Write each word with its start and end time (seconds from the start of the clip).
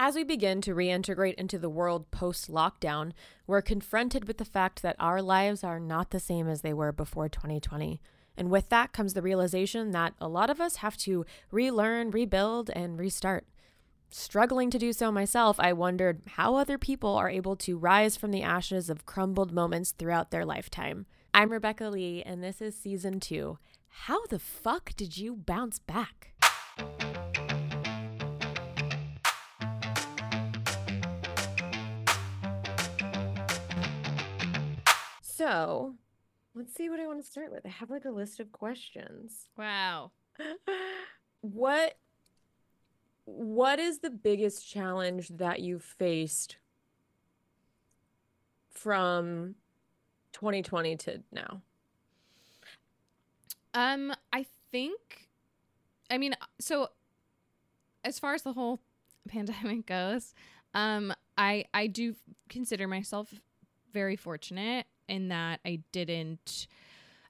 As 0.00 0.14
we 0.14 0.22
begin 0.22 0.60
to 0.60 0.76
reintegrate 0.76 1.34
into 1.34 1.58
the 1.58 1.68
world 1.68 2.12
post 2.12 2.48
lockdown, 2.48 3.10
we're 3.48 3.60
confronted 3.60 4.28
with 4.28 4.38
the 4.38 4.44
fact 4.44 4.80
that 4.82 4.94
our 5.00 5.20
lives 5.20 5.64
are 5.64 5.80
not 5.80 6.10
the 6.10 6.20
same 6.20 6.48
as 6.48 6.60
they 6.60 6.72
were 6.72 6.92
before 6.92 7.28
2020. 7.28 8.00
And 8.36 8.48
with 8.48 8.68
that 8.68 8.92
comes 8.92 9.14
the 9.14 9.22
realization 9.22 9.90
that 9.90 10.14
a 10.20 10.28
lot 10.28 10.50
of 10.50 10.60
us 10.60 10.76
have 10.76 10.96
to 10.98 11.26
relearn, 11.50 12.12
rebuild, 12.12 12.70
and 12.70 12.96
restart. 12.96 13.44
Struggling 14.08 14.70
to 14.70 14.78
do 14.78 14.92
so 14.92 15.10
myself, 15.10 15.58
I 15.58 15.72
wondered 15.72 16.22
how 16.28 16.54
other 16.54 16.78
people 16.78 17.16
are 17.16 17.28
able 17.28 17.56
to 17.56 17.76
rise 17.76 18.16
from 18.16 18.30
the 18.30 18.44
ashes 18.44 18.88
of 18.88 19.04
crumbled 19.04 19.52
moments 19.52 19.90
throughout 19.90 20.30
their 20.30 20.44
lifetime. 20.44 21.06
I'm 21.34 21.50
Rebecca 21.50 21.86
Lee, 21.86 22.22
and 22.22 22.40
this 22.40 22.62
is 22.62 22.76
season 22.76 23.18
two. 23.18 23.58
How 23.88 24.24
the 24.26 24.38
fuck 24.38 24.94
did 24.94 25.18
you 25.18 25.34
bounce 25.34 25.80
back? 25.80 26.34
So, 35.38 35.94
let's 36.56 36.74
see 36.74 36.90
what 36.90 36.98
I 36.98 37.06
want 37.06 37.20
to 37.20 37.30
start 37.30 37.52
with. 37.52 37.64
I 37.64 37.68
have 37.68 37.90
like 37.90 38.04
a 38.04 38.10
list 38.10 38.40
of 38.40 38.50
questions. 38.50 39.48
Wow. 39.56 40.10
what 41.42 41.96
what 43.24 43.78
is 43.78 44.00
the 44.00 44.10
biggest 44.10 44.68
challenge 44.68 45.28
that 45.28 45.60
you 45.60 45.78
faced 45.78 46.56
from 48.72 49.54
2020 50.32 50.96
to 50.96 51.22
now? 51.30 51.62
Um, 53.74 54.12
I 54.32 54.44
think, 54.72 55.28
I 56.10 56.18
mean, 56.18 56.34
so 56.58 56.88
as 58.02 58.18
far 58.18 58.34
as 58.34 58.42
the 58.42 58.54
whole 58.54 58.80
pandemic 59.28 59.86
goes, 59.86 60.34
um, 60.74 61.14
I 61.36 61.66
I 61.72 61.86
do 61.86 62.16
consider 62.48 62.88
myself 62.88 63.32
very 63.92 64.16
fortunate 64.16 64.86
in 65.08 65.28
that 65.28 65.60
I 65.64 65.80
didn't 65.92 66.66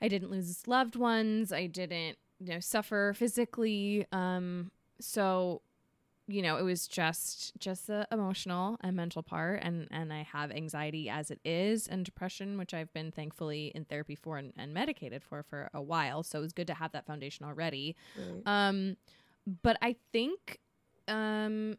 I 0.01 0.09
didn't 0.09 0.31
lose 0.31 0.67
loved 0.67 0.97
ones. 0.97 1.53
I 1.53 1.67
didn't, 1.67 2.19
you 2.39 2.55
know, 2.55 2.61
suffer 2.61 3.12
physically. 3.17 4.07
Um, 4.12 4.70
so 5.01 5.62
you 6.31 6.43
know, 6.43 6.59
it 6.59 6.62
was 6.62 6.87
just 6.87 7.59
just 7.59 7.87
the 7.87 8.07
emotional 8.12 8.77
and 8.83 8.95
mental 8.95 9.23
part 9.23 9.61
and 9.62 9.89
and 9.91 10.12
I 10.12 10.23
have 10.25 10.51
anxiety 10.51 11.09
as 11.09 11.31
it 11.31 11.41
is 11.43 11.89
and 11.89 12.05
depression, 12.05 12.59
which 12.59 12.75
I've 12.75 12.93
been 12.93 13.11
thankfully 13.11 13.73
in 13.75 13.87
therapy 13.87 14.15
for 14.15 14.37
and, 14.37 14.53
and 14.57 14.75
medicated 14.75 15.23
for 15.23 15.42
for 15.42 15.70
a 15.73 15.81
while. 15.81 16.23
So 16.23 16.39
it 16.39 16.42
was 16.42 16.53
good 16.53 16.67
to 16.67 16.75
have 16.75 16.92
that 16.92 17.07
foundation 17.07 17.47
already. 17.47 17.97
Right. 18.17 18.42
Um, 18.45 18.97
but 19.63 19.79
I 19.81 19.97
think, 20.13 20.59
um, 21.09 21.79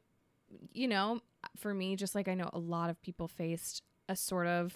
you 0.73 0.87
know, 0.87 1.21
for 1.55 1.73
me, 1.73 1.95
just 1.95 2.15
like 2.15 2.27
I 2.27 2.33
know 2.33 2.49
a 2.51 2.59
lot 2.59 2.89
of 2.89 2.99
people 3.03 3.27
faced 3.27 3.83
a 4.07 4.15
sort 4.15 4.47
of 4.47 4.73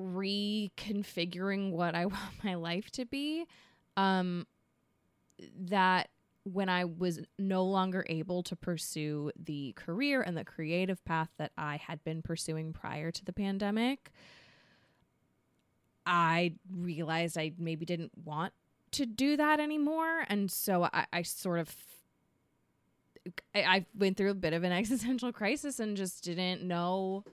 reconfiguring 0.00 1.70
what 1.70 1.94
I 1.94 2.06
want 2.06 2.44
my 2.44 2.54
life 2.54 2.90
to 2.92 3.04
be. 3.04 3.46
Um, 3.96 4.46
that 5.68 6.08
when 6.44 6.68
I 6.68 6.84
was 6.84 7.20
no 7.38 7.64
longer 7.64 8.06
able 8.08 8.42
to 8.44 8.56
pursue 8.56 9.32
the 9.36 9.72
career 9.72 10.22
and 10.22 10.36
the 10.36 10.44
creative 10.44 11.04
path 11.04 11.28
that 11.38 11.52
I 11.58 11.76
had 11.76 12.04
been 12.04 12.22
pursuing 12.22 12.72
prior 12.72 13.10
to 13.10 13.24
the 13.24 13.32
pandemic, 13.32 14.12
I 16.06 16.54
realized 16.70 17.36
I 17.36 17.52
maybe 17.58 17.84
didn't 17.84 18.12
want 18.24 18.52
to 18.92 19.06
do 19.06 19.36
that 19.36 19.58
anymore. 19.58 20.24
And 20.28 20.50
so 20.50 20.84
I, 20.84 21.06
I 21.12 21.22
sort 21.22 21.58
of 21.58 21.74
I, 23.54 23.62
I 23.62 23.86
went 23.98 24.16
through 24.16 24.30
a 24.30 24.34
bit 24.34 24.52
of 24.52 24.62
an 24.62 24.72
existential 24.80 25.32
crisis 25.32 25.80
and 25.80 25.96
just 25.96 26.22
didn't 26.24 26.62
know 26.62 27.24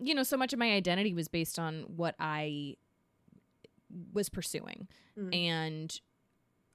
you 0.00 0.14
know, 0.14 0.22
so 0.22 0.36
much 0.36 0.52
of 0.52 0.58
my 0.58 0.72
identity 0.72 1.14
was 1.14 1.28
based 1.28 1.58
on 1.58 1.82
what 1.96 2.14
I 2.18 2.76
was 4.12 4.28
pursuing. 4.28 4.88
Mm. 5.18 5.34
And 5.34 6.00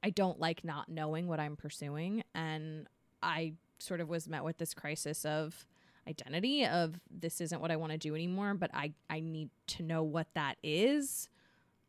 I 0.03 0.09
don't 0.09 0.39
like 0.39 0.63
not 0.63 0.89
knowing 0.89 1.27
what 1.27 1.39
I'm 1.39 1.55
pursuing. 1.55 2.23
And 2.33 2.87
I 3.21 3.53
sort 3.79 3.99
of 4.01 4.09
was 4.09 4.27
met 4.27 4.43
with 4.43 4.57
this 4.57 4.73
crisis 4.73 5.25
of 5.25 5.65
identity 6.07 6.65
of 6.65 6.99
this 7.11 7.39
isn't 7.41 7.61
what 7.61 7.71
I 7.71 7.75
want 7.75 7.91
to 7.91 7.97
do 7.97 8.15
anymore, 8.15 8.53
but 8.53 8.71
I, 8.73 8.93
I 9.09 9.19
need 9.19 9.49
to 9.67 9.83
know 9.83 10.01
what 10.03 10.27
that 10.33 10.55
is. 10.63 11.29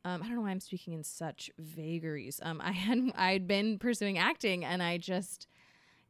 Um, 0.04 0.22
I 0.22 0.26
don't 0.26 0.36
know 0.36 0.42
why 0.42 0.50
I'm 0.50 0.60
speaking 0.60 0.94
in 0.94 1.04
such 1.04 1.50
vagaries. 1.58 2.40
Um, 2.42 2.60
I 2.62 2.72
had 2.72 3.12
I'd 3.16 3.46
been 3.46 3.78
pursuing 3.78 4.18
acting, 4.18 4.64
and 4.64 4.82
I 4.82 4.98
just, 4.98 5.46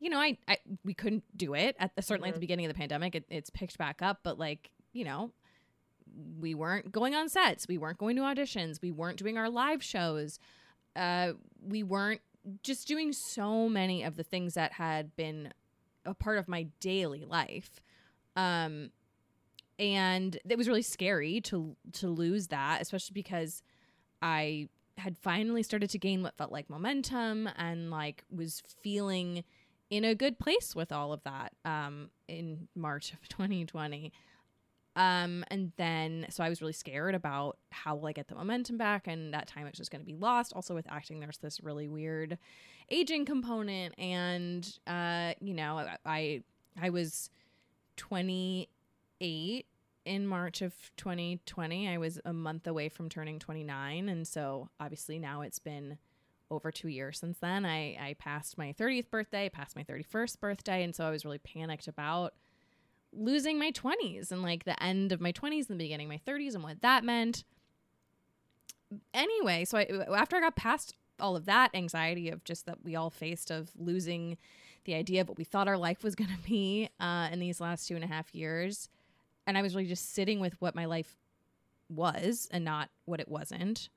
you 0.01 0.09
know, 0.11 0.19
I, 0.19 0.39
I 0.49 0.59
we 0.85 0.95
couldn't 0.95 1.25
do 1.37 1.55
it 1.55 1.77
at 1.79 1.95
the, 1.97 2.03
certainly 2.03 2.29
at 2.31 2.35
the 2.35 2.39
Mhm. 2.39 2.41
beginning 2.41 2.67
of 2.67 2.73
the 2.73 2.79
pandemic. 2.79 3.15
It, 3.15 3.25
it's 3.29 3.51
picked 3.51 3.79
back 3.79 4.01
up, 4.01 4.21
but 4.23 4.39
like 4.39 4.71
you 4.93 5.05
know, 5.05 5.31
we 6.41 6.55
weren't 6.55 6.91
going 6.91 7.15
on 7.15 7.29
sets, 7.29 7.69
we 7.69 7.79
weren't 7.79 7.99
going 7.99 8.17
to 8.17 8.23
auditions, 8.23 8.83
we 8.83 8.91
weren't 8.91 9.19
doing 9.19 9.39
our 9.39 9.49
live 9.49 9.83
shows, 9.83 10.39
uh, 10.97 11.33
we 11.63 11.83
weren't 11.83 12.21
just 12.63 12.89
doing 12.89 13.13
so 13.13 13.69
many 13.69 14.03
of 14.03 14.17
the 14.17 14.25
things 14.25 14.55
that 14.55 14.73
had 14.73 15.15
been 15.17 15.53
a 16.05 16.15
part 16.15 16.39
of 16.39 16.49
my 16.49 16.67
daily 16.81 17.25
life. 17.25 17.81
Um, 18.37 18.91
and 19.79 20.39
it 20.49 20.59
was 20.59 20.69
really 20.69 20.83
scary 20.83 21.41
to 21.43 21.77
to 21.93 22.09
lose 22.09 22.49
that, 22.49 22.83
especially 22.83 23.15
because 23.15 23.63
I 24.21 24.69
had 24.99 25.17
finally 25.17 25.63
started 25.63 25.89
to 25.91 25.99
gain 25.99 26.23
what 26.23 26.37
felt 26.37 26.53
like 26.53 26.69
momentum 26.69 27.49
and 27.57 27.91
like 27.91 28.25
was 28.31 28.63
feeling 28.83 29.45
in 29.89 30.05
a 30.05 30.15
good 30.15 30.39
place 30.39 30.77
with 30.77 30.93
all 30.93 31.13
of 31.13 31.23
that 31.25 31.53
um, 31.65 32.11
in 32.29 32.69
March 32.77 33.13
of 33.13 33.29
2020. 33.29 34.13
Um, 34.97 35.45
and 35.49 35.73
then 35.77 36.27
so 36.31 36.43
I 36.43 36.49
was 36.49 36.61
really 36.61 36.73
scared 36.73 37.15
about 37.15 37.59
how 37.71 37.95
will 37.95 38.09
I 38.09 38.13
get 38.13 38.29
the 38.29 38.35
momentum 38.35 38.77
back, 38.77 39.07
and 39.07 39.33
that 39.33 39.47
time 39.47 39.67
it's 39.67 39.79
just 39.79 39.91
going 39.91 40.03
to 40.03 40.07
be 40.07 40.17
lost. 40.17 40.53
Also, 40.55 40.75
with 40.75 40.87
acting, 40.91 41.21
there's 41.21 41.39
this 41.39 41.61
really 41.61 41.89
weird 41.89 42.39
aging 42.91 43.25
component, 43.25 43.95
and 43.99 44.79
uh, 44.87 45.35
you 45.41 45.55
know, 45.55 45.87
I 46.05 46.43
I, 46.81 46.91
was 46.91 47.31
28 47.97 49.67
in 50.05 50.27
March 50.27 50.61
of 50.61 50.75
2020. 50.97 51.89
I 51.89 51.99
was 51.99 52.21
a 52.25 52.33
month 52.33 52.67
away 52.67 52.89
from 52.89 53.09
turning 53.09 53.39
29, 53.39 54.09
and 54.09 54.27
so 54.27 54.71
obviously 54.81 55.21
now 55.21 55.43
it's 55.43 55.61
been 55.61 55.99
over 56.51 56.73
two 56.73 56.89
years 56.89 57.21
since 57.21 57.39
then. 57.39 57.65
I 57.65 57.97
I 58.01 58.17
passed 58.19 58.59
my 58.59 58.75
30th 58.77 59.09
birthday, 59.09 59.49
passed 59.49 59.77
my 59.77 59.85
31st 59.85 60.41
birthday, 60.41 60.83
and 60.83 60.97
so 60.97 61.05
I 61.05 61.11
was 61.11 61.25
really 61.25 61.39
panicked 61.39 61.87
about 61.87 62.35
losing 63.13 63.59
my 63.59 63.73
20s 63.73 64.31
and 64.31 64.43
like 64.43 64.65
the 64.65 64.81
end 64.83 65.13
of 65.13 65.21
my 65.21 65.33
20s 65.33 65.69
and 65.69 65.81
the 65.81 65.85
beginning 65.85 66.07
of 66.07 66.11
my 66.27 66.33
30s 66.33 66.55
and 66.55 66.63
what 66.63 66.81
that 66.83 67.05
meant. 67.05 67.45
Anyway, 69.15 69.65
so 69.65 69.79
I, 69.79 69.89
after 70.17 70.37
I 70.37 70.41
got 70.41 70.57
past 70.57 70.95
all 71.21 71.37
of 71.37 71.45
that 71.45 71.71
anxiety 71.75 72.31
of 72.31 72.45
just 72.45 72.67
that 72.67 72.83
we 72.85 72.97
all 72.97 73.11
faced 73.11 73.51
of 73.51 73.71
losing 73.79 74.37
the 74.85 74.95
idea 74.95 75.21
of 75.21 75.29
what 75.29 75.39
we 75.39 75.45
thought 75.45 75.69
our 75.69 75.77
life 75.77 76.03
was 76.03 76.15
going 76.15 76.31
to 76.31 76.49
be 76.49 76.89
uh, 76.99 77.29
in 77.31 77.39
these 77.39 77.61
last 77.61 77.87
two 77.87 77.95
and 77.95 78.05
a 78.05 78.09
half 78.09 78.35
years, 78.35 78.89
and 79.47 79.59
I 79.59 79.63
was 79.63 79.75
really 79.75 79.89
just 79.89 80.15
sitting 80.15 80.41
with 80.41 80.61
what 80.61 80.75
my 80.75 80.87
life 80.87 81.17
was 81.89 82.49
and 82.51 82.65
not 82.65 82.89
what 83.05 83.21
it 83.21 83.29
wasn't. 83.29 83.89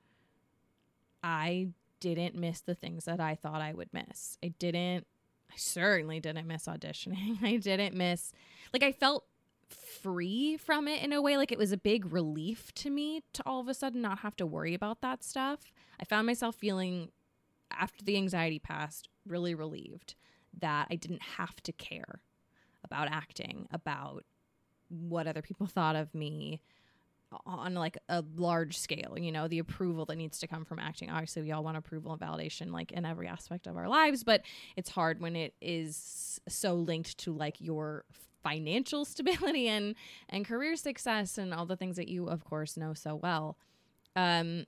I 1.22 1.68
didn't 2.00 2.34
miss 2.34 2.60
the 2.60 2.74
things 2.74 3.04
that 3.04 3.20
I 3.20 3.34
thought 3.34 3.62
I 3.62 3.72
would 3.72 3.88
miss. 3.92 4.36
I 4.42 4.48
didn't 4.58 5.06
I 5.50 5.56
certainly 5.56 6.20
didn't 6.20 6.46
miss 6.46 6.66
auditioning. 6.66 7.38
I 7.42 7.56
didn't 7.56 7.94
miss 7.94 8.32
like 8.72 8.82
I 8.82 8.92
felt 8.92 9.24
free 9.68 10.56
from 10.56 10.88
it 10.88 11.02
in 11.02 11.12
a 11.12 11.22
way 11.22 11.36
like 11.36 11.52
it 11.52 11.58
was 11.58 11.72
a 11.72 11.76
big 11.76 12.12
relief 12.12 12.72
to 12.74 12.90
me 12.90 13.22
to 13.32 13.42
all 13.46 13.60
of 13.60 13.68
a 13.68 13.74
sudden 13.74 14.02
not 14.02 14.20
have 14.20 14.36
to 14.36 14.46
worry 14.46 14.74
about 14.74 15.00
that 15.00 15.22
stuff. 15.24 15.72
I 16.00 16.04
found 16.04 16.26
myself 16.26 16.56
feeling 16.56 17.10
after 17.70 18.04
the 18.04 18.16
anxiety 18.16 18.58
passed 18.58 19.08
really 19.26 19.54
relieved 19.54 20.14
that 20.60 20.88
I 20.90 20.96
didn't 20.96 21.22
have 21.22 21.56
to 21.62 21.72
care 21.72 22.20
about 22.84 23.08
acting, 23.10 23.66
about 23.72 24.24
what 24.88 25.26
other 25.26 25.42
people 25.42 25.66
thought 25.66 25.96
of 25.96 26.14
me 26.14 26.60
on 27.46 27.74
like 27.74 27.98
a 28.08 28.24
large 28.36 28.78
scale, 28.78 29.16
you 29.18 29.32
know, 29.32 29.48
the 29.48 29.58
approval 29.58 30.04
that 30.06 30.16
needs 30.16 30.38
to 30.38 30.46
come 30.46 30.64
from 30.64 30.78
acting. 30.78 31.10
Obviously, 31.10 31.42
we 31.42 31.52
all 31.52 31.64
want 31.64 31.76
approval 31.76 32.12
and 32.12 32.20
validation 32.20 32.72
like 32.72 32.92
in 32.92 33.04
every 33.04 33.28
aspect 33.28 33.66
of 33.66 33.76
our 33.76 33.88
lives, 33.88 34.24
but 34.24 34.42
it's 34.76 34.90
hard 34.90 35.20
when 35.20 35.36
it 35.36 35.54
is 35.60 36.40
so 36.48 36.74
linked 36.74 37.18
to 37.18 37.32
like 37.32 37.60
your 37.60 38.04
financial 38.42 39.04
stability 39.04 39.68
and 39.68 39.94
and 40.28 40.44
career 40.44 40.76
success 40.76 41.38
and 41.38 41.54
all 41.54 41.66
the 41.66 41.76
things 41.76 41.96
that 41.96 42.08
you 42.08 42.26
of 42.26 42.44
course 42.44 42.76
know 42.76 42.94
so 42.94 43.14
well. 43.14 43.56
Um 44.16 44.66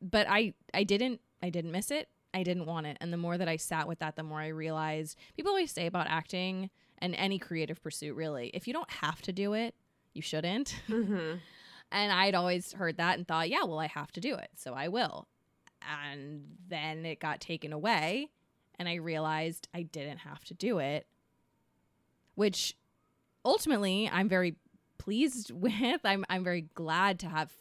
but 0.00 0.26
I 0.28 0.54
I 0.74 0.84
didn't 0.84 1.20
I 1.42 1.50
didn't 1.50 1.72
miss 1.72 1.90
it. 1.90 2.08
I 2.34 2.42
didn't 2.42 2.66
want 2.66 2.86
it. 2.86 2.98
And 3.00 3.12
the 3.12 3.16
more 3.16 3.38
that 3.38 3.48
I 3.48 3.56
sat 3.56 3.88
with 3.88 3.98
that, 4.00 4.16
the 4.16 4.22
more 4.22 4.40
I 4.40 4.48
realized 4.48 5.16
people 5.36 5.50
always 5.50 5.70
say 5.70 5.86
about 5.86 6.06
acting 6.08 6.70
and 6.98 7.14
any 7.14 7.38
creative 7.38 7.82
pursuit 7.82 8.14
really, 8.14 8.50
if 8.52 8.66
you 8.66 8.72
don't 8.72 8.90
have 8.90 9.22
to 9.22 9.32
do 9.32 9.54
it, 9.54 9.74
you 10.16 10.22
shouldn't. 10.22 10.74
Mm-hmm. 10.88 11.36
And 11.92 12.12
I'd 12.12 12.34
always 12.34 12.72
heard 12.72 12.96
that 12.96 13.16
and 13.16 13.28
thought, 13.28 13.48
yeah, 13.48 13.62
well, 13.62 13.78
I 13.78 13.86
have 13.86 14.10
to 14.12 14.20
do 14.20 14.34
it. 14.34 14.48
So 14.56 14.74
I 14.74 14.88
will. 14.88 15.28
And 16.02 16.42
then 16.68 17.06
it 17.06 17.20
got 17.20 17.40
taken 17.40 17.72
away. 17.72 18.30
And 18.78 18.88
I 18.88 18.94
realized 18.96 19.68
I 19.72 19.82
didn't 19.82 20.18
have 20.18 20.42
to 20.46 20.54
do 20.54 20.78
it. 20.80 21.06
which 22.34 22.76
ultimately 23.44 24.08
I'm 24.12 24.28
very 24.28 24.56
pleased 24.98 25.50
with. 25.54 26.00
I'm 26.04 26.24
I'm 26.28 26.44
very 26.44 26.62
glad 26.74 27.18
to 27.20 27.28
have 27.28 27.52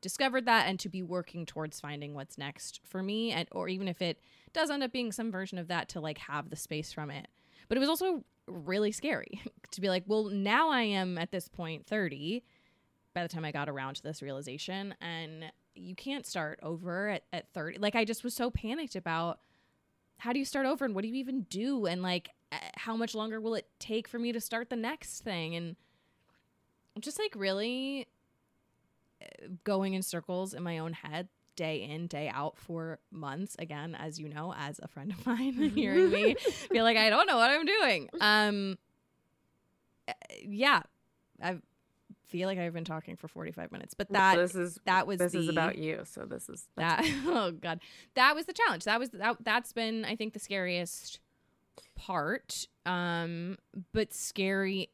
discovered 0.00 0.46
that 0.46 0.66
and 0.68 0.80
to 0.80 0.88
be 0.88 1.02
working 1.02 1.46
towards 1.46 1.78
finding 1.80 2.14
what's 2.14 2.36
next 2.36 2.80
for 2.84 3.02
me 3.02 3.30
and 3.30 3.46
or 3.52 3.68
even 3.68 3.86
if 3.86 4.02
it 4.02 4.18
does 4.52 4.68
end 4.70 4.82
up 4.82 4.92
being 4.92 5.12
some 5.12 5.30
version 5.30 5.58
of 5.58 5.68
that 5.68 5.88
to 5.90 6.00
like 6.00 6.18
have 6.18 6.50
the 6.50 6.56
space 6.56 6.92
from 6.92 7.10
it. 7.10 7.28
But 7.68 7.76
it 7.76 7.80
was 7.80 7.88
also 7.88 8.24
really 8.46 8.92
scary 8.92 9.40
to 9.70 9.80
be 9.80 9.88
like, 9.88 10.04
well, 10.06 10.24
now 10.24 10.70
I 10.70 10.82
am 10.82 11.18
at 11.18 11.30
this 11.30 11.48
point 11.48 11.86
30 11.86 12.42
by 13.14 13.22
the 13.22 13.28
time 13.28 13.44
I 13.44 13.52
got 13.52 13.68
around 13.68 13.96
to 13.96 14.02
this 14.02 14.22
realization 14.22 14.94
and 15.00 15.52
you 15.74 15.94
can't 15.94 16.26
start 16.26 16.60
over 16.62 17.08
at, 17.08 17.24
at 17.32 17.52
30. 17.52 17.78
Like 17.78 17.94
I 17.94 18.04
just 18.04 18.24
was 18.24 18.34
so 18.34 18.50
panicked 18.50 18.96
about 18.96 19.40
how 20.18 20.32
do 20.32 20.38
you 20.38 20.44
start 20.44 20.66
over 20.66 20.84
and 20.84 20.94
what 20.94 21.02
do 21.02 21.08
you 21.08 21.14
even 21.16 21.42
do 21.42 21.86
and 21.86 22.02
like 22.02 22.30
uh, 22.52 22.56
how 22.76 22.96
much 22.96 23.14
longer 23.14 23.40
will 23.40 23.54
it 23.54 23.68
take 23.78 24.06
for 24.06 24.18
me 24.18 24.32
to 24.32 24.40
start 24.40 24.70
the 24.70 24.76
next 24.76 25.20
thing 25.20 25.54
and 25.56 25.76
just 27.00 27.18
like 27.18 27.32
really 27.34 28.06
uh, 29.22 29.48
going 29.64 29.94
in 29.94 30.02
circles 30.02 30.54
in 30.54 30.62
my 30.62 30.78
own 30.78 30.92
head 30.92 31.28
day 31.56 31.82
in 31.82 32.06
day 32.06 32.30
out 32.32 32.56
for 32.56 32.98
months 33.10 33.56
again 33.58 33.94
as 33.98 34.18
you 34.18 34.28
know 34.28 34.54
as 34.56 34.80
a 34.82 34.88
friend 34.88 35.12
of 35.12 35.26
mine 35.26 35.52
hearing 35.74 36.10
me 36.10 36.34
feel 36.70 36.84
like 36.84 36.96
i 36.96 37.10
don't 37.10 37.26
know 37.26 37.36
what 37.36 37.50
i'm 37.50 37.66
doing. 37.66 38.08
Um 38.20 38.78
uh, 40.08 40.12
yeah 40.44 40.82
i 41.42 41.56
feel 42.26 42.48
like 42.48 42.58
i've 42.58 42.72
been 42.72 42.84
talking 42.84 43.14
for 43.16 43.28
45 43.28 43.70
minutes 43.72 43.94
but 43.94 44.08
that 44.10 44.36
this 44.36 44.54
is 44.54 44.78
that 44.86 45.06
was 45.06 45.18
this 45.18 45.32
the, 45.32 45.38
is 45.38 45.48
about 45.48 45.76
you 45.76 46.00
so 46.04 46.24
this 46.24 46.48
is 46.48 46.66
that 46.76 47.04
oh 47.26 47.50
god. 47.52 47.80
That 48.14 48.34
was 48.34 48.46
the 48.46 48.52
challenge. 48.54 48.84
That 48.84 48.98
was 48.98 49.10
that, 49.10 49.36
that's 49.40 49.72
been 49.72 50.04
i 50.04 50.16
think 50.16 50.32
the 50.32 50.38
scariest 50.38 51.20
part 51.94 52.66
um 52.86 53.56
but 53.92 54.12
scary 54.12 54.88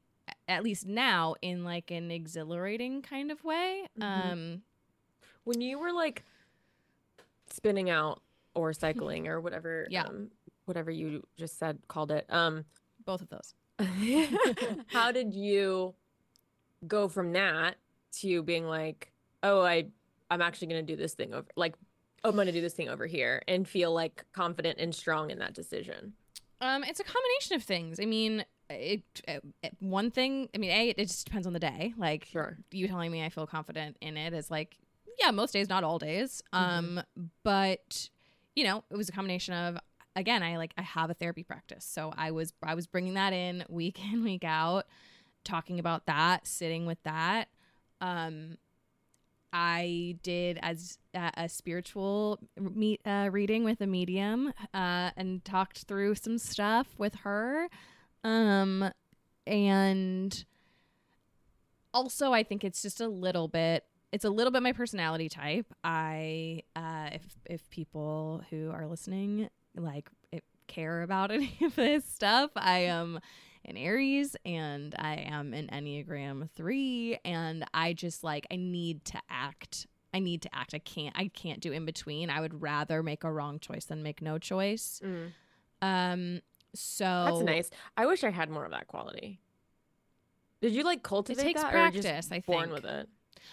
at 0.46 0.62
least 0.62 0.86
now 0.86 1.34
in 1.40 1.64
like 1.64 1.90
an 1.90 2.10
exhilarating 2.10 3.02
kind 3.02 3.30
of 3.30 3.42
way. 3.44 3.84
Mhm. 3.98 4.02
um 4.32 4.62
when 5.44 5.60
you 5.60 5.78
were 5.78 5.92
like 5.92 6.24
spinning 7.58 7.90
out 7.90 8.22
or 8.54 8.72
cycling 8.84 9.28
or 9.28 9.40
whatever 9.40 9.86
Yeah. 9.90 10.04
um, 10.04 10.30
whatever 10.64 10.90
you 10.90 11.22
just 11.36 11.58
said 11.58 11.78
called 11.88 12.10
it 12.10 12.24
um 12.30 12.64
both 13.04 13.20
of 13.22 13.28
those 13.28 13.54
how 14.88 15.12
did 15.12 15.34
you 15.34 15.94
go 16.86 17.08
from 17.08 17.32
that 17.32 17.76
to 18.20 18.42
being 18.42 18.66
like 18.66 19.12
oh 19.42 19.60
i 19.62 19.86
i'm 20.30 20.42
actually 20.42 20.68
going 20.68 20.84
to 20.86 20.92
do 20.92 20.96
this 20.96 21.14
thing 21.14 21.32
over 21.34 21.46
like 21.56 21.74
oh, 22.24 22.28
i'm 22.30 22.34
going 22.34 22.46
to 22.46 22.52
do 22.52 22.60
this 22.60 22.74
thing 22.74 22.88
over 22.88 23.06
here 23.06 23.42
and 23.48 23.66
feel 23.68 23.92
like 23.92 24.24
confident 24.32 24.78
and 24.78 24.94
strong 24.94 25.30
in 25.30 25.38
that 25.38 25.54
decision 25.54 26.12
Um, 26.60 26.82
it's 26.84 26.98
a 27.00 27.04
combination 27.04 27.54
of 27.56 27.62
things. 27.62 28.00
I 28.00 28.04
mean, 28.04 28.44
it, 28.68 29.02
it, 29.28 29.44
it- 29.62 29.76
one 29.78 30.10
thing. 30.10 30.48
I 30.52 30.58
mean, 30.58 30.72
a 30.72 30.88
it 30.88 30.96
just 31.06 31.24
depends 31.24 31.46
on 31.46 31.52
the 31.52 31.60
day. 31.60 31.94
Like 31.96 32.24
sure 32.32 32.58
you 32.72 32.88
telling 32.88 33.12
me 33.12 33.24
I 33.24 33.28
feel 33.28 33.46
confident 33.46 33.96
in 34.00 34.16
it 34.16 34.32
is 34.34 34.50
like, 34.50 34.76
yeah, 35.18 35.30
most 35.30 35.52
days, 35.52 35.68
not 35.68 35.84
all 35.84 35.98
days. 35.98 36.42
Mhm. 36.52 36.58
Um, 36.58 37.02
but 37.42 38.10
you 38.54 38.64
know, 38.64 38.84
it 38.90 38.96
was 38.96 39.08
a 39.08 39.12
combination 39.12 39.54
of 39.54 39.78
again, 40.16 40.42
I 40.42 40.56
like 40.56 40.72
I 40.76 40.82
have 40.82 41.10
a 41.10 41.14
therapy 41.14 41.42
practice, 41.44 41.84
so 41.84 42.12
I 42.16 42.30
was 42.30 42.52
I 42.62 42.74
was 42.74 42.86
bringing 42.86 43.14
that 43.14 43.32
in 43.32 43.64
week 43.68 44.00
in 44.12 44.24
week 44.24 44.44
out, 44.44 44.86
talking 45.44 45.78
about 45.78 46.06
that, 46.06 46.46
sitting 46.46 46.86
with 46.86 47.02
that. 47.04 47.48
Um, 48.00 48.58
I 49.52 50.18
did 50.22 50.58
as 50.60 50.98
uh, 51.14 51.30
a 51.34 51.48
spiritual 51.48 52.38
meet 52.60 53.00
uh, 53.06 53.30
reading 53.32 53.64
with 53.64 53.80
a 53.80 53.86
medium 53.86 54.52
uh, 54.74 55.10
and 55.16 55.42
talked 55.44 55.84
through 55.84 56.16
some 56.16 56.36
stuff 56.36 56.88
with 56.98 57.14
her. 57.22 57.68
Um, 58.24 58.90
and 59.46 60.44
also, 61.94 62.32
I 62.32 62.42
think 62.42 62.62
it's 62.62 62.82
just 62.82 63.00
a 63.00 63.08
little 63.08 63.48
bit. 63.48 63.84
It's 64.12 64.24
a 64.24 64.30
little 64.30 64.50
bit 64.50 64.62
my 64.62 64.72
personality 64.72 65.28
type. 65.28 65.66
I, 65.84 66.62
uh, 66.74 67.10
if 67.12 67.22
if 67.44 67.70
people 67.70 68.42
who 68.50 68.70
are 68.70 68.86
listening 68.86 69.48
like 69.76 70.08
it, 70.32 70.44
care 70.66 71.02
about 71.02 71.30
any 71.32 71.56
of 71.62 71.76
this 71.76 72.04
stuff, 72.04 72.50
I 72.56 72.80
am 72.80 73.20
an 73.64 73.76
Aries 73.76 74.34
and 74.44 74.94
I 74.98 75.16
am 75.16 75.52
an 75.52 75.68
Enneagram 75.72 76.48
3 76.56 77.18
and 77.24 77.64
I 77.74 77.92
just 77.92 78.24
like 78.24 78.46
I 78.50 78.56
need 78.56 79.04
to 79.06 79.20
act. 79.28 79.86
I 80.14 80.20
need 80.20 80.40
to 80.42 80.54
act. 80.54 80.72
I 80.74 80.78
can't 80.78 81.14
I 81.18 81.28
can't 81.28 81.60
do 81.60 81.72
in 81.72 81.84
between. 81.84 82.30
I 82.30 82.40
would 82.40 82.62
rather 82.62 83.02
make 83.02 83.24
a 83.24 83.32
wrong 83.32 83.58
choice 83.58 83.84
than 83.84 84.02
make 84.02 84.22
no 84.22 84.38
choice. 84.38 85.00
Um 85.82 86.40
so 86.74 87.04
that's 87.04 87.40
nice 87.40 87.70
i 87.96 88.04
wish 88.04 88.22
i 88.22 88.30
had 88.30 88.50
more 88.50 88.62
of 88.62 88.72
that 88.72 88.86
quality 88.88 89.40
did 90.60 90.74
you 90.74 90.82
like 90.84 91.02
cultivate 91.02 91.40
it 91.40 91.44
takes 91.44 91.62
that 91.62 91.74
or 91.74 91.90
just 91.90 92.06
practice, 92.06 92.28
I 92.30 92.40
born 92.40 92.64
think. 92.64 92.74
with 92.74 92.84
it 92.84 93.08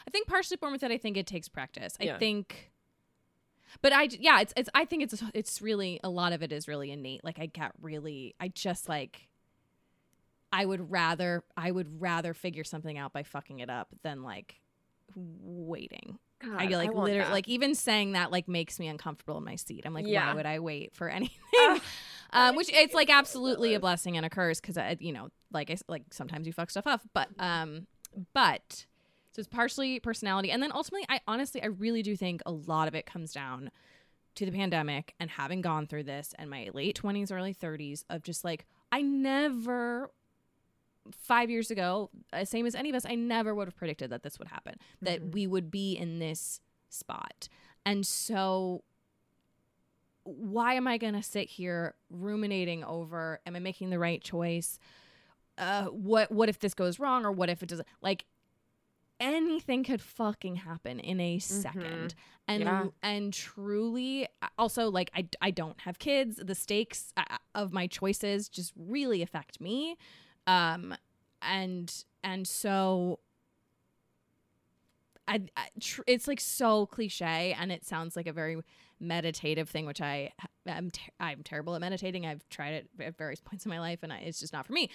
I 0.08 0.12
think 0.12 0.28
partially 0.28 0.58
born 0.58 0.72
with 0.74 0.84
it. 0.84 0.92
I 0.92 0.98
think 0.98 1.18
it 1.18 1.28
takes 1.28 1.48
practice. 1.48 1.96
I 2.00 2.06
Yeah. 2.06 2.18
think, 2.18 2.72
but 3.82 3.94
I 3.94 4.04
yeah, 4.20 4.42
it's 4.42 4.54
it's. 4.56 4.70
I 4.74 4.86
think 4.86 5.04
it's 5.04 5.22
it's 5.34 5.62
really 5.62 6.00
a 6.04 6.10
lot 6.10 6.34
of 6.34 6.42
it 6.44 6.52
is 6.52 6.68
really 6.68 6.92
innate. 6.92 7.24
Like 7.24 7.40
I 7.40 7.46
get 7.48 7.72
really, 7.82 8.36
I 8.40 8.48
just 8.50 8.88
like. 8.90 9.28
I 10.52 10.64
would 10.66 10.90
rather 10.90 11.44
I 11.58 11.70
would 11.72 12.00
rather 12.02 12.34
figure 12.34 12.64
something 12.64 12.98
out 12.98 13.12
by 13.12 13.24
fucking 13.24 13.60
it 13.60 13.70
up 13.70 13.90
than 14.04 14.24
like 14.24 14.56
waiting. 15.16 16.18
I 16.44 16.66
God, 16.68 16.72
like 16.74 16.94
want 16.94 17.06
literally 17.06 17.26
that. 17.26 17.32
like 17.32 17.48
even 17.48 17.76
saying 17.76 18.12
that 18.14 18.32
like 18.32 18.48
makes 18.48 18.80
me 18.80 18.88
uncomfortable 18.88 19.38
in 19.38 19.44
my 19.44 19.56
seat. 19.56 19.84
I'm 19.86 19.94
like, 19.94 20.06
Yeah. 20.08 20.28
why 20.30 20.36
would 20.36 20.46
I 20.46 20.60
wait 20.60 20.94
for 20.94 21.10
anything? 21.10 21.38
Ah, 21.58 21.82
um, 22.50 22.56
which 22.56 22.70
it's 22.70 22.94
like 22.94 23.08
makes 23.08 23.10
me 23.10 23.14
so 23.14 23.20
absolutely 23.20 23.74
a 23.74 23.80
blessing 23.80 24.18
and 24.18 24.26
a 24.26 24.30
curse 24.30 24.60
because 24.62 24.78
I, 24.78 24.98
you 25.00 25.12
know, 25.14 25.30
like 25.52 25.70
I 25.72 25.78
like 25.88 26.04
sometimes 26.14 26.46
you 26.48 26.54
fuck 26.54 26.70
stuff 26.70 26.88
up, 26.88 27.02
but 27.14 27.30
um, 27.40 27.88
but 28.34 28.86
so 29.36 29.42
it's 29.42 29.50
partially 29.50 30.00
personality, 30.00 30.50
and 30.50 30.64
then 30.64 30.72
ultimately, 30.74 31.06
I 31.10 31.20
honestly, 31.28 31.62
I 31.62 31.66
really 31.66 32.02
do 32.02 32.16
think 32.16 32.42
a 32.46 32.54
lot 32.54 32.88
of 32.88 32.96
it 32.96 33.06
comes 33.06 33.34
down 33.34 33.70
to 34.36 34.46
the 34.46 34.52
pandemic 34.54 35.14
and 35.20 35.30
having 35.30 35.60
gone 35.60 35.88
through 35.88 36.04
this 36.04 36.34
and 36.40 36.50
my 36.50 36.70
late 36.74 36.96
twenties, 36.96 37.32
early 37.32 37.52
thirties 37.52 38.06
of 38.10 38.24
just 38.24 38.46
like 38.46 38.66
I 38.94 39.02
never. 39.02 40.10
Five 41.12 41.50
years 41.52 41.70
ago, 41.70 42.10
uh, 42.34 42.46
same 42.46 42.66
as 42.66 42.74
any 42.76 42.90
of 42.90 42.96
us, 42.96 43.06
I 43.06 43.14
never 43.16 43.54
would 43.54 43.68
have 43.68 43.76
predicted 43.76 44.10
that 44.10 44.24
this 44.24 44.40
would 44.40 44.48
happen, 44.48 44.76
that 45.02 45.22
Mhm. 45.22 45.34
we 45.34 45.48
would 45.48 45.70
be 45.70 45.94
in 45.96 46.18
this 46.20 46.62
spot. 46.90 47.48
And 47.86 48.08
so 48.08 48.84
why 50.24 50.74
am 50.74 50.88
I 50.88 50.98
going 50.98 51.14
to 51.14 51.22
sit 51.22 51.48
here 51.48 51.94
ruminating 52.10 52.84
over 52.84 53.40
am 53.46 53.56
I 53.56 53.60
making 53.60 53.92
the 53.92 54.00
right 54.00 54.24
choice? 54.24 54.80
Uh 55.58 55.86
what 55.86 56.32
what 56.32 56.50
if 56.50 56.58
this 56.60 56.74
goes 56.74 57.00
wrong 57.00 57.24
or 57.26 57.32
what 57.32 57.50
if 57.50 57.62
it 57.62 57.70
doesn't? 57.70 57.88
Like 58.02 58.26
anything 59.20 59.84
could 59.84 60.02
fucking 60.02 60.56
happen 60.58 61.00
in 61.00 61.20
a 61.20 61.38
2nd 61.38 62.14
And 62.48 62.62
Yeah. 62.62 62.88
and 63.02 63.34
truly 63.34 64.28
also 64.58 64.90
like 64.92 65.10
I 65.16 65.28
I 65.42 65.52
don't 65.52 65.80
have 65.82 65.98
kids. 66.00 66.38
The 66.44 66.56
stakes 66.56 67.14
of 67.54 67.74
my 67.74 67.88
choices 67.88 68.50
just 68.50 68.74
really 68.76 69.22
affect 69.22 69.60
me. 69.60 69.98
Um 70.48 70.96
and 71.42 71.92
and 72.24 72.48
so 72.48 73.20
I, 75.28 75.42
I 75.58 75.68
tr- 75.80 76.04
it's 76.06 76.28
like 76.28 76.40
so 76.40 76.86
cliche 76.86 77.56
and 77.60 77.72
it 77.72 77.84
sounds 77.84 78.16
like 78.16 78.28
a 78.28 78.34
very 78.34 78.58
meditative 79.00 79.68
thing 79.70 79.86
which 79.86 80.00
i 80.02 80.32
am 80.68 80.90
ter- 80.92 81.12
i'm 81.20 81.42
terrible 81.44 81.76
at 81.76 81.82
meditating 81.82 82.26
i've 82.26 82.48
tried 82.50 82.74
it 82.74 82.90
at 83.00 83.18
various 83.18 83.42
points 83.42 83.66
in 83.66 83.70
my 83.70 83.80
life 83.80 84.00
and 84.04 84.14
I, 84.14 84.20
it's 84.20 84.40
just 84.40 84.54
not 84.54 84.66
for 84.66 84.72
me 84.74 84.90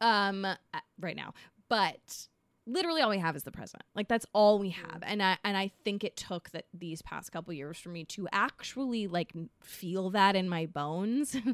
um 0.00 0.44
uh, 0.46 0.54
right 1.00 1.16
now 1.16 1.34
but 1.68 2.28
literally 2.66 3.02
all 3.02 3.10
we 3.10 3.18
have 3.18 3.36
is 3.36 3.42
the 3.42 3.52
present. 3.52 3.82
Like 3.94 4.08
that's 4.08 4.26
all 4.32 4.58
we 4.58 4.70
have. 4.70 5.02
And 5.02 5.22
i 5.22 5.36
and 5.44 5.56
i 5.56 5.70
think 5.84 6.04
it 6.04 6.16
took 6.16 6.50
that 6.50 6.66
these 6.72 7.02
past 7.02 7.32
couple 7.32 7.52
years 7.52 7.78
for 7.78 7.90
me 7.90 8.04
to 8.04 8.28
actually 8.32 9.06
like 9.06 9.32
feel 9.62 10.10
that 10.10 10.36
in 10.36 10.48
my 10.48 10.66
bones. 10.66 11.36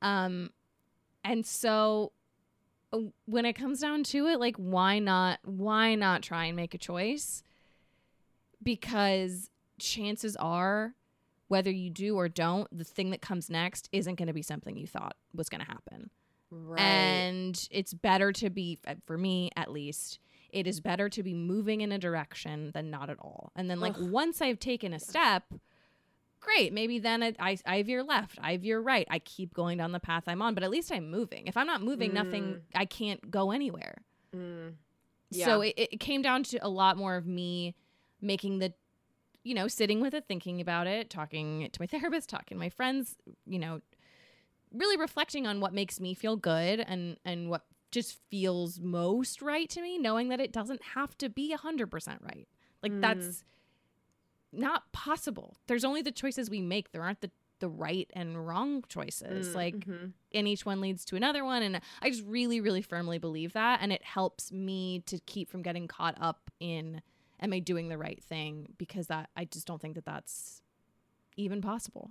Um 0.00 0.50
and 1.24 1.44
so 1.44 2.12
uh, 2.92 2.98
when 3.24 3.44
it 3.44 3.54
comes 3.54 3.80
down 3.80 4.04
to 4.04 4.28
it 4.28 4.38
like 4.38 4.54
why 4.54 5.00
not 5.00 5.40
why 5.44 5.96
not 5.96 6.22
try 6.22 6.44
and 6.44 6.54
make 6.54 6.72
a 6.72 6.78
choice? 6.78 7.42
Because 8.62 9.50
chances 9.80 10.36
are 10.36 10.94
whether 11.48 11.70
you 11.72 11.90
do 11.90 12.14
or 12.14 12.28
don't 12.28 12.68
the 12.70 12.84
thing 12.84 13.10
that 13.10 13.20
comes 13.20 13.50
next 13.50 13.88
isn't 13.90 14.14
going 14.14 14.28
to 14.28 14.32
be 14.32 14.42
something 14.42 14.76
you 14.76 14.86
thought 14.86 15.16
was 15.34 15.48
going 15.48 15.64
to 15.64 15.66
happen. 15.66 16.10
Right. 16.52 16.80
And 16.80 17.68
it's 17.72 17.92
better 17.92 18.32
to 18.34 18.50
be 18.50 18.78
uh, 18.86 18.94
for 19.04 19.18
me 19.18 19.50
at 19.56 19.72
least 19.72 20.20
it 20.50 20.66
is 20.66 20.80
better 20.80 21.08
to 21.08 21.22
be 21.22 21.34
moving 21.34 21.80
in 21.80 21.92
a 21.92 21.98
direction 21.98 22.70
than 22.74 22.90
not 22.90 23.10
at 23.10 23.18
all 23.20 23.52
and 23.56 23.68
then 23.70 23.80
like 23.80 23.94
Ugh. 23.96 24.10
once 24.10 24.40
i've 24.40 24.58
taken 24.58 24.92
a 24.92 24.98
step 25.00 25.44
great 26.40 26.72
maybe 26.72 26.98
then 26.98 27.22
it, 27.22 27.36
I, 27.38 27.58
I 27.66 27.82
veer 27.82 28.02
left 28.02 28.38
i 28.40 28.56
veer 28.56 28.80
right 28.80 29.06
i 29.10 29.18
keep 29.18 29.52
going 29.54 29.78
down 29.78 29.92
the 29.92 30.00
path 30.00 30.24
i'm 30.26 30.40
on 30.42 30.54
but 30.54 30.62
at 30.62 30.70
least 30.70 30.92
i'm 30.92 31.10
moving 31.10 31.46
if 31.46 31.56
i'm 31.56 31.66
not 31.66 31.82
moving 31.82 32.12
nothing 32.12 32.44
Mm. 32.54 32.60
i 32.74 32.84
can't 32.84 33.30
go 33.30 33.50
anywhere 33.50 34.02
Mm. 34.34 34.74
so 35.32 35.60
it, 35.62 35.74
it 35.76 36.00
came 36.00 36.22
down 36.22 36.42
to 36.44 36.58
a 36.58 36.68
lot 36.68 36.96
more 36.96 37.16
of 37.16 37.26
me 37.26 37.74
making 38.20 38.58
the, 38.58 38.72
you 39.44 39.54
know, 39.54 39.68
sitting 39.68 40.00
with 40.00 40.12
it, 40.12 40.24
thinking 40.28 40.60
about 40.60 40.86
it, 40.86 41.08
talking 41.08 41.68
to 41.72 41.80
my 41.80 41.86
therapist, 41.94 42.28
talking 42.28 42.56
to 42.56 42.60
my 42.60 42.68
friends, 42.68 43.16
you 43.46 43.58
know, 43.58 43.80
really 44.72 44.96
reflecting 44.98 45.46
on 45.46 45.60
what 45.60 45.72
makes 45.72 45.98
me 46.00 46.12
feel 46.14 46.36
good 46.36 46.80
and 46.80 47.16
and 47.24 47.48
what 47.48 47.64
just 47.90 48.18
feels 48.30 48.80
most 48.80 49.40
right 49.42 49.68
to 49.70 49.80
me 49.82 49.98
knowing 49.98 50.28
that 50.28 50.40
it 50.40 50.52
doesn't 50.52 50.82
have 50.94 51.16
to 51.18 51.28
be 51.28 51.54
100% 51.56 52.18
right 52.22 52.46
like 52.82 52.92
Mm. 52.92 53.00
that's 53.00 53.44
not 54.52 54.90
possible 54.92 55.56
there's 55.66 55.84
only 55.84 56.00
the 56.02 56.10
choices 56.12 56.48
we 56.48 56.60
make 56.60 56.90
there 56.92 57.02
aren't 57.02 57.20
the 57.20 57.30
the 57.60 57.68
right 57.68 58.08
and 58.14 58.46
wrong 58.46 58.84
choices 58.88 59.48
Mm, 59.48 59.54
like 59.54 59.74
mhm. 59.74 60.12
and 60.32 60.46
each 60.48 60.64
one 60.64 60.80
leads 60.80 61.04
to 61.06 61.16
another 61.16 61.44
one 61.44 61.62
and 61.62 61.80
i 62.00 62.08
just 62.08 62.24
really 62.24 62.60
really 62.60 62.82
firmly 62.82 63.18
believe 63.18 63.52
that 63.54 63.80
and 63.82 63.92
it 63.92 64.02
helps 64.04 64.52
me 64.52 65.00
to 65.06 65.18
keep 65.26 65.50
from 65.50 65.62
getting 65.62 65.88
caught 65.88 66.16
up 66.20 66.50
in 66.60 67.02
am 67.40 67.52
i 67.52 67.58
doing 67.58 67.88
the 67.88 67.98
right 67.98 68.22
thing 68.22 68.72
because 68.78 69.08
that 69.08 69.28
i 69.36 69.44
just 69.44 69.66
don't 69.66 69.82
think 69.82 69.96
that 69.96 70.04
that's 70.04 70.62
even 71.36 71.60
possible 71.60 72.10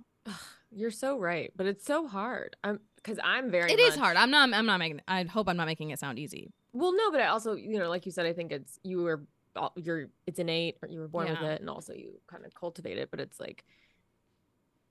You're 0.70 0.90
so 0.90 1.18
right, 1.18 1.50
but 1.56 1.64
it's 1.64 1.86
so 1.86 2.06
hard. 2.06 2.54
I'm 2.62 2.80
because 3.02 3.18
I'm 3.24 3.50
very. 3.50 3.72
It 3.72 3.80
is 3.80 3.96
much- 3.96 4.04
hard 4.04 4.16
i'm 4.16 4.30
not 4.30 4.52
i'm 4.52 4.66
not 4.66 4.78
making 4.78 5.00
i 5.08 5.22
hope 5.24 5.48
i'm 5.48 5.56
not 5.56 5.66
making 5.66 5.90
it 5.90 5.98
sound 5.98 6.18
easy 6.18 6.52
Well, 6.72 6.92
no, 6.94 7.10
but 7.10 7.20
I 7.20 7.26
also, 7.28 7.54
you 7.54 7.78
know, 7.78 7.88
like 7.88 8.04
you 8.06 8.12
said, 8.12 8.26
I 8.26 8.32
think 8.32 8.52
it's 8.52 8.78
you 8.82 8.98
were 9.02 9.22
all- 9.56 9.72
you're 9.76 10.08
it's 10.26 10.38
innate, 10.38 10.76
or 10.82 10.88
you 10.88 11.00
were 11.00 11.08
born 11.08 11.28
with 11.30 11.40
it, 11.42 11.60
and 11.60 11.68
also 11.70 11.92
you 11.94 12.20
kind 12.26 12.44
of 12.44 12.54
cultivate 12.54 12.98
it. 12.98 13.10
But 13.10 13.20
it's 13.20 13.40
like 13.40 13.64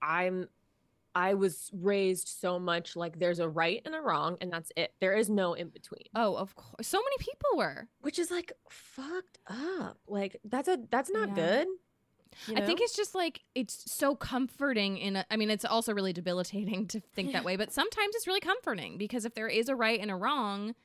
I'm. 0.01 0.47
I 1.15 1.33
was 1.33 1.71
raised 1.73 2.27
so 2.27 2.59
much 2.59 2.95
like 2.95 3.17
there's 3.17 3.39
a 3.39 3.49
right 3.49 3.81
and 3.85 3.95
a 3.95 4.01
wrong, 4.01 4.37
and 4.39 4.53
that's 4.53 4.71
it. 4.75 4.93
There 4.99 5.13
is 5.13 5.29
no 5.31 5.53
in 5.55 5.69
between, 5.69 6.03
oh 6.15 6.35
of 6.35 6.55
course 6.55 6.87
so 6.87 6.99
many 6.99 7.15
people 7.19 7.57
were 7.57 7.87
which 8.01 8.19
is 8.19 8.29
like 8.29 8.51
fucked 8.69 9.39
up. 9.47 9.97
Like 10.07 10.35
that's 10.43 10.67
a 10.67 10.77
that's 10.91 11.09
not 11.09 11.29
Yeah. 11.29 11.35
good. 11.35 11.67
You 12.47 12.55
I 12.55 12.61
think 12.61 12.81
it's 12.81 12.95
just 12.95 13.15
like 13.15 13.41
it's 13.55 13.91
so 13.91 14.15
comforting 14.15 14.97
in 14.97 15.15
a, 15.17 15.25
I 15.31 15.37
mean 15.37 15.49
it's 15.49 15.65
also 15.65 15.93
really 15.93 16.13
debilitating 16.13 16.87
to 16.87 16.99
think 16.99 17.31
that 17.33 17.43
way, 17.43 17.55
but 17.55 17.71
sometimes 17.73 18.15
it's 18.15 18.27
really 18.27 18.39
comforting 18.39 18.97
because 18.97 19.25
if 19.25 19.33
there 19.33 19.47
is 19.47 19.69
a 19.69 19.75
right 19.75 19.99
and 19.99 20.11
a 20.11 20.15
wrong, 20.15 20.75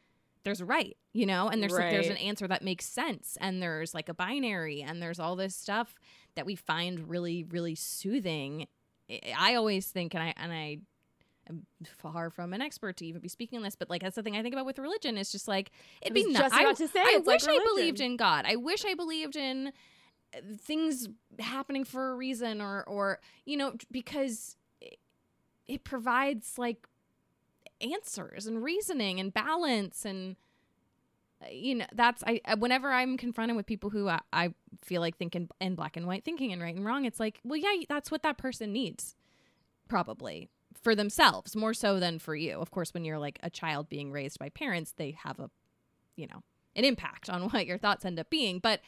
there's 0.45 0.61
a 0.61 0.65
right, 0.65 0.97
you 1.13 1.27
know, 1.27 1.49
and 1.49 1.63
there's 1.63 1.73
like, 1.73 1.91
there's 1.91 2.09
an 2.09 2.17
answer 2.17 2.49
that 2.49 2.63
makes 2.63 2.85
sense 2.87 3.37
and 3.41 3.63
there's 3.63 3.95
like 3.95 4.09
a 4.09 4.15
binary 4.15 4.83
and 4.83 5.01
there's 5.03 5.21
all 5.21 5.37
this 5.37 5.55
stuff 5.55 5.95
that 6.35 6.47
we 6.47 6.55
find 6.57 7.09
really 7.09 7.45
really 7.45 7.75
soothing. 7.75 8.67
I- 9.37 9.55
always 9.55 9.87
think 9.89 10.15
and 10.15 10.23
I 10.23 10.35
and 10.37 10.53
I 10.53 10.79
am 11.51 11.67
far 11.99 12.31
from 12.31 12.53
an 12.55 12.63
expert 12.63 12.97
to 12.99 13.07
even 13.07 13.21
be 13.21 13.29
speaking 13.29 13.59
on 13.59 13.63
this, 13.65 13.77
but 13.77 13.91
like 13.91 14.03
that's 14.03 14.17
the 14.17 14.23
thing 14.23 14.37
I 14.37 14.43
think 14.43 14.55
about 14.55 14.65
with 14.67 14.79
religion. 14.79 15.19
Is 15.19 15.31
just 15.31 15.49
like 15.49 15.71
it'd 16.01 16.15
be 16.15 16.23
was 16.25 16.33
ni- 16.35 16.39
just 16.39 16.55
I- 16.55 16.73
to 16.73 16.89
say, 16.89 17.01
I 17.01 17.15
it's 17.19 17.27
like 17.27 17.43
wish 17.43 17.49
I 17.49 17.59
believed 17.65 18.01
in 18.01 18.17
God. 18.17 18.45
I 18.49 18.57
wish 18.57 18.85
I 18.85 18.95
believed 18.95 19.37
in 19.37 19.73
things 20.59 21.09
happening 21.39 21.85
for 21.85 22.12
a 22.12 22.15
reason 22.15 22.61
or 22.61 22.83
or 22.85 23.21
you 23.45 23.57
know 23.57 23.75
because 23.91 24.57
it, 24.81 24.99
it 25.67 25.85
provides 25.85 26.59
like 26.59 26.87
answers 27.81 28.47
and 28.47 28.62
reasoning 28.62 29.21
and 29.21 29.35
balance 29.35 30.05
and 30.05 30.37
you 31.51 31.75
know 31.75 31.87
that's 31.93 32.23
I 32.27 32.41
whenever 32.59 32.93
I'm 32.93 33.17
confronted 33.17 33.57
with 33.57 33.67
people 33.67 33.91
who 33.91 34.09
I, 34.09 34.21
I 34.33 34.55
feel 34.83 35.01
like 35.01 35.17
think 35.17 35.37
in, 35.37 35.75
black 35.75 35.97
and 35.97 36.07
white 36.07 36.25
thinking 36.25 36.53
and 36.53 36.62
right 36.62 36.75
and 36.75 36.85
wrong 36.85 37.05
it's 37.05 37.19
like 37.19 37.41
well 37.45 37.59
yeah 37.59 37.85
that's 37.89 38.11
what 38.11 38.23
that 38.23 38.39
person 38.39 38.73
needs 38.73 39.17
probably 39.89 40.49
for 40.81 40.95
themselves 40.95 41.55
more 41.55 41.75
so 41.75 42.01
than 42.01 42.19
for 42.19 42.35
you. 42.35 42.59
Of 42.59 42.71
course 42.71 42.95
when 42.95 43.05
you're 43.05 43.19
like 43.19 43.39
a 43.43 43.51
child 43.51 43.89
being 43.89 44.11
raised 44.11 44.39
by 44.39 44.49
parents 44.49 44.93
they 44.97 45.17
have 45.23 45.39
a 45.39 45.51
you 46.17 46.27
know 46.27 46.43
an 46.77 46.85
impact 46.85 47.29
on 47.29 47.43
what 47.51 47.67
your 47.67 47.79
thoughts 47.79 48.05
end 48.05 48.19
up 48.19 48.31
being 48.31 48.59
but 48.59 48.81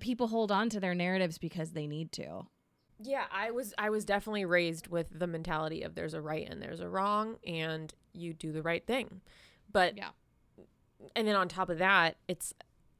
people 0.00 0.28
hold 0.28 0.50
on 0.50 0.68
to 0.70 0.80
their 0.80 0.94
narratives 0.94 1.38
because 1.38 1.72
they 1.72 1.86
need 1.86 2.12
to 2.12 2.46
Yeah, 3.02 3.24
I 3.30 3.50
was 3.50 3.74
I 3.78 3.90
was 3.90 4.04
definitely 4.04 4.44
raised 4.44 4.88
with 4.88 5.06
the 5.10 5.26
mentality 5.26 5.82
of 5.82 5.94
there's 5.94 6.14
a 6.14 6.20
right 6.20 6.48
and 6.48 6.62
there's 6.62 6.80
a 6.80 6.88
wrong 6.88 7.36
and 7.46 7.92
you 8.12 8.32
do 8.32 8.52
the 8.52 8.62
right 8.62 8.86
thing. 8.86 9.20
But 9.70 9.96
Yeah. 9.96 10.10
And 11.14 11.28
then 11.28 11.36
on 11.36 11.48
top 11.48 11.68
of 11.68 11.78
that, 11.78 12.16
it's 12.26 12.54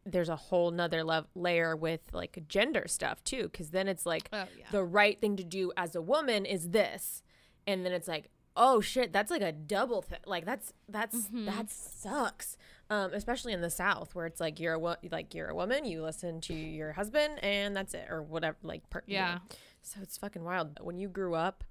there's 0.05 0.29
a 0.29 0.37
whole 0.37 0.71
nother 0.71 1.03
lev- 1.03 1.27
layer 1.35 1.75
with 1.75 2.03
like 2.13 2.45
gender 2.47 2.85
stuff 2.87 3.25
too 3.25 3.49
cuz 3.49 3.71
then 3.71 3.89
it's 3.89 4.07
like 4.07 4.29
oh 4.33 4.47
yeah 4.57 4.67
the 4.71 4.85
right 4.85 5.21
thing 5.21 5.37
to 5.37 5.45
do 5.45 5.73
as 5.77 5.97
a 5.97 6.03
woman 6.03 6.45
is 6.45 6.71
this. 6.71 7.23
And 7.67 7.85
then 7.85 7.93
it's 7.93 8.07
like, 8.07 8.31
"Oh 8.57 8.81
shit, 8.81 9.13
that's 9.13 9.31
like 9.31 9.43
a 9.43 9.53
double 9.53 10.03
thing." 10.03 10.19
Like 10.27 10.45
that's 10.45 10.73
that's 10.89 11.29
Mhm. 11.29 11.47
that 11.47 11.71
sucks. 11.71 12.57
Um 12.91 13.13
especially 13.13 13.53
in 13.53 13.61
the 13.61 13.71
south 13.71 14.15
where 14.15 14.27
it's 14.27 14.41
like 14.41 14.59
you're 14.61 14.75
a 14.75 14.79
wo- 14.79 14.97
like 15.11 15.35
you're 15.35 15.49
a 15.49 15.55
woman, 15.55 15.85
you 15.85 16.03
listen 16.03 16.41
to 16.43 16.55
your 16.55 16.93
husband 16.93 17.39
and 17.45 17.75
that's 17.77 17.95
it 17.95 18.07
or 18.11 18.23
whatever 18.23 18.57
like 18.63 18.89
per- 18.91 19.03
you 19.07 19.17
know. 19.17 19.21
yeah 19.21 19.39
So 19.83 20.01
it's 20.03 20.17
fucking 20.19 20.45
wild. 20.45 20.79
When 20.81 20.99
you 20.99 21.09
grew 21.09 21.35
up, 21.35 21.65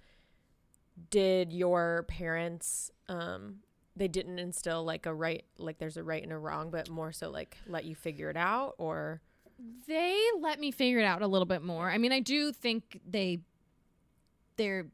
did 1.10 1.52
your 1.52 2.06
parents 2.08 2.92
um 3.10 3.58
they 3.98 4.08
didn't 4.10 4.40
instill 4.40 4.84
like 4.84 5.06
a 5.06 5.14
right 5.14 5.46
like 5.58 5.78
there's 5.78 5.96
a 5.98 6.04
right 6.04 6.22
and 6.24 6.32
a 6.34 6.38
wrong, 6.38 6.70
but 6.70 6.90
more 6.90 7.12
so 7.12 7.30
like 7.30 7.58
let 7.68 7.86
you 7.86 7.96
figure 7.96 8.30
it 8.30 8.38
out 8.38 8.76
or 8.78 9.22
they 9.88 10.20
let 10.42 10.60
me 10.60 10.70
figure 10.72 11.00
it 11.00 11.06
out 11.06 11.22
a 11.22 11.28
little 11.28 11.46
bit 11.46 11.62
more. 11.62 11.90
I 11.90 11.98
mean, 11.98 12.12
I 12.12 12.20
do 12.20 12.52
think 12.52 13.00
they 13.08 13.40
they're 14.58 14.88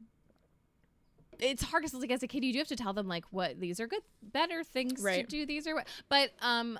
it's 1.42 1.62
hard 1.62 1.82
because 1.82 1.98
like 1.98 2.10
as 2.10 2.22
a 2.22 2.28
kid 2.28 2.44
you 2.44 2.52
do 2.52 2.58
have 2.58 2.68
to 2.68 2.76
tell 2.76 2.92
them 2.92 3.08
like 3.08 3.24
what 3.30 3.58
these 3.60 3.80
are 3.80 3.86
good 3.86 4.02
better 4.22 4.62
things 4.62 5.02
to 5.22 5.26
do 5.28 5.44
these 5.44 5.66
are 5.66 5.74
what 5.74 5.86
but 6.08 6.30
um 6.40 6.78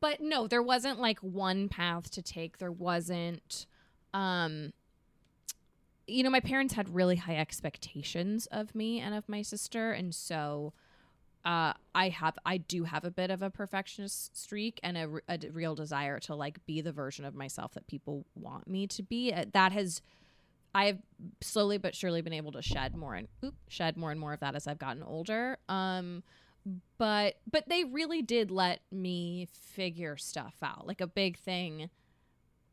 but 0.00 0.20
no 0.20 0.46
there 0.46 0.62
wasn't 0.62 0.98
like 1.00 1.18
one 1.20 1.68
path 1.68 2.10
to 2.10 2.22
take 2.22 2.58
there 2.58 2.72
wasn't 2.72 3.66
um 4.14 4.72
you 6.06 6.22
know 6.22 6.30
my 6.30 6.40
parents 6.40 6.74
had 6.74 6.94
really 6.94 7.16
high 7.16 7.36
expectations 7.36 8.46
of 8.46 8.74
me 8.74 9.00
and 9.00 9.14
of 9.14 9.28
my 9.28 9.42
sister 9.42 9.92
and 9.92 10.14
so 10.14 10.72
uh, 11.44 11.74
I 11.94 12.08
have 12.08 12.38
I 12.46 12.56
do 12.56 12.84
have 12.84 13.04
a 13.04 13.10
bit 13.10 13.30
of 13.30 13.42
a 13.42 13.50
perfectionist 13.50 14.34
streak 14.34 14.80
and 14.82 14.96
a, 14.96 15.08
a 15.28 15.38
real 15.52 15.74
desire 15.74 16.18
to 16.20 16.34
like 16.34 16.64
be 16.64 16.80
the 16.80 16.90
version 16.90 17.26
of 17.26 17.34
myself 17.34 17.74
that 17.74 17.86
people 17.86 18.24
want 18.34 18.66
me 18.66 18.86
to 18.86 19.02
be. 19.02 19.30
Uh, 19.30 19.44
that 19.52 19.72
has 19.72 20.00
I 20.74 20.86
have 20.86 20.98
slowly 21.40 21.78
but 21.78 21.94
surely 21.94 22.20
been 22.20 22.32
able 22.32 22.52
to 22.52 22.62
shed 22.62 22.96
more 22.96 23.14
and 23.14 23.28
oop, 23.44 23.54
shed 23.68 23.96
more 23.96 24.10
and 24.10 24.18
more 24.18 24.32
of 24.32 24.40
that 24.40 24.56
as 24.56 24.66
I've 24.66 24.78
gotten 24.78 25.02
older. 25.02 25.58
Um, 25.68 26.22
but 26.98 27.36
but 27.50 27.68
they 27.68 27.84
really 27.84 28.22
did 28.22 28.50
let 28.50 28.80
me 28.90 29.48
figure 29.52 30.16
stuff 30.16 30.56
out. 30.62 30.86
Like 30.86 31.00
a 31.00 31.06
big 31.06 31.38
thing, 31.38 31.90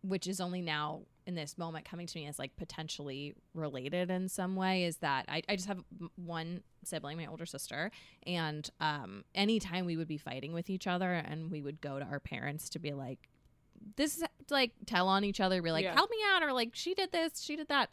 which 0.01 0.27
is 0.27 0.39
only 0.39 0.61
now 0.61 1.01
in 1.27 1.35
this 1.35 1.57
moment 1.57 1.85
coming 1.85 2.07
to 2.07 2.17
me 2.17 2.25
as 2.25 2.39
like 2.39 2.55
potentially 2.55 3.35
related 3.53 4.09
in 4.09 4.27
some 4.27 4.55
way, 4.55 4.85
is 4.85 4.97
that 4.97 5.25
I, 5.27 5.43
I 5.47 5.55
just 5.55 5.67
have 5.67 5.83
one 6.15 6.63
sibling, 6.83 7.17
my 7.17 7.27
older 7.27 7.45
sister, 7.45 7.91
and 8.25 8.67
um, 8.79 9.23
anytime 9.35 9.85
we 9.85 9.97
would 9.97 10.07
be 10.07 10.17
fighting 10.17 10.53
with 10.53 10.69
each 10.69 10.87
other, 10.87 11.11
and 11.11 11.51
we 11.51 11.61
would 11.61 11.79
go 11.81 11.99
to 11.99 12.05
our 12.05 12.19
parents 12.19 12.69
to 12.69 12.79
be 12.79 12.93
like, 12.93 13.29
this 13.95 14.17
is 14.17 14.23
like 14.49 14.71
tell 14.85 15.07
on 15.07 15.23
each 15.23 15.39
other, 15.39 15.61
be 15.61 15.71
like, 15.71 15.83
Yeah. 15.83 15.93
help 15.93 16.09
me 16.09 16.17
out, 16.33 16.43
or 16.43 16.53
like 16.53 16.71
she 16.73 16.93
did 16.93 17.11
this, 17.11 17.41
she 17.41 17.55
did 17.55 17.67
that. 17.69 17.89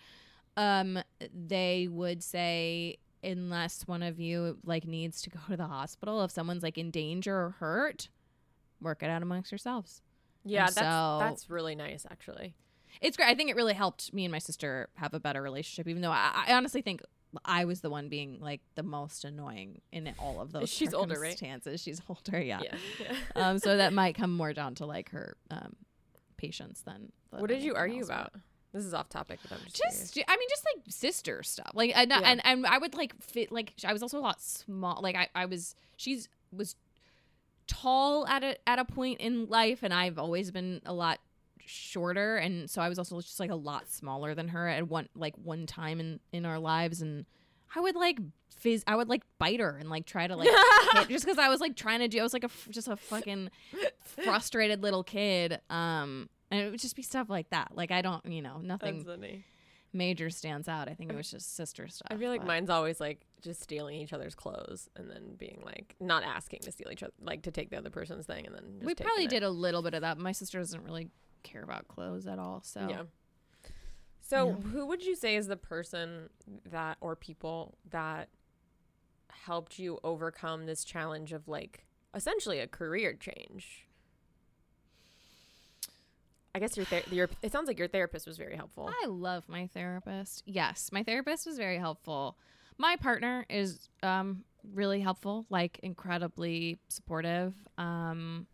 Um, 0.57 0.99
they 1.33 1.89
would 1.91 2.23
say, 2.23 2.99
unless 3.23 3.87
one 3.87 4.03
of 4.03 4.19
you 4.21 4.59
like 4.65 4.87
needs 4.87 5.23
to 5.23 5.31
go 5.31 5.39
to 5.49 5.57
the 5.57 5.67
hospital, 5.67 6.23
if 6.25 6.31
someone's 6.31 6.63
like 6.63 6.79
in 6.79 6.91
danger 6.91 7.35
or 7.37 7.51
hurt, 7.59 8.09
work 8.81 9.03
it 9.03 9.11
out 9.11 9.23
amongst 9.23 9.51
yourselves. 9.53 10.03
Yeah, 10.45 10.67
And 10.67 10.75
that's 10.75 10.79
so- 10.79 11.19
that's 11.21 11.51
really 11.51 11.75
nice 11.75 12.07
actually. 12.11 12.55
It's 13.01 13.17
great. 13.17 13.29
I 13.29 13.35
think 13.35 13.51
it 13.51 13.57
really 13.57 13.75
helped 13.75 14.13
me 14.15 14.25
and 14.25 14.33
my 14.33 14.39
sister 14.39 14.89
have 14.95 15.15
a 15.15 15.21
better 15.21 15.43
relationship, 15.43 15.87
even 15.89 16.01
though 16.03 16.11
I, 16.11 16.45
I 16.49 16.55
honestly 16.55 16.81
think 16.81 17.03
I 17.45 17.65
was 17.65 17.81
the 17.81 17.91
one 17.91 18.09
being 18.09 18.39
like 18.41 18.61
the 18.75 18.83
most 18.83 19.25
annoying 19.25 19.81
in 19.93 20.13
all 20.19 20.41
of 20.41 20.53
those. 20.53 20.69
She's 20.69 20.95
older, 20.95 21.21
right? 21.21 21.39
She's 21.77 22.01
older, 22.09 22.41
yeah. 22.41 22.61
Yeah. 22.63 23.15
um, 23.37 23.59
so 23.59 23.77
that 23.77 23.93
might 23.93 24.15
come 24.15 24.35
more 24.37 24.53
down 24.53 24.75
to 24.77 24.87
like 24.87 25.11
her 25.11 25.37
um, 25.51 25.77
patience 26.37 26.83
than. 26.85 27.13
what 27.31 27.49
did 27.49 27.63
you 27.63 27.75
argue 27.75 28.01
but- 28.01 28.13
about? 28.15 28.33
This 28.71 28.85
is 28.85 28.93
off 28.93 29.09
topic, 29.09 29.39
but 29.43 29.53
I'm 29.53 29.65
just, 29.65 30.15
just 30.15 30.19
i 30.29 30.37
mean 30.37 30.49
just 30.51 30.63
like 30.77 30.85
sister 30.91 31.43
stuff 31.43 31.71
like 31.73 31.91
and, 31.97 32.11
Yeah. 32.11 32.21
and 32.23 32.41
and 32.45 32.67
i 32.67 32.77
would 32.77 32.95
like 32.95 33.15
fit 33.21 33.51
like 33.51 33.73
i 33.83 33.95
was 33.95 34.03
also 34.03 34.19
a 34.19 34.21
lot 34.21 34.43
small 34.43 35.01
like 35.03 35.17
i 35.17 35.27
i 35.35 35.47
was 35.47 35.75
she's 35.97 36.29
was 36.53 36.77
tall 37.67 38.27
at 38.27 38.45
a 38.45 38.57
at 38.69 38.79
a 38.79 38.85
point 38.85 39.21
in 39.21 39.47
life 39.47 39.81
and 39.83 39.93
i've 39.95 40.19
always 40.19 40.51
been 40.51 40.81
a 40.85 40.93
lot 40.93 41.19
shorter 41.69 42.37
and 42.37 42.69
so 42.71 42.81
i 42.81 42.89
was 42.89 42.99
also 42.99 43.21
just 43.21 43.39
like 43.39 43.51
a 43.51 43.55
lot 43.57 43.89
smaller 43.91 44.35
than 44.35 44.49
her 44.49 44.67
at 44.69 44.89
one 44.89 45.09
like 45.15 45.35
one 45.37 45.67
time 45.67 46.01
in 46.01 46.21
in 46.33 46.45
our 46.45 46.59
lives 46.59 47.03
and 47.03 47.27
i 47.77 47.81
would 47.81 47.95
like 47.95 48.19
fizz 48.57 48.83
i 48.87 48.97
would 48.97 49.09
like 49.09 49.23
bite 49.39 49.61
her 49.61 49.77
and 49.77 49.91
like 49.91 50.07
try 50.07 50.27
to 50.27 50.37
like 50.37 50.49
hit, 50.95 51.09
just 51.09 51.25
because 51.25 51.39
i 51.39 51.49
was 51.49 51.61
like 51.61 51.77
trying 51.77 52.01
to 52.01 52.09
do 52.09 52.19
i 52.19 52.23
was 52.23 52.33
like 52.33 52.45
a 52.45 52.51
just 52.71 52.89
a 52.89 52.97
fucking 52.97 53.51
frustrated 54.03 54.83
little 54.83 55.05
kid 55.05 55.61
um 55.71 56.29
and 56.51 56.61
it 56.61 56.71
would 56.71 56.81
just 56.81 56.97
be 56.97 57.03
stuff 57.03 57.29
like 57.29 57.49
that 57.51 57.71
like 57.75 57.91
i 57.91 58.03
don't 58.03 58.25
you 58.27 58.43
know 58.43 58.59
nothing 58.63 59.05
major 59.93 60.31
stands 60.31 60.69
out. 60.69 60.89
I 60.89 60.95
think 60.95 61.11
it 61.11 61.17
was 61.17 61.31
just 61.31 61.57
sister 61.57 61.89
stuff. 61.89 62.09
I 62.11 62.17
feel 62.17 62.31
like 62.31 62.41
but- 62.41 62.47
mine's 62.49 62.71
always 62.71 63.01
like 63.01 63.27
just 63.41 63.63
stealing 63.63 63.97
each 63.97 64.13
other's 64.13 64.35
clothes 64.35 64.89
and 64.97 65.11
then 65.11 65.35
being 65.37 65.63
like 65.65 65.95
not 66.01 66.23
asking 66.23 66.61
to 66.61 66.73
steal 66.73 66.91
each 66.91 67.03
other, 67.03 67.13
like 67.21 67.43
to 67.43 67.51
take 67.51 67.71
the 67.71 67.79
other 67.79 67.91
person's 67.91 68.27
thing 68.27 68.47
and 68.47 68.55
then 68.55 68.65
just 68.75 68.87
we 68.87 68.95
probably 68.95 69.25
it. 69.25 69.31
did 69.31 69.43
a 69.43 69.51
little 69.51 69.83
bit 69.83 69.95
of 69.95 70.03
that. 70.03 70.19
My 70.19 70.33
sister 70.33 70.59
doesn't 70.59 70.83
really 70.83 71.09
care 71.43 71.63
about 71.63 71.89
clothes 71.89 72.27
at 72.27 72.39
all. 72.39 72.63
So 72.63 72.87
Yeah. 72.89 73.03
So, 74.21 74.49
Yeah. 74.49 74.55
who 74.71 74.87
would 74.87 75.03
you 75.05 75.17
say 75.17 75.37
is 75.37 75.47
the 75.47 75.57
person 75.57 76.29
that 76.67 76.99
or 77.01 77.17
people 77.17 77.79
that 77.91 78.29
helped 79.31 79.79
you 79.79 79.99
overcome 80.05 80.67
this 80.67 80.85
challenge 80.85 81.33
of 81.33 81.49
like 81.49 81.87
essentially 82.15 82.59
a 82.59 82.67
career 82.67 83.15
change? 83.15 83.87
I 86.55 86.59
guess 86.59 86.77
your, 86.77 86.87
ther- 86.87 87.03
your 87.11 87.29
it 87.43 87.53
sounds 87.53 87.69
like 87.69 87.79
your 87.79 87.89
therapist 87.89 88.27
was 88.27 88.37
very 88.37 88.57
helpful. 88.57 88.91
I 89.03 89.07
love 89.07 89.45
my 89.49 89.67
therapist. 89.69 90.43
Yes, 90.47 90.91
my 90.93 91.03
therapist 91.03 91.47
was 91.47 91.57
very 91.57 91.79
helpful. 91.79 92.37
My 92.79 92.97
partner 92.97 93.47
is 93.49 93.89
um 94.03 94.45
really 94.75 95.01
helpful, 95.01 95.47
like 95.51 95.79
incredibly 95.83 96.79
supportive. 96.89 97.55
Um 97.79 98.47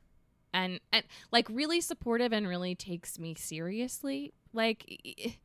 and 0.54 0.80
and 0.92 1.04
like 1.30 1.49
really 1.50 1.80
supportive 1.82 2.32
and 2.32 2.49
really 2.49 2.75
takes 2.75 3.18
me 3.18 3.34
seriously. 3.34 4.32
Like 4.54 5.38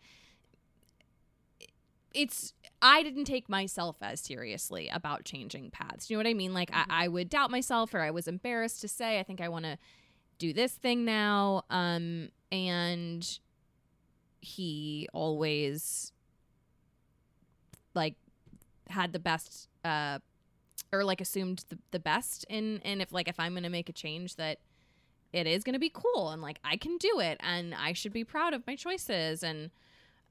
it's 2.13 2.53
I 2.81 3.03
didn't 3.03 3.25
take 3.25 3.49
myself 3.49 3.97
as 4.01 4.21
seriously 4.21 4.89
about 4.89 5.25
changing 5.25 5.71
paths. 5.71 6.09
You 6.09 6.15
know 6.15 6.19
what 6.19 6.27
I 6.29 6.33
mean? 6.33 6.53
Like 6.53 6.71
Mhm. 6.71 6.85
I, 6.89 7.05
I 7.05 7.07
would 7.07 7.29
doubt 7.29 7.51
myself 7.51 7.93
or 7.93 7.99
I 8.01 8.11
was 8.11 8.27
embarrassed 8.27 8.81
to 8.81 8.87
say 8.87 9.19
I 9.19 9.23
think 9.23 9.41
I 9.41 9.49
want 9.49 9.65
to 9.65 9.77
do 10.37 10.53
this 10.53 10.73
thing 10.73 11.03
now. 11.05 11.63
Um 11.69 12.29
and 12.51 13.39
he 14.41 15.07
always 15.13 16.13
like 17.93 18.15
had 18.87 19.11
the 19.13 19.19
best 19.19 19.67
uh 19.83 20.19
or 20.91 21.03
like 21.03 21.21
assumed 21.21 21.65
the, 21.69 21.77
the 21.91 21.99
best 21.99 22.45
in 22.49 22.79
and 22.83 23.01
if 23.01 23.11
like 23.11 23.27
if 23.27 23.39
i'm 23.39 23.53
gonna 23.53 23.69
make 23.69 23.89
a 23.89 23.93
change 23.93 24.35
that 24.37 24.59
it 25.33 25.47
is 25.47 25.63
gonna 25.63 25.79
be 25.79 25.91
cool 25.93 26.29
and 26.29 26.41
like 26.41 26.59
i 26.63 26.75
can 26.77 26.97
do 26.97 27.19
it 27.19 27.37
and 27.41 27.73
i 27.75 27.93
should 27.93 28.13
be 28.13 28.23
proud 28.23 28.53
of 28.53 28.65
my 28.65 28.75
choices 28.75 29.43
and 29.43 29.69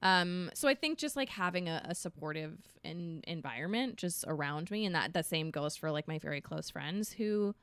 um 0.02 0.50
so 0.55 0.69
i 0.69 0.75
think 0.75 0.99
just 0.99 1.17
like 1.17 1.28
having 1.28 1.69
a, 1.69 1.83
a 1.85 1.95
supportive 1.95 2.59
in, 2.85 3.23
environment 3.26 3.97
just 3.97 4.25
around 4.26 4.71
me 4.71 4.85
and 4.85 4.95
that 4.95 5.12
the 5.12 5.23
same 5.23 5.50
goes 5.50 5.76
for 5.76 5.90
like 5.90 6.07
my 6.09 6.19
very 6.19 6.40
close 6.40 6.71
friends 6.71 7.12
who 7.12 7.55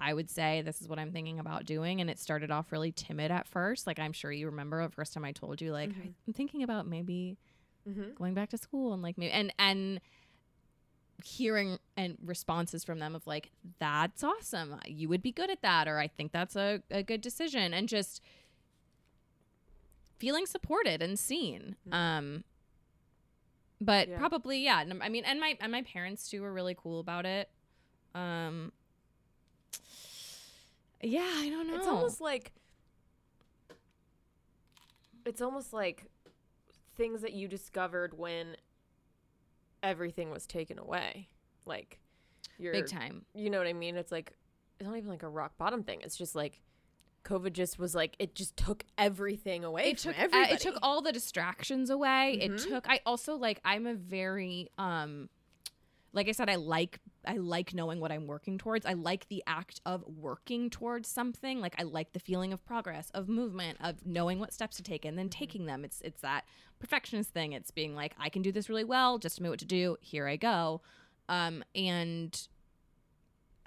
I 0.00 0.14
would 0.14 0.30
say 0.30 0.62
this 0.62 0.80
is 0.80 0.88
what 0.88 1.00
I'm 1.00 1.10
thinking 1.10 1.40
about 1.40 1.64
doing. 1.64 2.00
And 2.00 2.08
it 2.08 2.20
started 2.20 2.52
off 2.52 2.70
really 2.70 2.92
timid 2.92 3.32
at 3.32 3.48
first. 3.48 3.84
Like 3.84 3.98
I'm 3.98 4.12
sure 4.12 4.30
you 4.30 4.46
remember 4.46 4.80
the 4.86 4.92
first 4.92 5.12
time 5.12 5.24
I 5.24 5.32
told 5.32 5.60
you, 5.60 5.72
like, 5.72 5.90
Mhm. 5.90 6.14
I'm 6.26 6.32
thinking 6.32 6.62
about 6.62 6.86
maybe 6.86 7.36
mm-hmm. 7.88 8.12
going 8.14 8.34
back 8.34 8.50
to 8.50 8.58
school 8.58 8.92
and 8.92 9.02
like 9.02 9.18
maybe 9.18 9.32
and 9.32 9.52
and 9.58 10.00
hearing 11.24 11.78
and 11.96 12.16
responses 12.24 12.84
from 12.84 12.98
them 13.00 13.14
of 13.14 13.26
like, 13.26 13.50
that's 13.78 14.22
awesome. 14.22 14.78
You 14.86 15.08
would 15.08 15.22
be 15.22 15.32
good 15.32 15.50
at 15.50 15.62
that, 15.62 15.88
or 15.88 15.98
I 15.98 16.06
think 16.08 16.32
that's 16.32 16.54
a, 16.56 16.82
a 16.90 17.02
good 17.02 17.20
decision. 17.20 17.74
And 17.74 17.88
just 17.88 18.22
feeling 20.18 20.46
supported 20.46 21.00
and 21.02 21.18
seen. 21.18 21.76
Mhm. 21.88 21.94
Um 21.94 22.44
but 23.80 24.08
Yeah. 24.08 24.18
probably 24.18 24.58
yeah. 24.64 24.80
and 24.80 25.00
I 25.02 25.08
mean 25.08 25.24
and 25.24 25.38
my 25.38 25.56
and 25.60 25.70
my 25.70 25.82
parents 25.82 26.28
too 26.28 26.42
were 26.42 26.52
really 26.52 26.74
cool 26.76 26.98
about 27.00 27.24
it. 27.26 27.48
Um 28.14 28.72
yeah, 31.00 31.20
I 31.36 31.48
don't 31.48 31.68
know. 31.68 31.76
It's 31.76 31.86
almost 31.86 32.20
like 32.20 32.50
it's 35.24 35.40
almost 35.40 35.72
like 35.72 36.06
things 36.96 37.20
that 37.22 37.32
you 37.34 37.46
discovered 37.46 38.18
when 38.18 38.56
everything 39.82 40.30
was 40.30 40.46
taken 40.46 40.78
away. 40.78 41.28
Like 41.66 42.00
you're 42.58 42.72
big 42.72 42.86
time. 42.88 43.24
you 43.34 43.50
know 43.50 43.58
what 43.58 43.66
I 43.66 43.72
mean? 43.72 43.96
It's 43.96 44.12
like 44.12 44.32
it's 44.80 44.86
not 44.88 44.96
even 44.96 45.08
like 45.10 45.22
a 45.22 45.28
rock 45.28 45.56
bottom 45.58 45.82
thing. 45.82 46.00
It's 46.02 46.16
just 46.16 46.34
like 46.34 46.60
COVID 47.24 47.52
just 47.52 47.78
was 47.78 47.94
like 47.94 48.14
it 48.18 48.34
just 48.34 48.56
took 48.56 48.84
everything 48.96 49.64
away 49.64 49.90
it 49.90 50.00
from 50.00 50.14
took 50.14 50.34
uh, 50.34 50.46
it 50.50 50.60
took 50.60 50.76
all 50.82 51.02
the 51.02 51.12
distractions 51.12 51.90
away 51.90 52.38
it 52.40 52.52
Mhm. 52.52 52.68
took 52.68 52.88
i 52.88 53.00
also 53.04 53.34
like 53.36 53.60
i'm 53.66 53.86
a 53.86 53.94
very 53.94 54.70
um 54.78 55.28
like 56.14 56.28
i 56.28 56.32
said 56.32 56.48
i 56.48 56.54
like 56.54 57.00
i 57.26 57.36
like 57.36 57.74
knowing 57.74 58.00
what 58.00 58.12
i'm 58.12 58.26
working 58.26 58.58
towards. 58.58 58.86
I 58.86 58.92
like 58.94 59.28
the 59.28 59.42
act 59.46 59.80
of 59.84 60.04
working 60.06 60.70
towards 60.70 61.08
something. 61.08 61.60
Like 61.60 61.74
i 61.78 61.82
like 61.82 62.12
the 62.12 62.20
feeling 62.20 62.52
of 62.52 62.64
progress 62.64 63.10
of 63.14 63.28
movement 63.28 63.78
of 63.82 64.06
knowing 64.06 64.38
what 64.38 64.52
steps 64.52 64.76
to 64.76 64.82
take 64.82 65.04
and 65.04 65.18
then 65.18 65.28
taking 65.28 65.66
them. 65.66 65.84
It's 65.84 66.00
it's 66.02 66.20
that 66.22 66.44
perfectionist 66.78 67.30
thing. 67.32 67.52
It's 67.52 67.70
being 67.70 67.94
like 67.94 68.14
i 68.18 68.28
can 68.28 68.42
do 68.42 68.52
this 68.52 68.68
really 68.68 68.84
well. 68.84 69.18
Just 69.18 69.36
to 69.38 69.42
know 69.42 69.50
what 69.50 69.58
to 69.60 69.64
do. 69.64 69.96
Here 70.00 70.26
i 70.28 70.36
go. 70.36 70.80
Um 71.28 71.64
and 71.74 72.48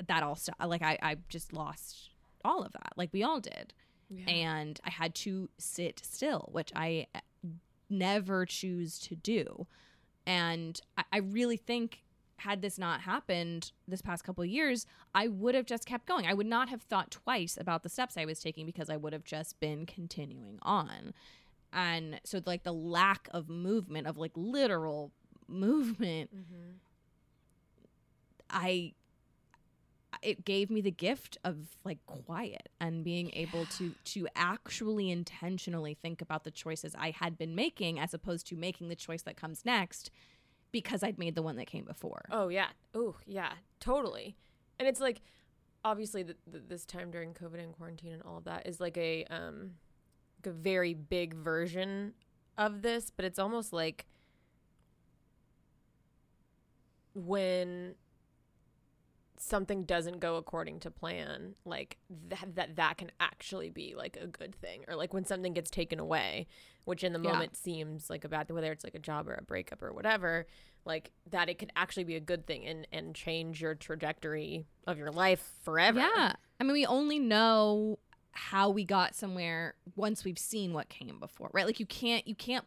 that 0.07 0.23
all 0.23 0.35
st- 0.35 0.57
like 0.67 0.81
i 0.81 0.97
i 1.01 1.17
just 1.29 1.53
lost 1.53 2.09
all 2.43 2.63
of 2.63 2.71
that. 2.73 2.93
Like 2.95 3.09
we 3.13 3.23
all 3.23 3.39
did. 3.39 3.73
Yeah. 4.13 4.29
and 4.29 4.79
I 4.83 4.89
had 4.89 5.15
to 5.15 5.49
sit 5.57 6.01
still, 6.03 6.49
which 6.51 6.71
I 6.75 7.07
uh, 7.15 7.19
never 7.89 8.45
choose 8.45 8.99
to 8.99 9.15
do. 9.15 9.67
And 10.25 10.77
I, 10.97 11.03
I 11.13 11.17
really 11.19 11.55
think 11.55 12.03
had 12.41 12.61
this 12.61 12.77
not 12.77 13.01
happened 13.01 13.71
this 13.87 14.01
past 14.01 14.23
couple 14.23 14.43
of 14.43 14.49
years, 14.49 14.85
I 15.15 15.27
would 15.27 15.55
have 15.55 15.65
just 15.65 15.85
kept 15.85 16.05
going. 16.05 16.25
I 16.27 16.33
would 16.33 16.45
not 16.47 16.69
have 16.69 16.81
thought 16.83 17.09
twice 17.11 17.57
about 17.59 17.83
the 17.83 17.89
steps 17.89 18.17
I 18.17 18.25
was 18.25 18.39
taking 18.39 18.65
because 18.65 18.89
I 18.89 18.97
would 18.97 19.13
have 19.13 19.23
just 19.23 19.59
been 19.59 19.85
continuing 19.85 20.59
on. 20.61 21.13
And 21.73 22.19
so 22.23 22.41
like 22.45 22.63
the 22.63 22.73
lack 22.73 23.27
of 23.31 23.49
movement 23.49 24.07
of 24.07 24.17
like 24.17 24.33
literal 24.35 25.11
movement 25.47 26.29
Mhm. 26.35 26.75
I 28.49 28.93
it 30.21 30.43
gave 30.45 30.69
me 30.69 30.81
the 30.81 30.91
gift 30.91 31.37
of 31.43 31.77
like 31.83 32.05
quiet 32.05 32.69
and 32.79 33.03
being 33.03 33.31
able 33.33 33.65
to 33.65 33.95
to 34.03 34.27
actually 34.35 35.09
intentionally 35.09 35.93
think 35.93 36.21
about 36.21 36.43
the 36.43 36.51
choices 36.51 36.93
I 36.97 37.11
had 37.11 37.37
been 37.37 37.55
making 37.55 37.97
as 37.97 38.13
opposed 38.13 38.45
to 38.47 38.55
making 38.55 38.89
the 38.89 38.95
choice 38.95 39.21
that 39.23 39.37
comes 39.37 39.65
next 39.65 40.11
because 40.71 41.03
I'd 41.03 41.17
made 41.19 41.35
the 41.35 41.41
one 41.41 41.57
that 41.57 41.67
came 41.67 41.85
before. 41.85 42.25
Oh 42.31 42.47
yeah. 42.47 42.67
Oh 42.93 43.15
yeah. 43.25 43.53
Totally. 43.79 44.35
And 44.79 44.87
it's 44.87 44.99
like 45.01 45.21
obviously 45.83 46.23
th- 46.23 46.37
th- 46.51 46.63
this 46.67 46.85
time 46.85 47.11
during 47.11 47.33
COVID 47.33 47.61
and 47.61 47.73
quarantine 47.73 48.13
and 48.13 48.21
all 48.23 48.37
of 48.37 48.43
that 48.45 48.67
is 48.67 48.79
like 48.79 48.97
a 48.97 49.25
um 49.25 49.71
like 50.43 50.53
a 50.53 50.55
very 50.55 50.93
big 50.93 51.33
version 51.33 52.13
of 52.57 52.81
this, 52.81 53.11
but 53.15 53.25
it's 53.25 53.39
almost 53.39 53.73
like 53.73 54.05
when 57.13 57.95
something 59.37 59.83
doesn't 59.85 60.19
go 60.19 60.35
according 60.35 60.79
to 60.79 60.91
plan 60.91 61.55
like 61.65 61.97
that 62.29 62.55
that 62.55 62.75
that 62.75 62.97
can 62.97 63.11
actually 63.19 63.71
be 63.71 63.95
like 63.95 64.15
a 64.21 64.27
good 64.27 64.53
thing 64.53 64.85
or 64.87 64.95
like 64.95 65.13
when 65.13 65.25
something 65.25 65.51
gets 65.51 65.71
taken 65.71 65.99
away 65.99 66.45
which 66.85 67.03
in 67.03 67.13
the 67.13 67.19
Yeah. 67.19 67.31
moment 67.33 67.55
seems 67.55 68.09
like 68.09 68.23
a 68.23 68.29
bad 68.29 68.47
thing 68.47 68.55
whether 68.55 68.71
it's 68.71 68.83
like 68.83 68.95
a 68.95 68.99
job 68.99 69.27
or 69.27 69.33
a 69.35 69.41
breakup 69.43 69.81
or 69.83 69.93
whatever 69.93 70.45
like 70.85 71.11
that 71.29 71.47
it 71.49 71.59
could 71.59 71.71
actually 71.75 72.03
be 72.03 72.15
a 72.15 72.19
good 72.19 72.45
thing 72.47 72.65
and 72.65 72.87
and 72.91 73.13
change 73.15 73.61
your 73.61 73.75
trajectory 73.75 74.65
of 74.87 74.97
your 74.97 75.11
life 75.11 75.51
forever 75.63 75.99
Yeah. 75.99 76.33
I 76.59 76.63
mean, 76.63 76.73
we 76.73 76.85
only 76.85 77.17
know 77.17 77.97
how 78.33 78.69
we 78.69 78.85
got 78.85 79.13
somewhere 79.15 79.73
once 79.95 80.23
we've 80.23 80.37
seen 80.39 80.73
what 80.73 80.89
came 80.89 81.19
before, 81.19 81.49
right? 81.53 81.65
Like 81.65 81.79
you 81.79 81.85
can't 81.87 82.27
you 82.27 82.35
can't 82.35 82.65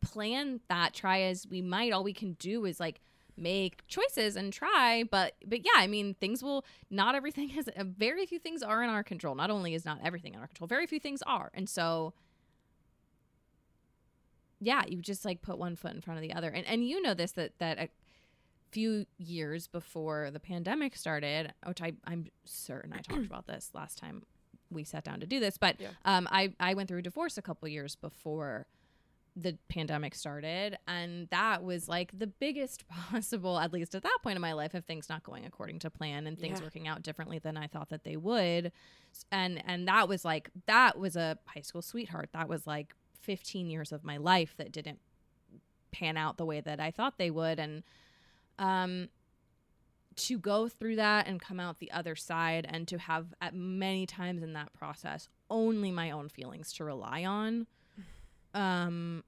plan 0.00 0.60
that 0.68 0.94
try 0.94 1.20
as 1.22 1.46
we 1.46 1.60
might. 1.62 1.92
All 1.92 2.04
we 2.04 2.12
can 2.12 2.34
do 2.34 2.64
is 2.64 2.78
like 2.80 3.00
make 3.36 3.86
choices 3.86 4.36
and 4.36 4.52
try, 4.52 5.04
but 5.10 5.34
but 5.46 5.60
yeah, 5.64 5.72
I 5.76 5.86
mean, 5.86 6.14
things 6.14 6.42
will 6.42 6.64
not 6.90 7.14
everything 7.14 7.50
is 7.56 7.68
very 7.76 8.26
few 8.26 8.38
things 8.38 8.62
are 8.62 8.82
in 8.82 8.90
our 8.90 9.02
control. 9.02 9.34
Not 9.34 9.50
only 9.50 9.74
is 9.74 9.84
not 9.84 9.98
everything 10.04 10.34
in 10.34 10.40
our 10.40 10.46
control, 10.46 10.66
very 10.68 10.86
few 10.86 11.00
things 11.00 11.22
are. 11.22 11.50
And 11.54 11.68
so 11.68 12.14
yeah, 14.60 14.82
you 14.86 15.00
just 15.00 15.24
like 15.24 15.42
put 15.42 15.58
one 15.58 15.76
foot 15.76 15.92
in 15.94 16.00
front 16.00 16.18
of 16.18 16.22
the 16.22 16.32
other. 16.34 16.50
And 16.50 16.66
and 16.66 16.86
you 16.86 17.00
know 17.02 17.14
this 17.14 17.32
that 17.32 17.52
that 17.58 17.78
a 17.78 17.88
few 18.70 19.06
years 19.18 19.66
before 19.66 20.30
the 20.30 20.40
pandemic 20.40 20.96
started, 20.96 21.52
which 21.66 21.80
I 21.80 21.92
I'm 22.06 22.26
certain 22.44 22.92
I 22.92 22.98
talked 22.98 23.24
about 23.26 23.46
this 23.46 23.70
last 23.74 23.98
time 23.98 24.22
we 24.70 24.84
sat 24.84 25.04
down 25.04 25.20
to 25.20 25.26
do 25.26 25.40
this, 25.40 25.56
but 25.58 25.80
Yeah. 25.80 25.88
um 26.04 26.28
I 26.30 26.54
I 26.60 26.74
went 26.74 26.88
through 26.88 26.98
a 26.98 27.02
divorce 27.02 27.38
a 27.38 27.42
couple 27.42 27.68
years 27.68 27.94
before 27.96 28.66
the 29.36 29.56
pandemic 29.68 30.16
started 30.16 30.76
and 30.88 31.28
that 31.28 31.62
was 31.62 31.88
like 31.88 32.10
the 32.18 32.26
biggest 32.26 32.88
possible 32.88 33.56
at 33.60 33.72
least 33.72 33.94
at 33.94 34.02
that 34.02 34.18
point 34.20 34.34
in 34.34 34.42
my 34.42 34.52
life 34.52 34.74
of 34.74 34.84
things 34.84 35.08
not 35.08 35.22
going 35.22 35.46
according 35.46 35.78
to 35.78 35.88
plan 35.88 36.26
and 36.26 36.36
things 36.40 36.58
Yeah. 36.58 36.64
working 36.66 36.88
out 36.88 37.02
differently 37.02 37.38
than 37.38 37.56
I 37.56 37.68
thought 37.68 37.88
that 37.90 38.02
they 38.02 38.16
would 38.16 38.72
and 39.30 39.62
and 39.64 39.86
that 39.86 40.08
was 40.08 40.24
like 40.24 40.50
that 40.66 40.98
was 40.98 41.14
a 41.14 41.38
high 41.46 41.60
school 41.60 41.82
sweetheart 41.82 42.30
that 42.32 42.48
was 42.48 42.66
like 42.66 42.94
15 43.28 43.68
years 43.68 43.92
of 43.92 44.04
my 44.04 44.16
life 44.16 44.54
that 44.56 44.72
didn't 44.72 45.00
pan 45.92 46.16
out 46.16 46.38
the 46.38 46.46
way 46.46 46.62
that 46.62 46.80
I 46.80 46.90
thought 46.90 47.18
they 47.18 47.30
would. 47.30 47.58
And 47.58 47.82
um 48.58 49.10
to 50.16 50.38
go 50.38 50.66
through 50.66 50.96
that 50.96 51.28
and 51.28 51.38
come 51.38 51.60
out 51.60 51.78
the 51.78 51.92
other 51.92 52.16
side 52.16 52.66
and 52.68 52.88
to 52.88 52.96
have 52.96 53.26
at 53.42 53.54
many 53.54 54.06
times 54.06 54.42
in 54.42 54.54
that 54.54 54.72
process 54.72 55.28
only 55.50 55.92
my 55.92 56.10
own 56.10 56.30
feelings 56.30 56.72
to 56.72 56.84
rely 56.84 57.22
on 57.24 57.66
um 58.54 59.22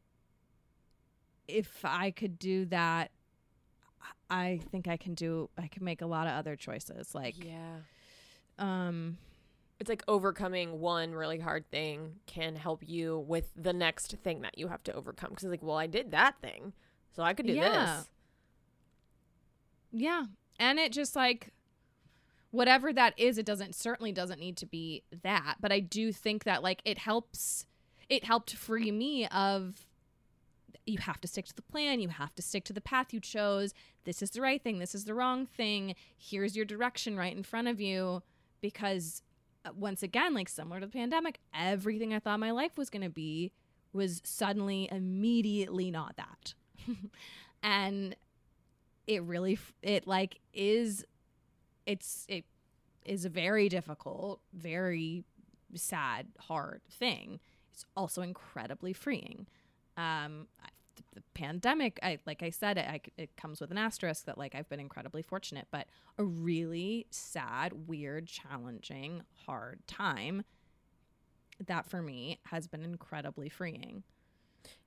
if 1.47 1.85
i 1.85 2.11
could 2.11 2.41
do 2.41 2.65
that 2.65 3.13
i 4.31 4.59
think 4.73 4.89
i 4.89 4.97
can 4.97 5.15
do 5.15 5.49
i 5.57 5.69
can 5.69 5.85
make 5.85 6.03
a 6.03 6.07
lot 6.07 6.27
of 6.27 6.33
other 6.33 6.57
choices 6.57 7.15
like 7.15 7.37
yeah. 7.45 7.77
um 8.59 9.17
it's 9.81 9.89
like 9.89 10.05
overcoming 10.07 10.79
one 10.79 11.13
really 11.15 11.39
hard 11.41 11.69
thing 11.71 12.17
can 12.27 12.55
help 12.55 12.83
you 12.87 13.19
with 13.27 13.51
the 13.57 13.73
next 13.73 14.15
thing 14.23 14.43
that 14.43 14.57
you 14.59 14.69
have 14.69 14.83
to 14.85 14.93
overcome 14.93 15.31
because 15.31 15.45
it's 15.45 15.51
like 15.51 15.63
well 15.63 15.77
i 15.79 15.87
did 15.87 16.11
that 16.13 16.35
thing 16.41 16.73
so 17.17 17.23
i 17.23 17.33
could 17.35 17.47
do 17.47 17.55
Yeah. 17.55 17.97
this 17.97 18.11
Yeah. 19.93 20.25
And 20.59 20.79
it 20.79 20.93
just 20.93 21.17
like 21.17 21.53
whatever 22.53 22.93
that 22.93 23.15
is, 23.19 23.39
it 23.39 23.47
doesn't 23.47 23.75
certainly 23.75 24.13
doesn't 24.13 24.41
need 24.41 24.57
to 24.59 24.67
be 24.67 25.03
that. 25.23 25.57
But 25.61 25.73
I 25.73 25.81
do 25.81 26.13
think 26.13 26.45
that 26.45 26.63
like 26.63 26.81
it 26.85 26.99
helps 26.99 27.67
it 28.09 28.25
helped 28.25 28.53
free 28.55 28.91
me 28.91 29.27
of 29.29 29.87
you 30.87 30.99
have 30.99 31.21
to 31.21 31.29
stick 31.29 31.47
to 31.47 31.55
the 31.55 31.63
plan, 31.63 32.01
you 32.01 32.09
have 32.09 32.35
to 32.35 32.43
stick 32.43 32.65
to 32.65 32.73
the 32.73 32.81
path 32.81 33.13
you 33.13 33.21
chose. 33.21 33.73
This 34.05 34.23
is 34.23 34.31
the 34.31 34.41
right 34.41 34.63
thing, 34.63 34.79
this 34.79 34.95
is 34.95 35.05
the 35.05 35.15
wrong 35.15 35.47
thing. 35.47 35.95
Here's 36.17 36.57
your 36.57 36.65
direction 36.65 37.17
right 37.17 37.35
in 37.37 37.43
front 37.43 37.69
of 37.69 37.81
you 37.81 38.23
because 38.61 39.23
once 39.75 40.03
again, 40.03 40.35
like 40.35 40.49
similar 40.49 40.81
to 40.81 40.87
the 40.87 40.93
pandemic, 40.93 41.39
everything 41.55 42.15
I 42.15 42.19
thought 42.19 42.41
my 42.41 42.51
life 42.51 42.77
was 42.77 42.91
going 42.91 43.03
to 43.03 43.11
be 43.11 43.53
was 43.93 44.21
suddenly 44.25 44.89
immediately 44.91 45.91
not 45.91 46.17
that. 46.17 46.55
and 47.63 48.17
it 49.07 49.23
really 49.23 49.59
it 49.83 50.07
like 50.07 50.39
is 50.55 51.05
it's 51.87 52.25
it 52.29 52.45
is 53.05 53.25
a 53.25 53.29
very 53.29 53.69
difficult, 53.69 54.41
very 54.53 55.25
sad, 55.75 56.27
hard 56.39 56.81
thing. 56.91 57.41
It's 57.73 57.85
also 57.97 58.23
incredibly 58.23 58.93
freeing. 58.93 59.47
Um, 59.97 60.47
the, 61.15 61.23
pandemic, 61.35 61.99
I 62.03 62.19
like 62.27 62.43
I 62.43 62.51
said, 62.51 62.77
it, 62.77 62.87
I, 62.87 63.01
it 63.17 63.37
comes 63.37 63.61
with 63.61 63.71
an 63.71 63.79
asterisk 63.79 64.27
that 64.27 64.37
like 64.37 64.55
I've 64.55 64.69
been 64.69 64.81
incredibly 64.81 65.23
fortunate, 65.23 65.69
but 65.71 65.87
a 66.19 66.25
really 66.25 67.07
sad, 67.11 67.89
weird, 67.89 68.27
challenging, 68.27 69.23
hard 69.47 69.81
time. 69.87 70.45
That 71.67 71.87
for 71.89 72.03
me 72.03 72.41
has 72.47 72.67
been 72.67 72.83
incredibly 72.83 73.49
freeing. 73.49 74.03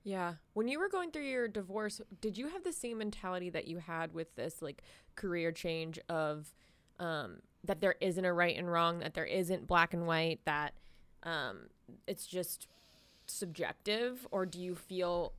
Yeah. 0.04 0.34
When 0.52 0.68
you 0.68 0.78
were 0.78 0.88
going 0.88 1.10
through 1.10 1.24
your 1.24 1.48
divorce, 1.48 2.00
did 2.20 2.38
you 2.38 2.48
have 2.48 2.62
the 2.62 2.72
same 2.72 2.98
mentality 2.98 3.50
that 3.50 3.66
you 3.66 3.78
had 3.78 4.12
with 4.12 4.34
this 4.36 4.62
like 4.62 4.82
career 5.16 5.50
change 5.50 5.98
of 6.08 6.54
um 7.00 7.38
that 7.64 7.80
there 7.80 7.96
isn't 8.00 8.24
a 8.24 8.32
right 8.32 8.56
and 8.56 8.70
wrong, 8.70 9.00
that 9.00 9.14
there 9.14 9.24
isn't 9.24 9.66
black 9.66 9.94
and 9.94 10.06
white, 10.06 10.40
that 10.44 10.74
um 11.24 11.68
it's 12.06 12.26
just 12.26 12.68
subjective 13.26 14.26
or 14.30 14.44
do 14.46 14.60
you 14.60 14.74
feel 14.74 15.32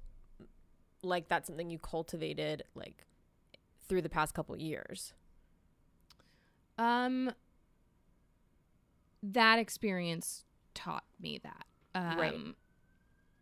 like 1.05 1.27
that's 1.29 1.47
something 1.47 1.69
you 1.69 1.79
cultivated 1.79 2.63
like 2.75 3.05
through 3.87 4.01
the 4.01 4.09
past 4.09 4.33
couple 4.33 4.57
years? 4.57 5.13
Um 6.77 7.31
that 9.23 9.59
experience 9.59 10.43
taught 10.73 11.05
me 11.19 11.39
that. 11.43 11.65
Um, 11.95 12.17
Right. 12.19 12.55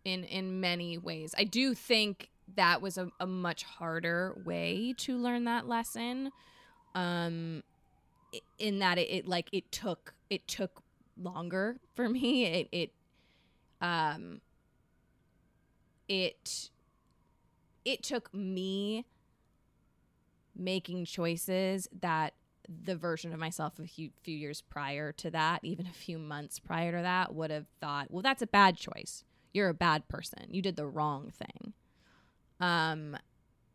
in 0.05 0.23
in 0.25 0.59
many 0.61 0.97
ways. 0.97 1.33
I 1.37 1.43
do 1.43 1.73
think 1.73 2.29
that 2.55 2.81
was 2.81 2.97
a, 2.97 3.09
a 3.19 3.25
much 3.27 3.63
harder 3.63 4.35
way 4.45 4.93
to 4.97 5.17
learn 5.17 5.45
that 5.45 5.67
lesson. 5.67 6.31
Um 6.95 7.63
in 8.57 8.79
that 8.79 8.97
it, 8.97 9.09
it 9.09 9.27
like 9.27 9.49
it 9.51 9.71
took 9.71 10.13
it 10.29 10.47
took 10.47 10.81
longer 11.21 11.77
for 11.95 12.09
me. 12.09 12.45
It 12.45 12.67
it 12.71 12.91
um 13.81 14.41
it 16.07 16.69
it 17.85 18.03
took 18.03 18.33
me 18.33 19.05
making 20.55 21.05
choices 21.05 21.87
that 22.01 22.33
the 22.67 22.95
version 22.95 23.33
of 23.33 23.39
myself 23.39 23.79
a 23.79 23.87
few, 23.87 24.11
few 24.21 24.35
years 24.35 24.61
prior 24.61 25.11
to 25.11 25.29
that, 25.31 25.59
even 25.63 25.85
a 25.85 25.93
few 25.93 26.17
months 26.17 26.59
prior 26.59 26.91
to 26.91 27.01
that, 27.01 27.33
would 27.33 27.51
have 27.51 27.67
thought, 27.81 28.09
well, 28.09 28.21
that's 28.21 28.41
a 28.41 28.47
bad 28.47 28.77
choice. 28.77 29.23
You're 29.53 29.69
a 29.69 29.73
bad 29.73 30.07
person. 30.07 30.45
You 30.49 30.61
did 30.61 30.75
the 30.75 30.87
wrong 30.87 31.31
thing. 31.31 31.73
Um, 32.59 33.17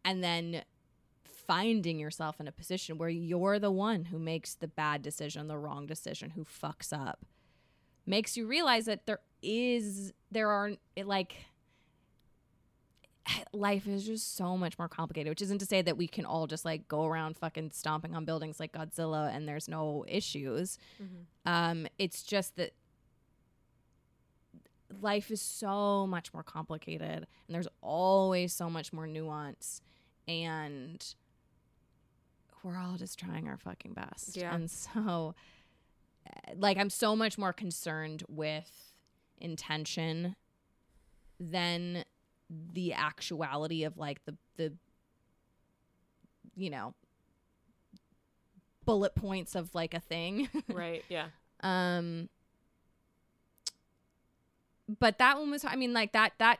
and 0.05 0.25
then 0.25 0.63
finding 1.25 1.99
yourself 1.99 2.41
in 2.41 2.49
a 2.49 2.53
position 2.53 2.99
where 2.99 3.09
you're 3.09 3.59
the 3.59 3.71
one 3.71 4.07
who 4.07 4.19
makes 4.19 4.55
the 4.55 4.69
bad 4.69 5.03
decision, 5.03 5.49
the 5.49 5.59
wrong 5.59 5.87
decision, 5.87 6.31
who 6.31 6.45
fucks 6.45 6.93
up, 6.93 7.25
makes 8.07 8.37
you 8.37 8.47
realize 8.47 8.87
that 8.87 9.07
there 9.07 9.21
is, 9.43 10.13
there 10.31 10.49
are, 10.49 10.73
it 10.97 11.07
like, 11.07 11.37
life 13.53 13.87
is 13.87 14.05
just 14.05 14.37
so 14.37 14.57
much 14.57 14.79
more 14.79 14.89
complicated, 14.89 15.31
which 15.31 15.43
isn't 15.43 15.59
to 15.59 15.67
say 15.67 15.83
that 15.83 15.97
we 15.97 16.07
can 16.07 16.25
all 16.25 16.47
just 16.47 16.65
like 16.65 16.89
go 16.89 17.07
around 17.07 17.37
fucking 17.37 17.71
stomping 17.73 18.15
on 18.15 18.25
buildings 18.25 18.61
like 18.61 18.73
Godzilla 18.73 19.35
and 19.35 19.49
there's 19.49 19.69
no 19.69 20.05
issues. 20.09 20.79
Um, 21.47 21.87
it's 21.99 22.23
just 22.23 22.57
that 22.57 22.73
life 25.01 25.31
is 25.31 25.41
so 25.41 26.07
much 26.07 26.33
more 26.33 26.43
complicated 26.43 27.27
and 27.47 27.55
there's 27.55 27.69
always 27.83 28.53
so 28.53 28.71
much 28.71 28.93
more 28.93 29.07
nuance 29.07 29.83
and 30.27 31.15
we're 32.63 32.79
all 32.79 32.97
just 32.97 33.19
trying 33.19 33.49
our 33.49 33.57
fucking 33.57 33.93
best. 33.93 34.37
Yeah. 34.37 34.55
And 34.55 34.71
so 34.71 35.35
uh, 36.27 36.53
like 36.57 36.77
I'm 36.77 36.91
so 36.91 37.15
much 37.15 37.39
more 37.39 37.53
concerned 37.53 38.25
with 38.29 38.93
intention 39.39 40.37
than 41.39 42.05
the 42.73 42.93
actuality 42.95 43.85
of 43.85 43.99
like 43.99 44.25
the 44.25 44.37
the 44.57 44.73
you 46.57 46.71
know 46.71 46.95
bullet 48.85 49.15
points 49.15 49.55
of 49.55 49.75
like 49.75 49.93
a 49.95 50.01
thing 50.01 50.49
right. 50.73 51.05
Yeah. 51.09 51.27
um 51.63 52.29
but 54.99 55.19
that 55.19 55.39
one 55.39 55.51
was 55.51 55.65
i 55.65 55.77
mean 55.77 55.93
like 55.93 56.13
that 56.13 56.33
that 56.39 56.59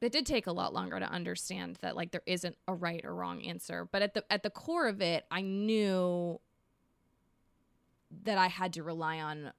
it 0.00 0.12
did 0.12 0.24
take 0.24 0.46
a 0.46 0.52
lot 0.52 0.72
longer 0.72 0.98
to 0.98 1.04
understand 1.04 1.76
that 1.82 1.94
like 1.94 2.10
there 2.10 2.22
isn't 2.24 2.56
a 2.66 2.72
right 2.74 3.04
or 3.04 3.14
wrong 3.14 3.42
answer 3.42 3.86
but 3.92 4.00
at 4.00 4.14
the 4.14 4.24
at 4.32 4.42
the 4.42 4.48
core 4.48 4.88
of 4.88 5.02
it 5.02 5.26
i 5.30 5.42
knew 5.42 6.40
that 8.24 8.38
i 8.38 8.46
had 8.46 8.72
to 8.72 8.82
rely 8.82 9.20
on 9.20 9.52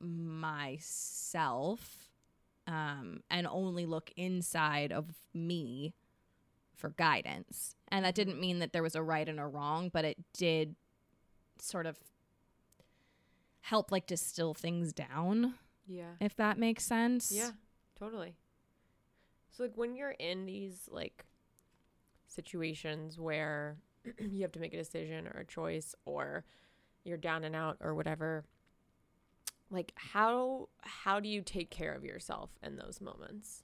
myself 0.00 0.90
um 2.70 3.20
and 3.30 3.46
only 3.46 3.84
look 3.84 4.10
inside 4.16 4.92
of 4.92 5.06
me 5.34 5.92
for 6.74 6.90
guidance 6.90 7.74
and 7.88 8.04
that 8.04 8.14
didn't 8.14 8.40
mean 8.40 8.60
that 8.60 8.72
there 8.72 8.82
was 8.82 8.94
a 8.94 9.02
right 9.02 9.28
and 9.28 9.38
a 9.40 9.46
wrong 9.46 9.90
but 9.92 10.04
it 10.04 10.16
did 10.32 10.74
sort 11.58 11.84
of 11.86 11.98
help 13.62 13.90
like 13.92 14.06
distill 14.06 14.54
things 14.54 14.92
down 14.92 15.54
Yeah. 15.86 16.12
if 16.20 16.34
that 16.36 16.56
makes 16.58 16.84
sense 16.84 17.30
Yeah, 17.30 17.50
totally. 17.98 18.36
So 19.50 19.64
like 19.64 19.76
when 19.76 19.94
you're 19.94 20.12
in 20.12 20.46
these 20.46 20.88
like 20.90 21.26
situations 22.26 23.18
where 23.18 23.76
you 24.18 24.42
have 24.42 24.52
to 24.52 24.60
make 24.60 24.72
a 24.72 24.78
decision 24.78 25.26
or 25.26 25.40
a 25.40 25.44
choice 25.44 25.94
or 26.04 26.44
you're 27.04 27.16
down 27.18 27.44
and 27.44 27.54
out 27.56 27.76
or 27.80 27.94
whatever, 27.94 28.44
like 29.70 29.92
how 29.96 30.68
how 30.82 31.20
do 31.20 31.28
you 31.28 31.42
take 31.42 31.70
care 31.70 31.92
of 31.94 32.04
yourself 32.04 32.50
in 32.62 32.76
those 32.76 33.00
moments? 33.00 33.62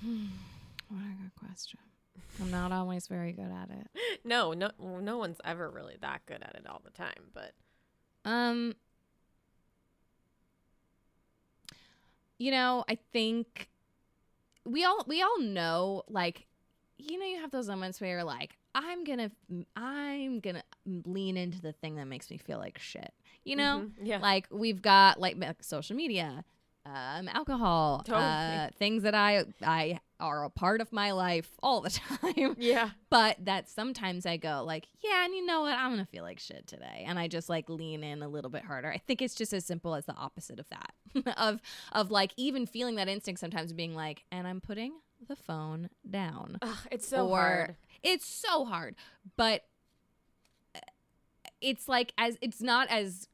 what 0.02 1.00
a 1.00 1.22
good 1.22 1.34
question 1.38 1.80
i'm 2.40 2.50
not 2.50 2.70
always 2.72 3.06
very 3.06 3.32
good 3.32 3.50
at 3.50 3.70
it 3.70 3.88
No, 4.24 4.52
no 4.52 4.70
no 5.00 5.18
one's 5.18 5.38
ever 5.44 5.70
really 5.70 5.96
that 6.00 6.22
good 6.26 6.42
at 6.42 6.54
it 6.56 6.66
all 6.68 6.80
the 6.84 6.90
time, 6.90 7.30
but 7.32 7.52
Um, 8.24 8.74
you 12.38 12.50
know, 12.50 12.84
I 12.88 12.98
think 13.12 13.68
we 14.64 14.84
all 14.84 15.04
we 15.06 15.22
all 15.22 15.40
know, 15.40 16.02
like, 16.08 16.46
you 16.98 17.18
know, 17.18 17.26
you 17.26 17.40
have 17.40 17.50
those 17.50 17.68
moments 17.68 18.00
where 18.00 18.10
you're 18.10 18.24
like, 18.24 18.56
I'm 18.74 19.04
gonna, 19.04 19.30
I'm 19.76 20.40
gonna 20.40 20.62
lean 21.06 21.36
into 21.36 21.60
the 21.60 21.72
thing 21.72 21.96
that 21.96 22.06
makes 22.06 22.30
me 22.30 22.38
feel 22.38 22.58
like 22.58 22.78
shit. 22.78 23.12
You 23.44 23.56
know, 23.56 23.86
Mhm, 23.86 23.92
yeah. 24.06 24.18
like 24.18 24.46
we've 24.50 24.80
got 24.82 25.20
like 25.20 25.36
social 25.60 25.94
media, 25.96 26.44
um, 26.86 27.28
alcohol, 27.28 28.02
Totally. 28.04 28.24
uh, 28.24 28.68
things 28.78 29.02
that 29.04 29.14
I 29.14 29.44
I 29.62 30.00
are 30.20 30.44
a 30.44 30.50
part 30.50 30.80
of 30.80 30.92
my 30.92 31.10
life 31.12 31.50
all 31.62 31.80
the 31.82 31.90
time 32.22 32.54
yeah. 32.58 32.90
but 33.10 33.36
that 33.44 33.68
sometimes 33.68 34.24
I 34.24 34.36
go 34.38 34.62
like, 34.64 34.86
yeah, 35.02 35.24
and 35.26 35.34
you 35.34 35.44
know 35.44 35.60
what? 35.62 35.76
I'm 35.76 35.90
gonna 35.90 36.06
feel 36.06 36.22
like 36.22 36.38
shit 36.38 36.66
today, 36.66 37.04
and 37.06 37.18
I 37.18 37.28
just 37.28 37.48
like 37.50 37.68
lean 37.68 38.02
in 38.02 38.22
a 38.22 38.28
little 38.28 38.50
bit 38.50 38.64
harder. 38.64 38.90
I 38.90 38.98
think 38.98 39.20
it's 39.20 39.34
just 39.34 39.52
as 39.52 39.64
simple 39.66 39.94
as 39.94 40.06
the 40.06 40.14
opposite 40.14 40.58
of 40.60 40.66
that, 40.70 40.92
of 41.36 41.60
of 41.92 42.10
like 42.10 42.32
even 42.36 42.64
feeling 42.66 42.94
that 42.96 43.08
instinct 43.08 43.40
sometimes 43.40 43.72
being 43.74 43.94
like, 43.94 44.24
and 44.32 44.46
I'm 44.46 44.60
putting 44.62 44.92
the 45.28 45.36
phone 45.36 45.90
down. 46.10 46.58
Ugh, 46.62 46.76
it's 46.90 47.06
so 47.08 47.28
Or- 47.28 47.38
hard. 47.38 47.76
It's 48.02 48.26
so 48.26 48.64
hard, 48.66 48.94
but 49.36 49.64
uh, 50.74 50.80
it's 51.60 51.88
like 51.88 52.12
as 52.18 52.36
it's 52.40 52.60
not 52.62 52.88
as 52.88 53.28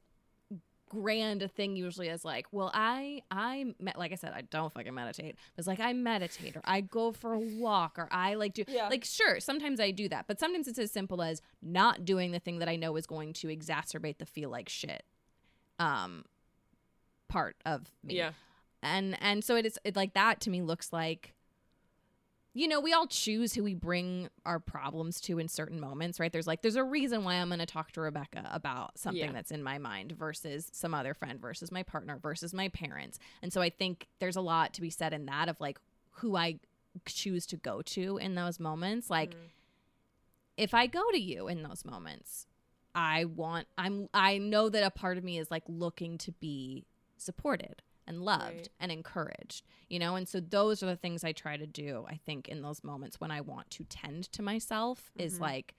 grand 0.91 1.41
a 1.41 1.47
thing 1.47 1.75
usually 1.77 2.09
is 2.09 2.25
like 2.25 2.45
well 2.51 2.69
i 2.73 3.21
i 3.31 3.63
me- 3.79 3.93
like 3.95 4.11
i 4.11 4.15
said 4.15 4.33
i 4.35 4.41
don't 4.41 4.73
fucking 4.73 4.93
meditate 4.93 5.35
it's 5.57 5.65
like 5.67 5.79
i 5.79 5.93
meditate 5.93 6.55
or 6.57 6.61
i 6.65 6.81
go 6.81 7.13
for 7.13 7.31
a 7.33 7.39
walk 7.39 7.97
or 7.97 8.09
i 8.11 8.33
like 8.33 8.53
do 8.53 8.65
Yeah. 8.67 8.89
like 8.89 9.05
sure 9.05 9.39
sometimes 9.39 9.79
i 9.79 9.91
do 9.91 10.09
that 10.09 10.25
but 10.27 10.37
sometimes 10.39 10.67
it's 10.67 10.77
as 10.79 10.91
simple 10.91 11.21
as 11.21 11.41
not 11.61 12.03
doing 12.03 12.31
the 12.31 12.39
thing 12.39 12.59
that 12.59 12.67
i 12.67 12.75
know 12.75 12.95
is 12.97 13.07
going 13.07 13.31
to 13.33 13.47
exacerbate 13.47 14.17
the 14.17 14.25
feel 14.25 14.49
like 14.49 14.67
shit 14.67 15.03
um 15.79 16.25
part 17.29 17.55
of 17.65 17.89
me 18.03 18.17
Yeah. 18.17 18.31
and 18.83 19.17
and 19.21 19.43
so 19.43 19.55
it 19.55 19.65
is 19.65 19.79
it 19.85 19.95
like 19.95 20.13
that 20.13 20.41
to 20.41 20.49
me 20.49 20.61
looks 20.61 20.91
like 20.91 21.33
you 22.53 22.67
know, 22.67 22.81
we 22.81 22.91
all 22.91 23.07
choose 23.07 23.53
who 23.53 23.63
we 23.63 23.73
bring 23.73 24.29
our 24.45 24.59
problems 24.59 25.21
to 25.21 25.39
in 25.39 25.47
certain 25.47 25.79
moments, 25.79 26.19
right? 26.19 26.31
There's 26.33 26.47
like, 26.47 26.61
there's 26.61 26.75
a 26.75 26.83
reason 26.83 27.23
why 27.23 27.35
I'm 27.35 27.47
going 27.47 27.59
to 27.59 27.65
talk 27.65 27.91
to 27.93 28.01
Rebecca 28.01 28.49
about 28.51 28.97
something 28.97 29.23
Yeah. 29.23 29.31
that's 29.31 29.51
in 29.51 29.63
my 29.63 29.77
mind 29.77 30.11
versus 30.11 30.69
some 30.73 30.93
other 30.93 31.13
friend 31.13 31.39
versus 31.39 31.71
my 31.71 31.83
partner 31.83 32.19
versus 32.21 32.53
my 32.53 32.67
parents. 32.67 33.19
And 33.41 33.53
so 33.53 33.61
I 33.61 33.69
think 33.69 34.07
there's 34.19 34.35
a 34.35 34.41
lot 34.41 34.73
to 34.73 34.81
be 34.81 34.89
said 34.89 35.13
in 35.13 35.27
that 35.27 35.47
of 35.47 35.61
like 35.61 35.79
who 36.15 36.35
I 36.35 36.59
choose 37.05 37.45
to 37.47 37.55
go 37.55 37.81
to 37.83 38.17
in 38.17 38.35
those 38.35 38.59
moments. 38.59 39.09
Like, 39.09 39.31
mm-hmm. 39.31 39.45
if 40.57 40.73
I 40.73 40.87
go 40.87 41.09
to 41.11 41.19
you 41.19 41.47
in 41.47 41.63
those 41.63 41.85
moments, 41.85 42.47
I 42.93 43.23
want, 43.23 43.67
I'm, 43.77 44.09
I 44.13 44.39
know 44.39 44.67
that 44.67 44.83
a 44.83 44.91
part 44.91 45.17
of 45.17 45.23
me 45.23 45.39
is 45.39 45.49
like 45.49 45.63
looking 45.69 46.17
to 46.17 46.33
be 46.33 46.85
supported 47.15 47.81
and 48.07 48.21
loved 48.23 48.43
Right. 48.55 48.69
and 48.79 48.91
encouraged, 48.91 49.65
you 49.89 49.99
know? 49.99 50.15
And 50.15 50.27
so 50.27 50.39
those 50.39 50.81
are 50.83 50.87
the 50.87 50.95
things 50.95 51.23
I 51.23 51.31
try 51.31 51.57
to 51.57 51.67
do, 51.67 52.05
I 52.09 52.17
think, 52.17 52.47
in 52.47 52.61
those 52.61 52.83
moments 52.83 53.19
when 53.19 53.31
I 53.31 53.41
want 53.41 53.69
to 53.71 53.83
tend 53.85 54.31
to 54.33 54.41
myself 54.41 55.11
is 55.15 55.37
Mhm. 55.37 55.41
like 55.41 55.75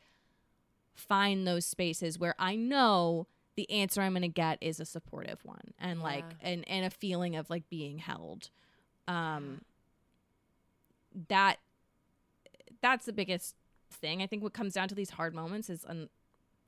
find 0.95 1.47
those 1.47 1.65
spaces 1.67 2.19
where 2.19 2.35
I 2.39 2.55
know 2.55 3.27
the 3.57 3.71
answer 3.71 4.01
I'm 4.03 4.13
going 4.13 4.23
to 4.23 4.29
get 4.29 4.59
is 4.61 4.79
a 4.81 4.85
supportive 4.85 5.45
one 5.45 5.75
and 5.79 6.01
like 6.01 6.25
and 6.41 6.67
and 6.69 6.85
a 6.87 6.91
feeling 6.91 7.37
of 7.37 7.51
like 7.51 7.69
being 7.69 7.99
held. 7.99 8.51
Um 9.09 9.63
that 11.29 11.59
that's 12.81 13.05
the 13.07 13.13
biggest 13.13 13.55
thing. 13.91 14.23
I 14.23 14.27
think 14.27 14.43
what 14.43 14.53
comes 14.55 14.75
down 14.75 14.89
to 14.89 14.95
these 14.95 15.11
hard 15.11 15.35
moments 15.35 15.69
is 15.71 15.85
and 15.85 16.09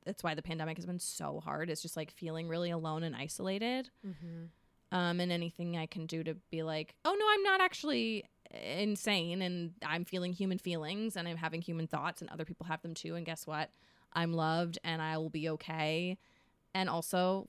that's 0.05 0.23
why 0.23 0.35
the 0.35 0.41
pandemic 0.43 0.77
has 0.77 0.85
been 0.85 0.99
so 0.99 1.39
hard. 1.39 1.69
It's 1.69 1.81
just 1.81 1.97
like 1.97 2.11
feeling 2.11 2.47
really 2.47 2.69
alone 2.69 3.03
and 3.03 3.15
isolated 3.15 3.89
Mm-hmm. 4.05 4.45
Um, 4.95 5.19
and 5.19 5.31
anything 5.31 5.75
I 5.77 5.85
can 5.85 6.05
do 6.05 6.23
to 6.23 6.35
be 6.49 6.63
like, 6.63 6.95
oh 7.03 7.15
no, 7.17 7.25
I'm 7.33 7.43
not 7.43 7.61
actually 7.61 8.23
insane, 8.51 9.41
and 9.41 9.73
I'm 9.85 10.05
feeling 10.05 10.31
human 10.31 10.57
feelings, 10.57 11.17
and 11.17 11.27
I'm 11.27 11.37
having 11.37 11.61
human 11.61 11.87
thoughts, 11.87 12.21
and 12.21 12.29
other 12.29 12.45
people 12.45 12.65
have 12.67 12.81
them 12.81 12.93
too. 12.93 13.15
And 13.15 13.25
guess 13.25 13.45
what? 13.45 13.69
I'm 14.13 14.31
loved, 14.33 14.79
and 14.83 15.01
I 15.01 15.17
will 15.17 15.29
be 15.29 15.49
okay. 15.49 16.17
And 16.73 16.89
also, 16.89 17.47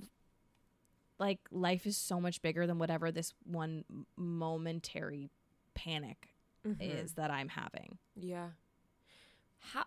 like 1.19 1.39
life 1.51 1.87
is 1.87 1.97
so 1.97 2.21
much 2.21 2.43
bigger 2.43 2.67
than 2.67 2.79
whatever 2.79 3.11
this 3.13 3.33
one 3.45 3.85
momentary 4.17 5.31
panic 5.75 6.29
Mm-hmm. 6.67 6.83
is 6.83 7.13
that 7.13 7.31
I'm 7.31 7.49
having. 7.49 7.97
Yeah. 8.17 8.49
How 9.61 9.85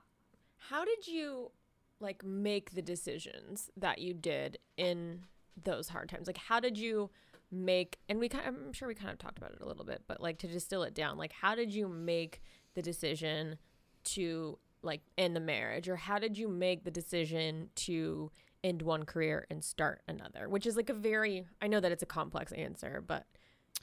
how 0.69 0.85
did 0.85 1.07
you 1.07 1.51
like 1.99 2.23
make 2.23 2.71
the 2.71 2.81
decisions 2.81 3.69
that 3.75 3.99
you 3.99 4.13
did 4.13 4.59
in 4.77 5.23
those 5.61 5.89
hard 5.89 6.07
times? 6.07 6.25
Like 6.25 6.37
how 6.37 6.61
did 6.61 6.77
you 6.77 7.09
make 7.51 7.97
and 8.07 8.19
we 8.19 8.29
kind 8.29 8.47
of, 8.47 8.55
I'm 8.55 8.73
sure 8.73 8.87
we 8.87 8.95
kind 8.95 9.09
of 9.11 9.17
talked 9.17 9.37
about 9.37 9.51
it 9.51 9.61
a 9.61 9.65
little 9.65 9.85
bit, 9.85 10.03
but 10.07 10.21
like 10.21 10.37
to 10.39 10.47
distill 10.47 10.83
it 10.83 10.93
down, 10.93 11.17
like 11.17 11.33
how 11.33 11.55
did 11.55 11.73
you 11.73 11.87
make 11.87 12.41
the 12.75 12.81
decision 12.81 13.57
to 14.05 14.57
like 14.81 15.01
end 15.17 15.35
the 15.35 15.39
marriage 15.41 15.89
or 15.89 15.95
how 15.97 16.19
did 16.19 16.37
you 16.37 16.47
make 16.47 16.83
the 16.83 16.91
decision 16.91 17.69
to 17.75 18.31
end 18.63 18.81
one 18.81 19.03
career 19.03 19.45
and 19.49 19.63
start 19.63 20.01
another? 20.07 20.47
Which 20.47 20.65
is 20.65 20.75
like 20.75 20.89
a 20.89 20.93
very 20.93 21.45
I 21.61 21.67
know 21.67 21.79
that 21.79 21.91
it's 21.91 22.03
a 22.03 22.07
complex 22.07 22.51
answer, 22.51 23.03
but 23.05 23.25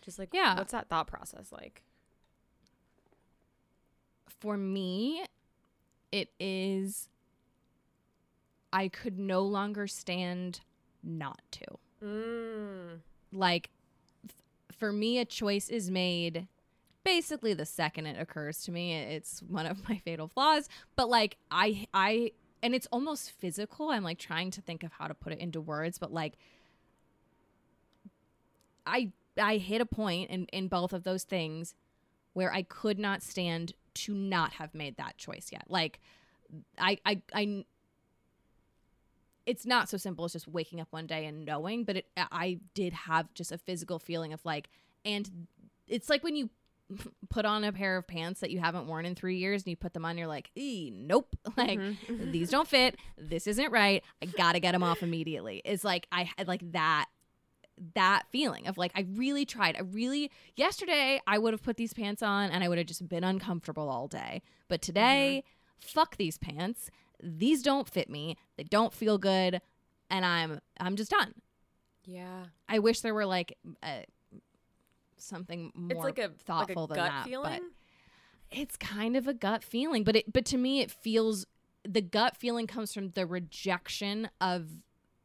just 0.00 0.18
like 0.18 0.30
Yeah. 0.32 0.56
what's 0.56 0.72
that 0.72 0.88
thought 0.88 1.06
process 1.08 1.50
like? 1.52 1.82
For 4.40 4.56
me, 4.56 5.24
it 6.12 6.30
is. 6.38 7.08
I 8.72 8.88
could 8.88 9.18
no 9.18 9.42
longer 9.42 9.86
stand 9.86 10.60
not 11.02 11.40
to. 11.52 11.64
Mm. 12.02 13.00
Like 13.32 13.70
f- 14.24 14.76
for 14.76 14.92
me 14.92 15.18
a 15.18 15.24
choice 15.24 15.68
is 15.68 15.90
made 15.90 16.46
basically 17.04 17.54
the 17.54 17.66
second 17.66 18.06
it 18.06 18.20
occurs 18.20 18.62
to 18.64 18.72
me. 18.72 18.94
It's 18.94 19.40
one 19.40 19.66
of 19.66 19.88
my 19.88 19.98
fatal 20.04 20.28
flaws 20.28 20.68
but 20.96 21.08
like 21.08 21.36
i 21.50 21.86
i 21.94 22.32
and 22.62 22.74
it's 22.74 22.88
almost 22.90 23.32
physical. 23.32 23.90
I'm 23.90 24.02
like 24.02 24.18
trying 24.18 24.50
to 24.52 24.60
think 24.60 24.82
of 24.82 24.92
how 24.92 25.06
to 25.06 25.14
put 25.14 25.32
it 25.32 25.38
into 25.38 25.60
words 25.60 25.98
but 25.98 26.12
like 26.12 26.36
i 28.86 29.12
i 29.40 29.56
hit 29.58 29.80
a 29.80 29.86
point 29.86 30.30
in 30.30 30.46
in 30.46 30.68
both 30.68 30.92
of 30.92 31.04
those 31.04 31.24
things 31.24 31.74
where 32.32 32.52
i 32.52 32.62
could 32.62 32.98
not 32.98 33.22
stand 33.22 33.72
to 33.96 34.14
not 34.14 34.52
have 34.52 34.74
made 34.74 34.96
that 34.98 35.16
choice 35.16 35.48
yet. 35.50 35.64
Like 35.68 36.00
i 36.78 36.98
i 37.04 37.22
i 37.34 37.64
it's 39.46 39.64
not 39.64 39.88
so 39.88 39.96
simple 39.96 40.24
as 40.24 40.32
just 40.32 40.48
waking 40.48 40.80
up 40.80 40.88
one 40.90 41.06
day 41.06 41.24
and 41.26 41.44
knowing, 41.44 41.84
but 41.84 41.96
it, 41.98 42.06
I 42.16 42.58
did 42.74 42.92
have 42.92 43.32
just 43.32 43.52
a 43.52 43.58
physical 43.58 43.98
feeling 43.98 44.32
of 44.32 44.44
like, 44.44 44.68
and 45.04 45.46
it's 45.86 46.10
like 46.10 46.24
when 46.24 46.34
you 46.36 46.50
put 47.30 47.44
on 47.44 47.64
a 47.64 47.72
pair 47.72 47.96
of 47.96 48.06
pants 48.06 48.40
that 48.40 48.50
you 48.50 48.58
haven't 48.60 48.86
worn 48.86 49.06
in 49.06 49.14
three 49.14 49.36
years 49.38 49.62
and 49.62 49.70
you 49.70 49.76
put 49.76 49.92
them 49.94 50.04
on, 50.04 50.18
you're 50.18 50.26
like, 50.26 50.50
"Ee, 50.56 50.90
nope, 50.94 51.36
like 51.56 51.78
Mhm. 51.78 51.96
these 52.32 52.50
don't 52.50 52.68
fit. 52.68 52.96
This 53.16 53.46
isn't 53.46 53.70
right. 53.72 54.02
I 54.20 54.26
gotta 54.26 54.60
get 54.60 54.72
them 54.72 54.82
off 54.82 55.02
immediately. 55.02 55.62
It's 55.64 55.84
like 55.84 56.06
I 56.12 56.30
had 56.36 56.48
like 56.48 56.72
that 56.72 57.06
that 57.94 58.22
feeling 58.32 58.66
of 58.68 58.78
like 58.78 58.92
I 58.94 59.06
really 59.14 59.44
tried. 59.44 59.76
I 59.76 59.80
really 59.80 60.30
yesterday 60.56 61.20
I 61.26 61.38
would 61.38 61.52
have 61.52 61.62
put 61.62 61.76
these 61.76 61.92
pants 61.92 62.22
on 62.22 62.50
and 62.50 62.64
I 62.64 62.68
would 62.68 62.78
have 62.78 62.86
just 62.86 63.06
been 63.08 63.22
uncomfortable 63.24 63.88
all 63.90 64.08
day. 64.08 64.42
But 64.68 64.80
today, 64.80 65.44
fuck 65.78 66.16
these 66.16 66.38
pants. 66.38 66.90
These 67.22 67.62
don't 67.62 67.88
fit 67.88 68.08
me. 68.10 68.36
They 68.56 68.64
don't 68.64 68.92
feel 68.92 69.18
good 69.18 69.60
and 70.10 70.24
I'm 70.24 70.60
I'm 70.78 70.96
just 70.96 71.10
done. 71.10 71.34
Yeah. 72.04 72.44
I 72.68 72.78
wish 72.78 73.00
there 73.00 73.14
were 73.14 73.26
like 73.26 73.56
uh, 73.82 74.02
something 75.18 75.72
more 75.74 75.90
it's 75.90 76.04
like 76.04 76.18
a 76.18 76.28
thoughtful 76.28 76.86
like 76.86 76.90
a 76.90 76.94
than 76.94 77.04
gut 77.04 77.12
that, 77.12 77.24
feeling. 77.26 77.60
but 77.60 78.58
it's 78.58 78.76
kind 78.76 79.16
of 79.16 79.26
a 79.26 79.34
gut 79.34 79.64
feeling 79.64 80.04
but 80.04 80.14
it 80.16 80.32
but 80.32 80.44
to 80.44 80.56
me 80.56 80.80
it 80.80 80.90
feels 80.90 81.46
the 81.84 82.00
gut 82.00 82.36
feeling 82.36 82.66
comes 82.66 82.92
from 82.92 83.10
the 83.10 83.26
rejection 83.26 84.28
of 84.40 84.68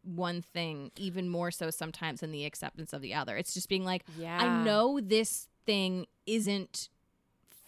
one 0.04 0.42
thing 0.42 0.92
even 0.98 1.30
more 1.30 1.52
so 1.52 1.70
sometimes 1.70 2.22
than 2.22 2.32
the 2.32 2.46
acceptance 2.46 2.94
of 2.94 3.02
the 3.02 3.14
other 3.14 3.38
it's 3.38 3.54
just 3.54 3.70
being 3.70 3.86
like 3.86 4.04
yeah, 4.18 4.40
i 4.40 4.64
know 4.64 5.00
this 5.00 5.48
thing 5.66 6.08
isn't 6.26 6.90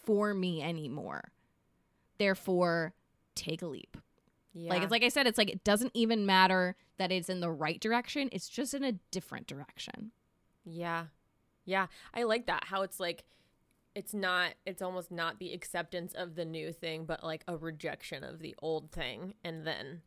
for 0.03 0.33
me 0.33 0.61
anymore 0.61 1.31
therefore 2.17 2.93
take 3.35 3.61
a 3.61 3.67
leap 3.67 3.97
Yeah. 4.53 4.69
like 4.69 4.83
it's 4.83 4.91
like 4.91 5.03
i 5.03 5.09
said 5.09 5.25
it's 5.27 5.37
like 5.37 5.49
it 5.49 5.63
doesn't 5.63 5.91
even 5.95 6.25
matter 6.25 6.75
that 6.97 7.11
it's 7.11 7.27
in 7.29 7.39
the 7.39 7.49
right 7.51 7.79
direction 7.79 8.29
it's 8.31 8.47
just 8.47 8.73
in 8.73 8.83
a 8.83 8.91
different 9.11 9.47
direction 9.47 10.11
yeah, 10.65 11.07
yeah. 11.65 11.87
I 12.13 12.23
like 12.23 12.45
that. 12.47 12.63
How 12.65 12.83
it's 12.83 12.99
like, 12.99 13.25
it's 13.95 14.13
not. 14.13 14.53
It's 14.65 14.81
almost 14.81 15.11
not 15.11 15.39
the 15.39 15.53
acceptance 15.53 16.13
of 16.13 16.35
the 16.35 16.45
new 16.45 16.71
thing, 16.71 17.05
but 17.05 17.23
like 17.23 17.43
a 17.47 17.57
rejection 17.57 18.23
of 18.23 18.39
the 18.39 18.55
old 18.61 18.91
thing, 18.91 19.33
and 19.43 19.67
then 19.67 20.01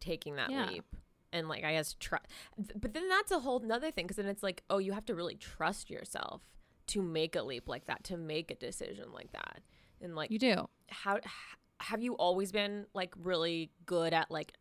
taking 0.00 0.36
that 0.36 0.50
Yeah. 0.50 0.68
leap. 0.68 0.84
And 1.32 1.48
like 1.48 1.62
I 1.62 1.74
guess 1.74 1.94
trust, 2.00 2.26
but 2.74 2.92
then 2.92 3.08
that's 3.08 3.30
a 3.30 3.38
whole 3.38 3.60
nother 3.60 3.92
thing 3.92 4.06
because 4.08 4.16
then 4.16 4.26
it's 4.26 4.42
like, 4.42 4.64
oh, 4.68 4.78
you 4.78 4.92
have 4.92 5.06
to 5.06 5.14
really 5.14 5.36
trust 5.36 5.88
yourself 5.88 6.42
to 6.88 7.00
make 7.02 7.36
a 7.36 7.42
leap 7.42 7.68
like 7.68 7.86
that, 7.86 8.02
to 8.04 8.16
make 8.16 8.50
a 8.50 8.56
decision 8.56 9.12
like 9.12 9.30
that, 9.30 9.60
and 10.02 10.16
like 10.16 10.32
you 10.32 10.40
do 10.40 10.68
how 10.88 11.20
have 11.80 12.02
you 12.02 12.14
always 12.14 12.52
been 12.52 12.86
like 12.94 13.14
really 13.22 13.70
good 13.86 14.12
at 14.12 14.30
like 14.30 14.52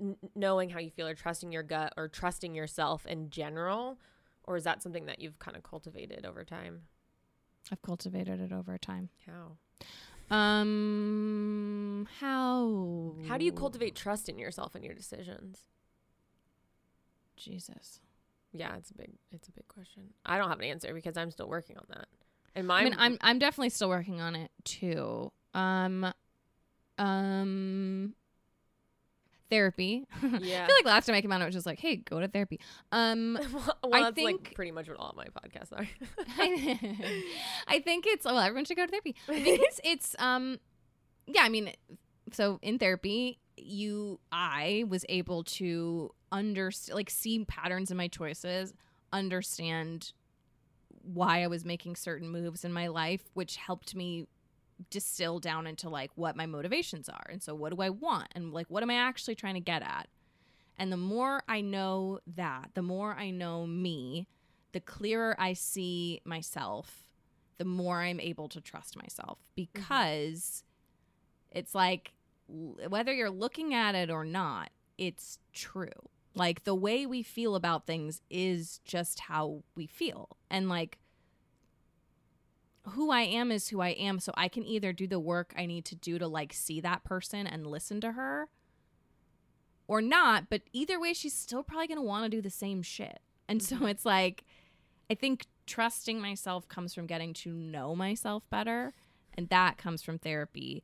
n- 0.00 0.16
knowing 0.34 0.70
how 0.70 0.78
you 0.78 0.90
feel 0.90 1.06
or 1.06 1.14
trusting 1.14 1.52
your 1.52 1.62
gut 1.62 1.92
or 1.96 2.08
trusting 2.08 2.54
yourself 2.54 3.06
in 3.06 3.30
general? 3.30 3.98
Or 4.44 4.56
is 4.56 4.64
that 4.64 4.82
something 4.82 5.06
that 5.06 5.20
you've 5.20 5.38
kind 5.38 5.56
of 5.56 5.62
cultivated 5.62 6.24
over 6.24 6.44
time? 6.44 6.82
I've 7.70 7.82
cultivated 7.82 8.40
it 8.40 8.52
over 8.52 8.78
time. 8.78 9.10
How? 9.26 9.56
Um, 10.34 12.08
how? 12.20 13.14
how 13.28 13.38
do 13.38 13.44
you 13.44 13.52
cultivate 13.52 13.94
trust 13.94 14.28
in 14.28 14.38
yourself 14.38 14.74
and 14.74 14.84
your 14.84 14.94
decisions? 14.94 15.64
Jesus? 17.36 18.00
yeah 18.52 18.74
it's 18.76 18.90
a 18.90 18.94
big 18.94 19.10
it's 19.32 19.48
a 19.48 19.52
big 19.52 19.68
question. 19.68 20.02
I 20.24 20.38
don't 20.38 20.48
have 20.48 20.58
an 20.58 20.64
answer 20.64 20.94
because 20.94 21.16
i'm 21.16 21.30
still 21.30 21.48
working 21.48 21.76
on 21.76 21.84
that. 21.90 22.06
And 22.54 22.66
my 22.66 22.80
I 22.80 22.84
mean, 22.84 22.94
I'm 22.98 23.18
I'm 23.20 23.38
definitely 23.38 23.68
still 23.70 23.88
working 23.88 24.20
on 24.20 24.34
it 24.34 24.50
too. 24.64 25.30
Um, 25.52 26.12
um, 26.98 28.14
therapy. 29.50 30.06
yeah 30.40 30.64
I 30.64 30.66
feel 30.66 30.76
like 30.76 30.84
last 30.84 31.06
time 31.06 31.14
I 31.16 31.20
came 31.20 31.32
on, 31.32 31.42
it 31.42 31.46
was 31.46 31.54
just 31.54 31.66
like, 31.66 31.78
hey, 31.80 31.96
go 31.96 32.20
to 32.20 32.28
therapy. 32.28 32.60
Um, 32.92 33.38
well, 33.82 33.94
I 33.94 34.02
that's 34.02 34.14
think- 34.14 34.42
like 34.44 34.54
pretty 34.54 34.72
much 34.72 34.88
what 34.88 34.98
all 34.98 35.14
my 35.16 35.26
podcasts 35.26 35.72
are 35.72 35.86
I 37.68 37.80
think 37.80 38.06
it's 38.06 38.24
well, 38.24 38.38
everyone 38.38 38.64
should 38.64 38.76
go 38.76 38.84
to 38.86 38.90
therapy. 38.90 39.14
I 39.28 39.40
think 39.42 39.60
it's 39.62 39.80
it's 39.84 40.16
um, 40.18 40.58
yeah. 41.26 41.42
I 41.42 41.48
mean, 41.48 41.72
so 42.32 42.58
in 42.62 42.78
therapy, 42.78 43.38
you 43.56 44.20
I 44.32 44.84
was 44.88 45.04
able 45.08 45.44
to 45.44 46.10
understand, 46.32 46.96
like, 46.96 47.10
see 47.10 47.44
patterns 47.44 47.90
in 47.90 47.96
my 47.96 48.08
choices, 48.08 48.74
understand 49.12 50.12
why 51.02 51.42
I 51.44 51.46
was 51.46 51.64
making 51.64 51.96
certain 51.96 52.28
moves 52.28 52.64
in 52.64 52.72
my 52.72 52.88
life, 52.88 53.22
which 53.34 53.56
helped 53.56 53.94
me 53.94 54.26
distill 54.90 55.38
down 55.38 55.66
into 55.66 55.88
like 55.88 56.10
what 56.14 56.36
my 56.36 56.46
motivations 56.46 57.08
are. 57.08 57.26
And 57.30 57.42
so 57.42 57.54
what 57.54 57.74
do 57.74 57.82
I 57.82 57.90
want? 57.90 58.28
And 58.34 58.52
like 58.52 58.66
what 58.68 58.82
am 58.82 58.90
I 58.90 58.94
actually 58.94 59.34
trying 59.34 59.54
to 59.54 59.60
get 59.60 59.82
at? 59.82 60.08
And 60.78 60.92
the 60.92 60.96
more 60.98 61.42
I 61.48 61.62
know 61.62 62.20
that, 62.36 62.70
the 62.74 62.82
more 62.82 63.14
I 63.14 63.30
know 63.30 63.66
me, 63.66 64.28
the 64.72 64.80
clearer 64.80 65.34
I 65.38 65.54
see 65.54 66.20
myself, 66.24 67.08
the 67.58 67.64
more 67.64 68.02
I'm 68.02 68.20
able 68.20 68.48
to 68.50 68.60
trust 68.60 68.96
myself 68.96 69.38
mm-hmm. 69.38 69.72
because 69.72 70.64
it's 71.50 71.74
like 71.74 72.12
whether 72.48 73.12
you're 73.12 73.30
looking 73.30 73.74
at 73.74 73.94
it 73.94 74.10
or 74.10 74.24
not, 74.24 74.70
it's 74.98 75.38
true. 75.52 75.88
Like 76.34 76.64
the 76.64 76.74
way 76.74 77.06
we 77.06 77.22
feel 77.22 77.54
about 77.54 77.86
things 77.86 78.20
is 78.28 78.80
just 78.84 79.20
how 79.20 79.62
we 79.74 79.86
feel. 79.86 80.36
And 80.50 80.68
like 80.68 80.98
who 82.90 83.10
I 83.10 83.22
am 83.22 83.50
is 83.50 83.68
who 83.68 83.80
I 83.80 83.90
am. 83.90 84.18
So 84.18 84.32
I 84.36 84.48
can 84.48 84.64
either 84.64 84.92
do 84.92 85.06
the 85.06 85.20
work 85.20 85.52
I 85.56 85.66
need 85.66 85.84
to 85.86 85.94
do 85.94 86.18
to 86.18 86.26
like 86.26 86.52
see 86.52 86.80
that 86.80 87.04
person 87.04 87.46
and 87.46 87.66
listen 87.66 88.00
to 88.02 88.12
her 88.12 88.48
or 89.88 90.00
not. 90.00 90.48
But 90.48 90.62
either 90.72 91.00
way, 91.00 91.12
she's 91.12 91.34
still 91.34 91.62
probably 91.62 91.88
going 91.88 91.98
to 91.98 92.02
want 92.02 92.24
to 92.24 92.36
do 92.36 92.42
the 92.42 92.50
same 92.50 92.82
shit. 92.82 93.20
And 93.48 93.62
so 93.62 93.76
mm-hmm. 93.76 93.86
it's 93.86 94.04
like, 94.04 94.44
I 95.10 95.14
think 95.14 95.46
trusting 95.66 96.20
myself 96.20 96.68
comes 96.68 96.94
from 96.94 97.06
getting 97.06 97.32
to 97.34 97.52
know 97.52 97.94
myself 97.94 98.48
better. 98.50 98.92
And 99.34 99.48
that 99.48 99.78
comes 99.78 100.02
from 100.02 100.18
therapy. 100.18 100.82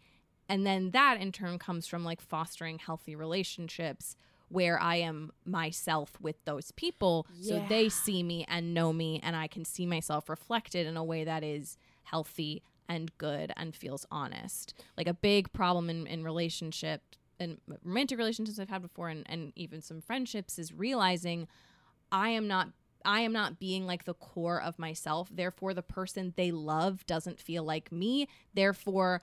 And 0.48 0.66
then 0.66 0.90
that 0.90 1.20
in 1.20 1.32
turn 1.32 1.58
comes 1.58 1.86
from 1.86 2.04
like 2.04 2.20
fostering 2.20 2.78
healthy 2.78 3.16
relationships 3.16 4.16
where 4.52 4.78
I 4.78 4.96
am 4.96 5.32
myself 5.46 6.12
with 6.20 6.36
those 6.44 6.72
people 6.72 7.26
so 7.40 7.64
they 7.70 7.88
see 7.88 8.22
me 8.22 8.44
and 8.46 8.74
know 8.74 8.92
me 8.92 9.18
and 9.22 9.34
I 9.34 9.46
can 9.46 9.64
see 9.64 9.86
myself 9.86 10.28
reflected 10.28 10.86
in 10.86 10.98
a 10.98 11.02
way 11.02 11.24
that 11.24 11.42
is 11.42 11.78
healthy 12.04 12.62
and 12.88 13.16
good 13.18 13.52
and 13.56 13.74
feels 13.74 14.06
honest. 14.10 14.74
Like 14.96 15.06
a 15.06 15.14
big 15.14 15.52
problem 15.52 15.88
in, 15.88 16.06
in 16.06 16.24
relationship 16.24 17.02
and 17.40 17.58
romantic 17.84 18.18
relationships 18.18 18.58
I've 18.58 18.68
had 18.68 18.82
before 18.82 19.08
and, 19.08 19.24
and 19.26 19.52
even 19.56 19.80
some 19.82 20.00
friendships 20.00 20.58
is 20.58 20.72
realizing 20.72 21.48
I 22.10 22.30
am 22.30 22.46
not 22.46 22.68
I 23.04 23.22
am 23.22 23.32
not 23.32 23.58
being 23.58 23.84
like 23.84 24.04
the 24.04 24.14
core 24.14 24.62
of 24.62 24.78
myself. 24.78 25.28
Therefore 25.32 25.74
the 25.74 25.82
person 25.82 26.34
they 26.36 26.52
love 26.52 27.04
doesn't 27.06 27.40
feel 27.40 27.64
like 27.64 27.90
me. 27.90 28.28
Therefore 28.54 29.22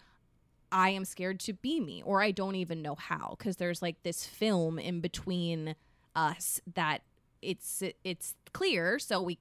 I 0.71 0.89
am 0.89 1.05
scared 1.05 1.39
to 1.41 1.53
be 1.53 1.79
me 1.79 2.01
or 2.05 2.21
I 2.21 2.31
don't 2.31 2.55
even 2.55 2.81
know 2.81 2.95
how 2.95 3.35
because 3.37 3.57
there's 3.57 3.81
like 3.81 4.03
this 4.03 4.25
film 4.25 4.79
in 4.79 4.99
between 4.99 5.75
us 6.15 6.59
that 6.73 7.01
it's 7.41 7.81
it's 8.03 8.35
clear 8.51 8.99
so 8.99 9.21
we 9.21 9.39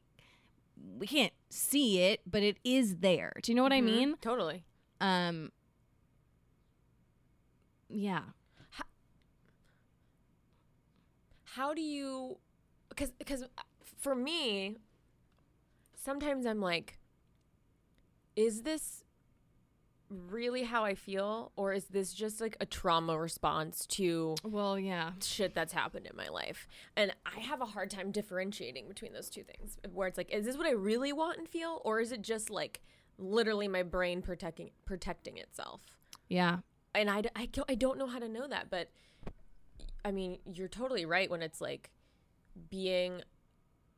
we 0.99 1.07
can't 1.07 1.33
see 1.51 2.01
it 2.03 2.21
but 2.27 2.43
it 2.43 2.59
is 2.65 2.97
there. 2.99 3.33
Do 3.43 3.53
you 3.53 3.57
know 3.57 3.63
what 3.63 3.73
I 3.73 3.81
Mhm. 3.81 3.85
mean? 3.85 4.17
Totally. 4.21 4.65
Um 5.01 5.51
yeah. 7.89 8.23
how 11.55 11.75
do 11.75 11.81
you 11.81 12.39
because 12.89 13.11
because 13.13 13.43
for 14.01 14.15
me 14.15 14.77
sometimes 15.95 16.47
i'm 16.47 16.61
like 16.61 16.99
is 18.37 18.63
this 18.63 19.03
really 20.11 20.63
how 20.63 20.85
i 20.85 20.95
feel 20.95 21.53
or 21.57 21.73
is 21.73 21.85
this 21.87 22.15
just 22.15 22.41
like 22.41 22.57
a 22.61 22.67
trauma 22.67 23.19
response 23.19 23.85
to 23.87 24.35
Well, 24.43 24.79
yeah. 24.79 25.13
shit 25.23 25.55
that's 25.55 25.73
happened 25.75 26.07
in 26.07 26.17
my 26.17 26.29
life 26.29 26.67
and 26.97 27.13
i 27.27 27.41
have 27.41 27.61
a 27.61 27.67
hard 27.67 27.91
time 27.91 28.11
differentiating 28.11 28.89
between 28.89 29.13
those 29.13 29.29
two 29.29 29.43
things 29.43 29.77
where 29.93 30.09
it's 30.09 30.17
like 30.17 30.31
is 30.33 30.47
this 30.47 30.57
what 30.57 30.67
i 30.67 30.71
really 30.71 31.13
want 31.13 31.39
and 31.39 31.49
feel 31.49 31.83
or 31.85 32.01
is 32.01 32.11
it 32.13 32.23
just 32.23 32.49
like 32.49 32.81
literally 33.19 33.69
my 33.69 33.83
brain 33.83 34.23
protecting 34.23 34.71
protecting 34.87 35.37
itself 35.37 35.81
Yeah. 36.29 36.59
and 36.95 37.11
I, 37.11 37.23
I, 37.37 37.47
don't- 37.47 37.71
I 37.71 37.75
don't 37.75 37.99
know 37.99 38.07
how 38.07 38.19
to 38.19 38.29
know 38.29 38.47
that 38.49 38.71
but 38.71 38.89
i 40.05 40.11
mean 40.11 40.39
you're 40.51 40.69
totally 40.69 41.05
right 41.05 41.31
when 41.31 41.43
it's 41.43 41.61
like 41.61 41.91
being 42.71 43.21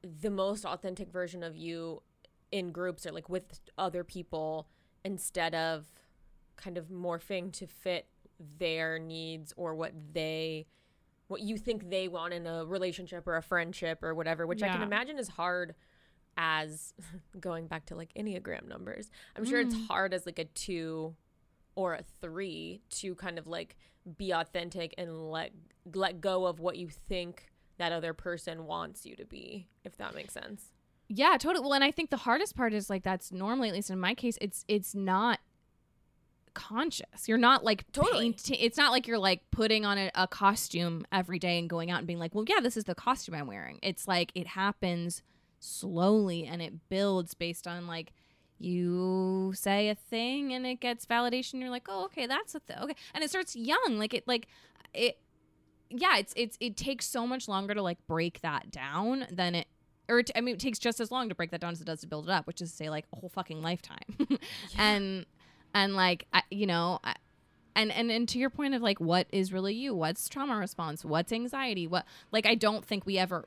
the 0.03 0.31
most 0.31 0.65
authentic 0.65 1.13
version 1.13 1.43
of 1.45 1.57
you 1.57 2.03
in 2.51 2.73
groups 2.73 3.07
or 3.07 3.13
like 3.13 3.29
with 3.29 3.61
other 3.79 4.03
people 4.03 4.67
instead 5.05 5.55
of 5.55 5.87
kind 6.61 6.77
of 6.79 6.87
morphing 6.89 7.53
to 7.53 7.67
fit 7.67 8.07
their 8.59 8.99
needs 8.99 9.53
or 9.57 9.75
what 9.75 9.93
they 10.13 10.67
what 11.29 11.43
you 11.43 11.57
think 11.57 11.91
they 11.91 12.09
want 12.09 12.33
in 12.33 12.47
a 12.47 12.65
relationship 12.65 13.27
or 13.27 13.37
a 13.37 13.43
friendship 13.43 14.03
or 14.03 14.15
whatever 14.15 14.47
which 14.47 14.63
i 14.63 14.69
can 14.69 14.83
imagine 14.83 15.19
is 15.19 15.29
hard 15.29 15.75
as 16.37 16.95
going 17.41 17.67
back 17.67 17.85
to 17.87 17.95
like 17.95 18.11
enneagram 18.15 18.67
numbers 18.67 19.11
i'm 19.37 19.45
sure 19.45 19.61
it's 19.61 19.75
Mm. 19.75 19.87
hard 19.89 20.15
as 20.15 20.27
like 20.27 20.39
a 20.39 20.45
two 20.47 21.15
or 21.75 21.95
a 21.95 22.03
three 22.21 22.81
to 22.91 23.15
kind 23.15 23.39
of 23.39 23.47
like 23.47 23.77
be 24.17 24.31
authentic 24.33 24.95
and 24.99 25.31
let 25.31 25.53
let 25.95 26.21
go 26.21 26.47
of 26.47 26.61
what 26.61 26.77
you 26.77 26.89
think 26.89 27.47
that 27.79 27.93
other 27.93 28.13
person 28.15 28.65
wants 28.67 29.05
you 29.07 29.15
to 29.17 29.25
be 29.27 29.69
if 29.85 29.97
that 29.99 30.15
makes 30.15 30.33
sense 30.35 30.73
Yeah, 31.09 31.37
totally. 31.39 31.63
Well, 31.65 31.73
and 31.75 31.83
I 31.85 31.91
think 31.91 32.11
the 32.11 32.17
hardest 32.29 32.55
part 32.57 32.73
is 32.73 32.89
like 32.89 33.03
that's 33.03 33.33
normally, 33.33 33.69
at 33.69 33.75
least 33.75 33.91
in 33.91 33.99
my 33.99 34.15
case, 34.15 34.39
it's 34.41 34.65
it's 34.69 34.95
not 34.95 35.41
conscious. 36.55 37.27
You're 37.27 37.39
not 37.39 37.65
like 37.65 37.91
Totally. 37.93 38.33
painting. 38.33 38.57
It's 38.61 38.77
not 38.77 38.91
like 38.93 39.07
you're 39.07 39.19
like 39.19 39.43
putting 39.51 39.85
on 39.85 39.99
a, 39.99 40.11
a 40.15 40.27
costume 40.29 41.07
every 41.13 41.39
day 41.39 41.59
and 41.59 41.69
going 41.69 41.91
out 41.91 41.99
and 41.99 42.07
being 42.07 42.19
like, 42.19 42.35
well, 42.35 42.45
yeah, 42.47 42.61
this 42.61 42.77
is 42.77 42.85
the 42.85 42.95
costume 42.95 43.35
I'm 43.35 43.47
wearing. 43.47 43.79
It's 43.83 44.07
like 44.09 44.33
it 44.35 44.49
happens 44.49 45.23
slowly 45.59 46.47
and 46.47 46.63
it 46.63 46.89
builds 46.89 47.35
based 47.35 47.67
on 47.67 47.87
like 47.87 48.13
you 48.59 49.53
say 49.55 49.89
a 49.89 49.95
thing 49.95 50.53
and 50.53 50.67
it 50.67 50.81
gets 50.81 51.07
validation. 51.07 51.61
You're 51.61 51.71
like, 51.71 51.87
oh, 51.89 52.05
okay, 52.05 52.27
that's 52.27 52.55
a 52.55 52.61
thing. 52.61 52.77
Okay, 52.83 52.95
and 53.15 53.25
it 53.25 53.31
starts 53.31 53.57
young. 53.57 53.97
Like 53.99 54.15
it, 54.15 54.27
like 54.27 54.49
it. 54.95 55.19
Yeah, 55.89 56.19
it's 56.19 56.33
it's 56.37 56.57
it 56.61 56.77
takes 56.77 57.07
so 57.07 57.27
much 57.27 57.49
longer 57.49 57.75
to 57.75 57.83
like 57.83 57.99
break 58.07 58.41
that 58.43 58.71
down 58.71 59.27
than 59.31 59.57
it 59.57 59.67
or 60.11 60.19
it, 60.19 60.31
I 60.35 60.41
mean, 60.41 60.57
it 60.57 60.61
takes 60.61 60.79
just 60.79 61.01
as 61.01 61.11
long 61.11 61.29
to 61.29 61.35
break 61.35 61.53
that 61.53 61.61
down 61.61 61.73
as 61.73 61.81
it 61.81 61.85
does 61.85 62.01
to 62.01 62.07
build 62.07 62.29
it 62.29 62.33
up, 62.33 62.47
which 62.47 62.61
is 62.61 62.73
say 62.73 62.91
like 62.91 63.07
a 63.13 63.17
whole 63.17 63.29
fucking 63.31 63.63
lifetime. 63.63 63.99
And 64.77 65.25
and 65.75 65.95
like 65.95 66.27
I, 66.33 66.43
you 66.51 66.67
know, 66.67 66.99
I, 67.05 67.15
and 67.77 67.93
and 67.93 68.11
and 68.11 68.29
to 68.31 68.39
your 68.39 68.51
point 68.51 68.75
of 68.75 68.83
like 68.83 69.01
what 69.01 69.27
is 69.31 69.53
really 69.53 69.75
you? 69.75 69.95
What's 69.95 70.29
trauma 70.29 70.57
response? 70.57 71.05
What's 71.05 71.33
anxiety? 71.33 71.87
What 71.87 72.05
like 72.33 72.47
I 72.47 72.55
don't 72.55 72.85
think 72.85 73.07
we 73.07 73.19
ever 73.19 73.47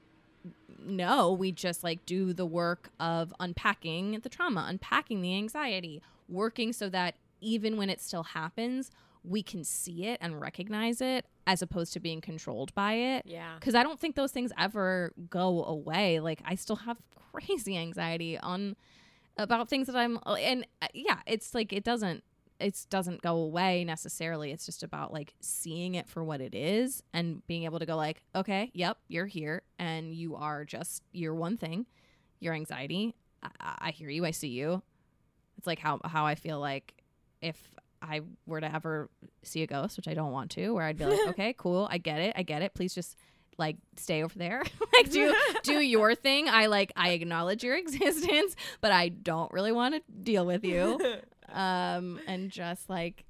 know. 0.80 1.32
We 1.32 1.52
just 1.52 1.84
like 1.84 2.06
do 2.06 2.34
the 2.34 2.46
work 2.46 2.90
of 3.00 3.34
unpacking 3.40 4.20
the 4.22 4.30
trauma, 4.30 4.66
unpacking 4.68 5.22
the 5.22 5.36
anxiety, 5.36 6.02
working 6.28 6.74
so 6.74 6.90
that 6.90 7.16
even 7.42 7.78
when 7.78 7.90
it 7.90 8.02
still 8.02 8.24
happens, 8.24 8.92
we 9.24 9.42
can 9.42 9.64
see 9.64 10.06
it 10.06 10.18
and 10.22 10.40
recognize 10.40 11.02
it 11.02 11.26
as 11.48 11.62
opposed 11.62 11.94
to 11.94 12.00
being 12.00 12.22
controlled 12.22 12.74
by 12.74 12.94
it 12.94 13.24
yeah 13.26 13.56
because 13.60 13.76
I 13.76 13.84
don't 13.84 14.00
think 14.00 14.16
those 14.16 14.32
things 14.32 14.52
ever 14.58 15.14
go 15.30 15.64
away. 15.64 16.20
Like 16.20 16.42
I 16.46 16.56
still 16.56 16.78
have 16.78 16.98
crazy 17.32 17.78
anxiety 17.78 18.38
on 18.38 18.76
about 19.38 19.70
things 19.70 19.88
that 19.88 19.96
I'm 19.96 20.20
and 20.26 20.66
uh, 20.82 20.88
yeah, 20.94 21.20
it's 21.26 21.54
like 21.54 21.74
it 21.74 21.84
doesn't 21.84 22.24
it 22.60 22.86
doesn't 22.90 23.22
go 23.22 23.38
away 23.38 23.84
necessarily. 23.84 24.52
It's 24.52 24.66
just 24.66 24.84
about 24.84 25.12
like 25.12 25.34
seeing 25.42 25.96
it 25.96 26.08
for 26.08 26.24
what 26.24 26.40
it 26.40 26.56
is 26.56 27.04
and 27.14 27.46
being 27.48 27.64
able 27.64 27.80
to 27.80 27.86
go 27.86 27.96
like, 27.96 28.22
okay, 28.36 28.72
yep, 28.74 28.98
you're 29.08 29.26
here 29.26 29.64
and 29.80 30.14
you 30.14 30.36
are 30.36 30.66
just 30.66 31.04
you're 31.12 31.36
one 31.36 31.58
thing, 31.58 31.86
your 32.40 32.54
anxiety. 32.54 33.16
I 33.42 33.76
I 33.80 33.92
hear 33.92 34.10
you. 34.10 34.26
I 34.26 34.32
see 34.32 34.50
you. 34.50 34.82
It's 35.58 35.68
like 35.68 35.80
how 35.80 36.00
how 36.06 36.26
I 36.26 36.36
feel 36.36 36.60
like 36.60 36.94
if 37.42 37.58
I 38.02 38.22
were 38.46 38.62
to 38.62 38.74
ever 38.74 39.10
see 39.44 39.64
a 39.64 39.68
ghost, 39.68 39.98
which 39.98 40.08
I 40.08 40.14
don't 40.14 40.32
want 40.32 40.52
to, 40.52 40.72
where 40.72 40.84
I'd 40.84 40.98
be 40.98 41.06
like, 41.06 41.20
okay, 41.30 41.56
cool, 41.58 41.88
I 41.90 41.98
get 41.98 42.20
it, 42.20 42.34
I 42.36 42.44
get 42.44 42.62
it. 42.62 42.74
Please 42.74 42.94
just 42.94 43.18
like 43.58 43.78
stay 43.98 44.24
over 44.24 44.38
there, 44.38 44.64
like 44.98 45.10
do 45.12 45.36
do 45.64 45.80
your 45.80 46.16
thing. 46.16 46.48
I 46.50 46.66
like 46.68 46.92
I 46.96 47.10
acknowledge 47.12 47.64
your 47.64 47.76
existence, 47.84 48.56
but 48.82 48.92
I 48.92 49.10
don't 49.10 49.52
really 49.52 49.72
want 49.72 49.96
to 49.96 50.02
deal 50.24 50.46
with 50.46 50.64
you. 50.64 51.00
Um, 51.52 52.20
and 52.26 52.50
just 52.50 52.90
like 52.90 53.26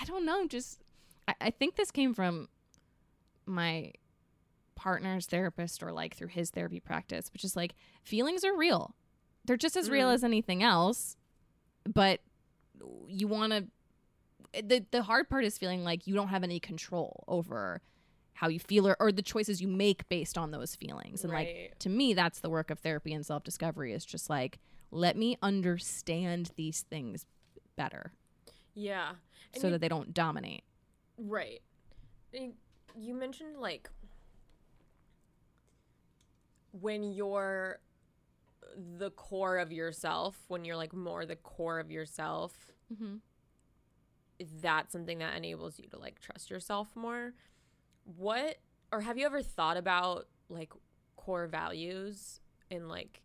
I 0.00 0.04
don't 0.04 0.24
know, 0.26 0.48
just 0.48 0.80
I, 1.28 1.34
I 1.42 1.50
think 1.50 1.76
this 1.76 1.92
came 1.92 2.12
from 2.12 2.48
my 3.46 3.92
partner's 4.74 5.26
therapist 5.26 5.82
or 5.82 5.92
like 5.92 6.16
through 6.16 6.28
his 6.28 6.50
therapy 6.50 6.80
practice, 6.80 7.30
which 7.32 7.44
is 7.44 7.54
like 7.54 7.76
feelings 8.02 8.42
are 8.44 8.56
real. 8.56 8.96
They're 9.44 9.56
just 9.56 9.76
as 9.76 9.90
real 9.90 10.08
Mm. 10.08 10.14
as 10.14 10.24
anything 10.24 10.62
else, 10.62 11.16
but 11.84 12.20
you 13.06 13.28
want 13.28 13.52
to 13.52 14.62
the 14.62 14.84
the 14.90 15.02
hard 15.02 15.28
part 15.28 15.44
is 15.44 15.56
feeling 15.58 15.84
like 15.84 16.06
you 16.06 16.14
don't 16.14 16.28
have 16.28 16.42
any 16.42 16.58
control 16.58 17.22
over 17.28 17.80
how 18.40 18.48
you 18.48 18.60
feel 18.60 18.86
or, 18.86 18.96
or 19.00 19.10
the 19.10 19.22
choices 19.22 19.60
you 19.60 19.66
make 19.68 20.08
based 20.08 20.38
on 20.38 20.50
those 20.52 20.74
feelings. 20.76 21.24
And 21.24 21.32
like 21.32 21.74
to 21.80 21.88
me 21.88 22.14
that's 22.14 22.38
the 22.40 22.48
work 22.50 22.70
of 22.70 22.78
therapy 22.78 23.12
and 23.12 23.26
self-discovery 23.26 23.92
is 23.92 24.04
just 24.04 24.30
like 24.30 24.58
let 24.90 25.16
me 25.16 25.36
understand 25.42 26.50
these 26.56 26.82
things 26.82 27.26
better 27.76 28.12
yeah 28.74 29.10
And 29.52 29.60
so 29.60 29.66
you- 29.66 29.72
that 29.72 29.80
they 29.80 29.88
don't 29.88 30.14
dominate. 30.14 30.62
Right. 31.18 31.60
You 32.32 33.14
mentioned 33.14 33.58
like 33.58 33.90
when 36.72 37.02
you're 37.12 37.80
the 38.98 39.10
core 39.10 39.58
of 39.58 39.72
yourself, 39.72 40.38
when 40.48 40.64
you're 40.64 40.76
like 40.76 40.92
more 40.92 41.26
the 41.26 41.36
core 41.36 41.78
of 41.80 41.90
yourself, 41.90 42.52
Mm-hmm. 42.92 43.16
that's 44.62 44.92
something 44.92 45.18
that 45.18 45.36
enables 45.36 45.78
you 45.78 45.86
to 45.90 45.98
like 45.98 46.20
trust 46.20 46.48
yourself 46.50 46.88
more. 46.94 47.34
What 48.16 48.56
or 48.90 49.00
have 49.02 49.18
you 49.18 49.26
ever 49.26 49.42
thought 49.42 49.76
about 49.76 50.26
like 50.48 50.72
core 51.16 51.46
values 51.46 52.40
and 52.70 52.88
like 52.88 53.20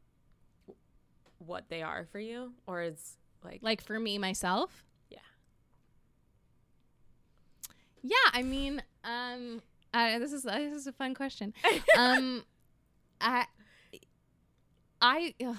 what 1.37 1.69
they 1.69 1.81
are 1.81 2.05
for 2.11 2.19
you 2.19 2.53
or 2.67 2.81
is 2.81 3.17
Like, 3.43 3.59
Like 3.61 3.81
for 3.81 3.99
me 3.99 4.17
myself? 4.17 4.83
Yeah. 5.09 5.19
Yeah, 8.01 8.31
I 8.33 8.43
mean, 8.43 8.83
um 9.03 9.61
I, 9.93 10.19
this 10.19 10.33
is 10.33 10.43
this 10.43 10.73
is 10.73 10.87
a 10.87 10.91
fun 10.91 11.13
question. 11.13 11.53
um 11.97 12.43
I 13.21 13.45
I 15.01 15.33
ugh, 15.45 15.55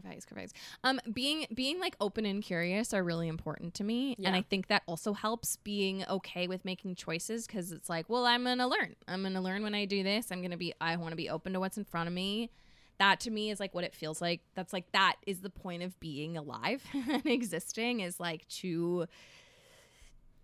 core 0.00 0.08
values, 0.08 0.24
core 0.24 0.36
values. 0.36 0.52
Um 0.84 1.00
being 1.12 1.46
being 1.54 1.80
like 1.80 1.96
open 2.00 2.26
and 2.26 2.42
curious 2.42 2.92
are 2.92 3.02
really 3.02 3.28
important 3.28 3.74
to 3.74 3.84
me 3.84 4.16
and 4.22 4.34
I 4.36 4.42
think 4.42 4.68
that 4.68 4.82
also 4.86 5.12
helps 5.12 5.56
being 5.56 6.04
okay 6.08 6.46
with 6.48 6.64
making 6.64 6.94
choices 6.94 7.46
cuz 7.46 7.72
it's 7.72 7.88
like, 7.88 8.08
well, 8.08 8.26
I'm 8.26 8.44
going 8.44 8.58
to 8.58 8.66
learn. 8.66 8.96
I'm 9.08 9.22
going 9.22 9.34
to 9.34 9.40
learn 9.40 9.62
when 9.62 9.74
I 9.74 9.84
do 9.84 10.02
this. 10.02 10.30
I'm 10.30 10.42
to 10.50 10.56
be 10.56 10.72
I 10.80 10.96
want 10.96 11.12
to 11.12 11.16
be 11.16 11.28
open 11.30 11.52
to 11.54 11.60
what's 11.60 11.78
in 11.78 11.84
front 11.84 12.08
of 12.08 12.14
me 12.14 12.50
that 12.98 13.20
to 13.20 13.30
me 13.30 13.50
is 13.50 13.60
like 13.60 13.74
what 13.74 13.84
it 13.84 13.94
feels 13.94 14.22
like 14.22 14.40
that's 14.54 14.72
like 14.72 14.90
that 14.92 15.16
is 15.26 15.40
the 15.40 15.50
point 15.50 15.82
of 15.82 15.98
being 16.00 16.36
alive 16.36 16.82
and 16.94 17.26
existing 17.26 18.00
is 18.00 18.18
like 18.18 18.48
to 18.48 19.06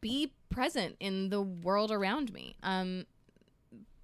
be 0.03 0.33
present 0.51 0.97
in 1.01 1.31
the 1.31 1.41
world 1.41 1.91
around 1.91 2.31
me 2.33 2.55
um 2.63 3.07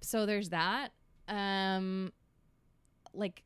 so 0.01 0.25
there's 0.25 0.49
that 0.49 0.91
um 1.27 2.11
like 3.13 3.43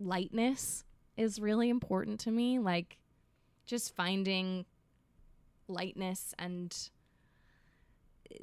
lightness 0.00 0.84
is 1.16 1.40
really 1.40 1.68
important 1.68 2.20
to 2.20 2.30
me 2.30 2.58
like 2.58 2.98
just 3.66 3.94
finding 3.94 4.64
lightness 5.68 6.34
and 6.38 6.90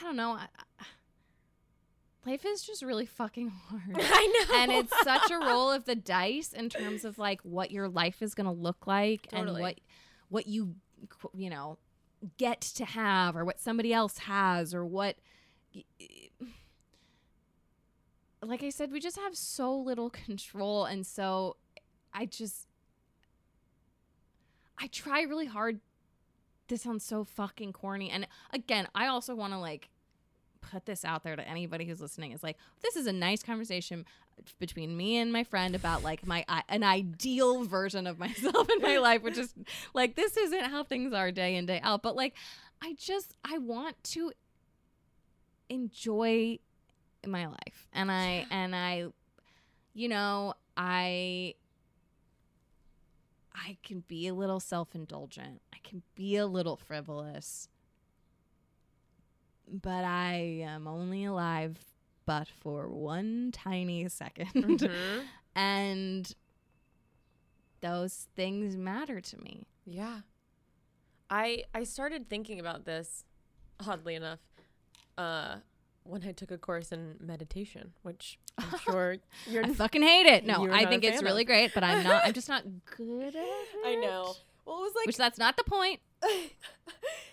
I 0.00 0.02
don't 0.02 0.16
know. 0.16 0.32
I, 0.32 0.46
I- 0.80 0.84
life 2.26 2.44
is 2.46 2.62
just 2.62 2.82
really 2.82 3.06
fucking 3.06 3.50
hard. 3.50 3.82
I 3.94 4.44
know. 4.48 4.56
and 4.58 4.72
it's 4.72 4.92
such 5.04 5.30
a 5.30 5.38
roll 5.38 5.70
of 5.70 5.84
the 5.84 5.94
dice 5.94 6.52
in 6.52 6.68
terms 6.70 7.04
of 7.04 7.18
like 7.18 7.40
what 7.42 7.70
your 7.70 7.88
life 7.88 8.22
is 8.22 8.34
going 8.34 8.46
to 8.46 8.52
look 8.52 8.86
like 8.86 9.28
and 9.32 9.46
what 9.60 9.78
what 10.30 10.46
you 10.46 10.74
you 11.34 11.50
know 11.50 11.76
get 12.38 12.62
to 12.62 12.84
have 12.86 13.36
or 13.36 13.44
what 13.44 13.60
somebody 13.60 13.92
else 13.92 14.18
has 14.18 14.74
or 14.74 14.84
what 14.86 15.16
like 18.48 18.62
I 18.62 18.70
said 18.70 18.92
we 18.92 19.00
just 19.00 19.16
have 19.18 19.36
so 19.36 19.74
little 19.74 20.10
control 20.26 20.84
and 20.84 21.06
so 21.06 21.56
I 22.12 22.26
just 22.26 22.68
I 24.78 24.88
try 24.88 25.22
really 25.22 25.46
hard. 25.46 25.80
This 26.68 26.82
sounds 26.82 27.04
so 27.04 27.24
fucking 27.24 27.72
corny. 27.72 28.10
And 28.10 28.26
again 28.52 28.88
I 28.94 29.06
also 29.06 29.34
want 29.34 29.52
to 29.52 29.58
like 29.58 29.88
put 30.60 30.86
this 30.86 31.04
out 31.04 31.22
there 31.24 31.36
to 31.36 31.46
anybody 31.46 31.84
who's 31.84 32.00
listening. 32.00 32.32
Is 32.32 32.42
like 32.42 32.56
this 32.82 32.96
is 32.96 33.06
a 33.06 33.12
nice 33.12 33.42
conversation 33.42 34.04
between 34.58 34.96
me 34.96 35.18
and 35.18 35.32
my 35.32 35.44
friend 35.44 35.74
about 35.74 36.02
like 36.02 36.26
my 36.26 36.44
an 36.68 36.82
ideal 36.82 37.64
version 37.64 38.06
of 38.06 38.18
myself 38.26 38.68
in 38.68 38.82
my 38.82 38.98
life 38.98 39.22
which 39.22 39.38
is 39.38 39.54
like 39.94 40.16
this 40.16 40.36
isn't 40.36 40.64
how 40.64 40.82
things 40.82 41.12
are 41.12 41.30
day 41.30 41.56
in 41.56 41.66
day 41.66 41.80
out. 41.82 42.02
But 42.02 42.16
like 42.16 42.34
i 42.82 42.94
just 42.98 43.34
i 43.44 43.56
want 43.56 44.02
to 44.02 44.32
enjoy 45.68 46.58
my 47.28 47.46
life. 47.46 47.88
And 47.92 48.10
i 48.10 48.46
and 48.50 48.74
i 48.74 49.06
you 49.94 50.08
know 50.08 50.54
i 50.76 51.54
i 53.54 53.76
can 53.82 54.04
be 54.08 54.26
a 54.28 54.34
little 54.34 54.60
self-indulgent. 54.60 55.60
I 55.72 55.78
can 55.82 56.02
be 56.14 56.36
a 56.36 56.46
little 56.46 56.76
frivolous. 56.76 57.68
But 59.70 60.04
i 60.04 60.34
am 60.62 60.86
only 60.86 61.24
alive 61.24 61.78
but 62.26 62.48
for 62.48 62.88
one 62.88 63.50
tiny 63.52 64.04
2nd 64.06 64.52
Mhm. 64.54 65.24
and 65.54 66.34
those 67.80 68.28
things 68.34 68.76
matter 68.76 69.20
to 69.20 69.38
me. 69.38 69.66
Yeah. 69.84 70.20
I 71.30 71.64
I 71.74 71.84
started 71.84 72.28
thinking 72.30 72.58
about 72.60 72.84
this 72.86 73.24
oddly 73.86 74.14
enough 74.14 74.40
uh 75.18 75.56
when 76.04 76.22
I 76.24 76.32
took 76.32 76.50
a 76.50 76.58
course 76.58 76.92
in 76.92 77.16
meditation, 77.20 77.92
which 78.02 78.38
I'm 78.58 78.78
sure 78.78 79.16
you're 79.46 79.64
i 79.64 79.72
fucking 79.72 80.02
hate 80.02 80.26
it 80.26 80.46
no 80.46 80.70
i 80.72 80.84
think 80.86 81.02
it's 81.02 81.22
really 81.22 81.42
of. 81.42 81.46
great 81.48 81.72
but 81.74 81.82
i'm 81.82 82.04
not 82.04 82.24
i'm 82.24 82.32
just 82.32 82.48
not 82.48 82.62
good 82.96 83.34
at 83.34 83.42
it 83.42 83.66
I 83.84 83.96
know. 83.96 84.34
Well, 84.64 84.76
it 84.78 84.80
was 84.82 84.92
like 84.94 85.06
which 85.06 85.16
that's 85.16 85.38
not 85.38 85.56
the 85.56 85.64
point 85.64 86.00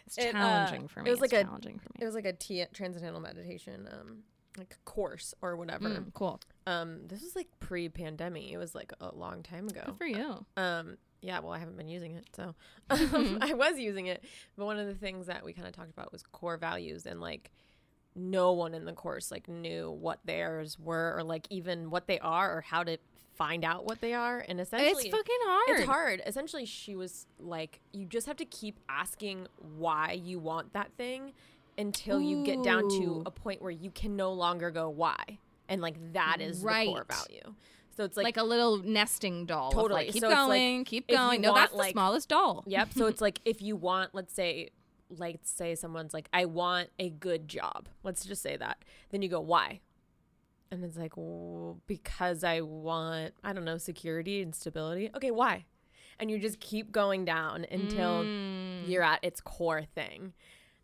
it's 0.05 0.17
It, 0.17 0.29
uh, 0.29 0.31
challenging 0.31 0.87
for 0.87 1.01
it 1.01 1.09
was 1.09 1.21
like 1.21 1.31
it's 1.33 1.41
a- 1.41 1.45
challenging 1.45 1.79
for 1.79 1.89
me. 1.89 1.99
it 2.01 2.05
was 2.05 2.15
like 2.15 2.25
a 2.25 2.33
T- 2.33 2.65
transcendental 2.73 3.21
meditation 3.21 3.87
um 3.91 4.23
like 4.57 4.77
course 4.83 5.33
or 5.41 5.55
whatever. 5.55 5.87
Mm, 5.87 6.13
cool 6.13 6.41
Um 6.67 7.01
this 7.07 7.21
was 7.21 7.35
like 7.37 7.47
pre-pandemic. 7.61 8.51
It 8.51 8.57
was 8.57 8.75
like 8.75 8.91
a 8.99 9.15
long 9.15 9.43
time 9.43 9.67
ago. 9.69 9.81
good 9.85 9.95
for 9.97 10.05
you 10.05 10.45
Um, 10.57 10.97
yeah, 11.21 11.39
well, 11.39 11.51
I 11.53 11.59
haven't 11.59 11.77
been 11.77 11.87
using 11.87 12.15
it, 12.15 12.25
so 12.35 12.53
I 12.89 13.53
was 13.53 13.77
using 13.79 14.07
it. 14.07 14.23
But 14.57 14.65
one 14.65 14.77
of 14.79 14.87
the 14.87 14.95
things 14.95 15.27
that 15.27 15.45
we 15.45 15.53
kind 15.53 15.67
of 15.67 15.73
talked 15.73 15.91
about 15.91 16.11
was 16.11 16.23
core 16.23 16.57
values, 16.57 17.05
and 17.05 17.21
like 17.21 17.51
no 18.15 18.51
one 18.51 18.73
in 18.73 18.85
the 18.85 18.93
course 18.93 19.31
like 19.31 19.47
knew 19.47 19.91
what 19.91 20.19
theirs 20.25 20.77
were, 20.79 21.15
or 21.17 21.23
like 21.23 21.47
even 21.49 21.89
what 21.89 22.07
they 22.07 22.19
are, 22.19 22.57
or 22.57 22.61
how 22.61 22.83
to 22.83 22.97
find 23.35 23.63
out 23.63 23.85
what 23.85 24.01
they 24.01 24.13
are. 24.13 24.43
And 24.47 24.59
essentially, 24.59 25.07
it's 25.07 25.15
fucking 25.15 25.37
hard 25.43 25.79
it's 25.79 25.85
hard. 25.87 26.21
Essentially, 26.25 26.65
she 26.65 26.95
was 26.95 27.25
like, 27.39 27.79
you 27.93 28.05
just 28.05 28.27
have 28.27 28.37
to 28.37 28.45
keep 28.45 28.79
asking 28.89 29.47
why 29.77 30.13
you 30.13 30.39
want 30.39 30.73
that 30.73 30.91
thing 30.97 31.31
until 31.77 32.21
you 32.21 32.43
get 32.43 32.63
down 32.63 32.89
to 32.89 33.23
a 33.25 33.31
point 33.31 33.61
where 33.61 33.71
you 33.71 33.89
can 33.91 34.15
no 34.15 34.33
longer 34.33 34.69
go 34.71 34.89
why, 34.89 35.39
and 35.69 35.81
like 35.81 36.13
that 36.13 36.37
is 36.41 36.61
the 36.61 36.67
core 36.85 37.05
value. 37.09 37.55
So 37.97 38.05
it's 38.05 38.15
like, 38.15 38.23
like 38.23 38.37
a 38.37 38.43
little 38.43 38.77
nesting 38.77 39.45
doll 39.45 39.71
Totally. 39.71 40.05
like, 40.05 40.13
keep 40.13 40.21
So 40.21 40.27
it's 40.29 40.33
like, 40.35 40.47
going 40.47 40.85
keep 40.85 41.07
going 41.07 41.41
no 41.41 41.49
want, 41.51 41.61
that's 41.61 41.71
the 41.73 41.77
like- 41.77 41.91
smallest 41.91 42.29
doll 42.29 42.63
Yep. 42.65 42.93
So 42.95 43.05
it's 43.07 43.21
like 43.21 43.39
if 43.45 43.61
you 43.61 43.75
want, 43.75 44.11
let's 44.13 44.33
say, 44.33 44.69
like 45.19 45.39
say 45.43 45.75
someone's 45.75 46.13
like, 46.13 46.29
I 46.33 46.45
want 46.45 46.89
a 46.99 47.09
good 47.09 47.47
job. 47.47 47.87
Let's 48.03 48.25
just 48.25 48.41
say 48.41 48.57
that. 48.57 48.83
Then 49.09 49.21
you 49.21 49.29
go, 49.29 49.39
why? 49.41 49.81
And 50.71 50.83
it's 50.85 50.97
like, 50.97 51.17
well, 51.17 51.79
because 51.87 52.43
I 52.43 52.61
want, 52.61 53.33
I 53.43 53.51
don't 53.53 53.65
know, 53.65 53.77
security 53.77 54.41
and 54.41 54.55
stability. 54.55 55.09
Okay, 55.15 55.31
why? 55.31 55.65
And 56.19 56.31
you 56.31 56.39
just 56.39 56.59
keep 56.59 56.91
going 56.91 57.25
down 57.25 57.65
until 57.71 58.23
Mm. 58.23 58.87
you're 58.87 59.03
at 59.03 59.19
its 59.23 59.41
core 59.41 59.83
thing. 59.83 60.33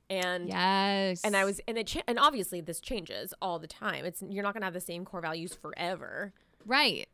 And 0.09 0.47
yes 0.47 1.21
and 1.25 1.35
I 1.35 1.43
was 1.43 1.59
and 1.67 1.77
it 1.77 1.87
cha- 1.87 2.01
and 2.07 2.17
obviously 2.17 2.61
this 2.61 2.79
changes 2.79 3.33
all 3.41 3.59
the 3.59 3.67
time. 3.67 4.05
It's 4.05 4.21
you're 4.27 4.41
not 4.43 4.53
gonna 4.53 4.65
have 4.65 4.73
the 4.73 4.79
same 4.79 5.03
core 5.03 5.19
values 5.21 5.53
forever. 5.53 6.33
right 6.65 7.07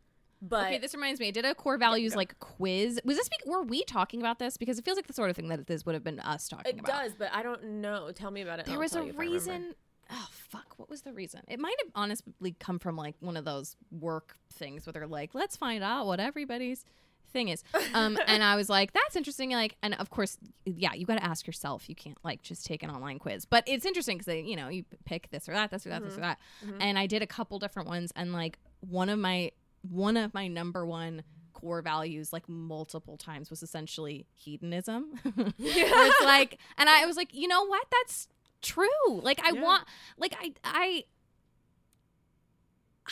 But 0.45 0.65
okay, 0.67 0.77
this 0.77 0.93
reminds 0.93 1.21
me. 1.21 1.29
I 1.29 1.31
did 1.31 1.45
a 1.45 1.55
core 1.55 1.77
values 1.77 2.15
like 2.17 2.37
quiz. 2.39 2.99
Was 3.05 3.15
this? 3.15 3.29
Were 3.45 3.63
we 3.63 3.83
talking 3.85 4.19
about 4.19 4.39
this? 4.39 4.57
Because 4.57 4.77
it 4.77 4.83
feels 4.83 4.97
like 4.97 5.07
the 5.07 5.13
sort 5.13 5.29
of 5.29 5.37
thing 5.37 5.47
that 5.47 5.67
this 5.67 5.85
would 5.85 5.95
have 5.95 6.03
been 6.03 6.19
us 6.19 6.49
talking 6.49 6.65
it 6.75 6.79
about. 6.79 6.89
It 6.89 7.03
does, 7.03 7.15
but 7.17 7.29
I 7.33 7.41
don't 7.43 7.63
know. 7.81 8.11
Tell 8.11 8.29
me 8.29 8.41
about 8.41 8.59
it. 8.59 8.65
There 8.65 8.75
I'll 8.75 8.81
was 8.81 8.93
a 8.93 8.99
you 8.99 9.05
if 9.05 9.15
I 9.15 9.19
remember. 9.19 9.33
reason. 9.33 9.75
Oh 10.11 10.27
fuck! 10.29 10.77
What 10.77 10.89
was 10.89 11.03
the 11.03 11.13
reason? 11.13 11.41
It 11.47 11.59
might 11.59 11.75
have 11.81 11.91
honestly 11.95 12.55
come 12.59 12.77
from 12.77 12.97
like 12.97 13.15
one 13.21 13.37
of 13.37 13.45
those 13.45 13.77
work 13.89 14.35
things 14.51 14.85
where 14.85 14.91
they're 14.93 15.07
like, 15.07 15.33
"Let's 15.33 15.55
find 15.55 15.81
out 15.81 16.07
what 16.07 16.19
everybody's 16.19 16.83
thing 17.31 17.47
is." 17.47 17.63
Um, 17.93 18.19
and 18.27 18.43
I 18.43 18.57
was 18.57 18.67
like, 18.69 18.91
"That's 18.91 19.15
interesting." 19.15 19.51
Like, 19.51 19.77
and 19.81 19.93
of 19.95 20.09
course, 20.09 20.37
yeah, 20.65 20.93
you 20.93 21.05
got 21.05 21.15
to 21.19 21.23
ask 21.23 21.47
yourself. 21.47 21.87
You 21.87 21.95
can't 21.95 22.17
like 22.21 22.41
just 22.41 22.65
take 22.65 22.83
an 22.83 22.89
online 22.91 23.17
quiz. 23.17 23.45
But 23.45 23.63
it's 23.65 23.85
interesting 23.85 24.17
because 24.17 24.35
you 24.45 24.57
know, 24.57 24.67
you 24.67 24.83
pick 25.05 25.29
this 25.31 25.47
or 25.47 25.53
that, 25.53 25.71
this 25.71 25.85
or 25.85 25.89
that, 25.89 26.03
this 26.03 26.17
or 26.17 26.21
that. 26.21 26.37
Mhm. 26.65 26.77
And 26.81 26.99
I 26.99 27.07
did 27.07 27.21
a 27.21 27.27
couple 27.27 27.57
different 27.59 27.87
ones, 27.87 28.11
and 28.15 28.33
like 28.33 28.59
one 28.81 29.07
of 29.07 29.17
my 29.17 29.51
one 29.89 30.17
of 30.17 30.33
my 30.33 30.47
number 30.47 30.85
one 30.85 31.23
core 31.53 31.81
values 31.81 32.33
like 32.33 32.47
multiple 32.49 33.15
times 33.17 33.49
was 33.49 33.61
essentially 33.63 34.25
hedonism. 34.33 35.11
It's 35.59 36.25
like 36.25 36.57
and 36.77 36.89
i 36.89 37.05
was 37.05 37.15
like 37.17 37.33
you 37.33 37.47
know 37.47 37.65
what? 37.65 37.85
That's 37.91 38.27
true. 38.61 38.87
Like 39.09 39.39
i 39.45 39.51
Yeah. 39.53 39.61
want 39.61 39.83
like 40.17 40.35
i 40.39 40.53
i 40.63 41.03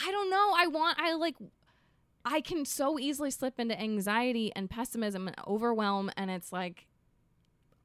i 0.06 0.10
don't 0.10 0.30
know. 0.30 0.52
I 0.56 0.66
want 0.66 0.98
i 1.00 1.14
like 1.14 1.36
i 2.24 2.40
can 2.40 2.64
so 2.64 2.98
easily 2.98 3.30
slip 3.30 3.58
into 3.60 3.78
anxiety 3.80 4.52
and 4.54 4.70
pessimism 4.70 5.26
and 5.28 5.36
overwhelm 5.46 6.10
and 6.16 6.30
it's 6.30 6.52
like 6.52 6.86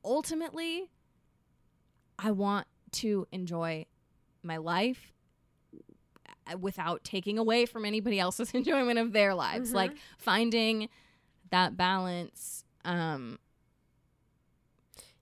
ultimately 0.05 0.89
i 2.19 2.29
want 2.31 2.67
to 2.91 3.27
enjoy 3.31 3.85
my 4.43 4.57
life 4.57 5.11
without 6.55 7.03
taking 7.03 7.37
away 7.37 7.65
from 7.65 7.85
anybody 7.85 8.19
else's 8.19 8.51
enjoyment 8.53 8.97
of 8.99 9.11
their 9.13 9.33
lives 9.35 9.71
Mhm. 9.71 9.75
like 9.75 9.91
finding 10.17 10.89
that 11.51 11.75
balance 11.77 12.63
um 12.85 13.39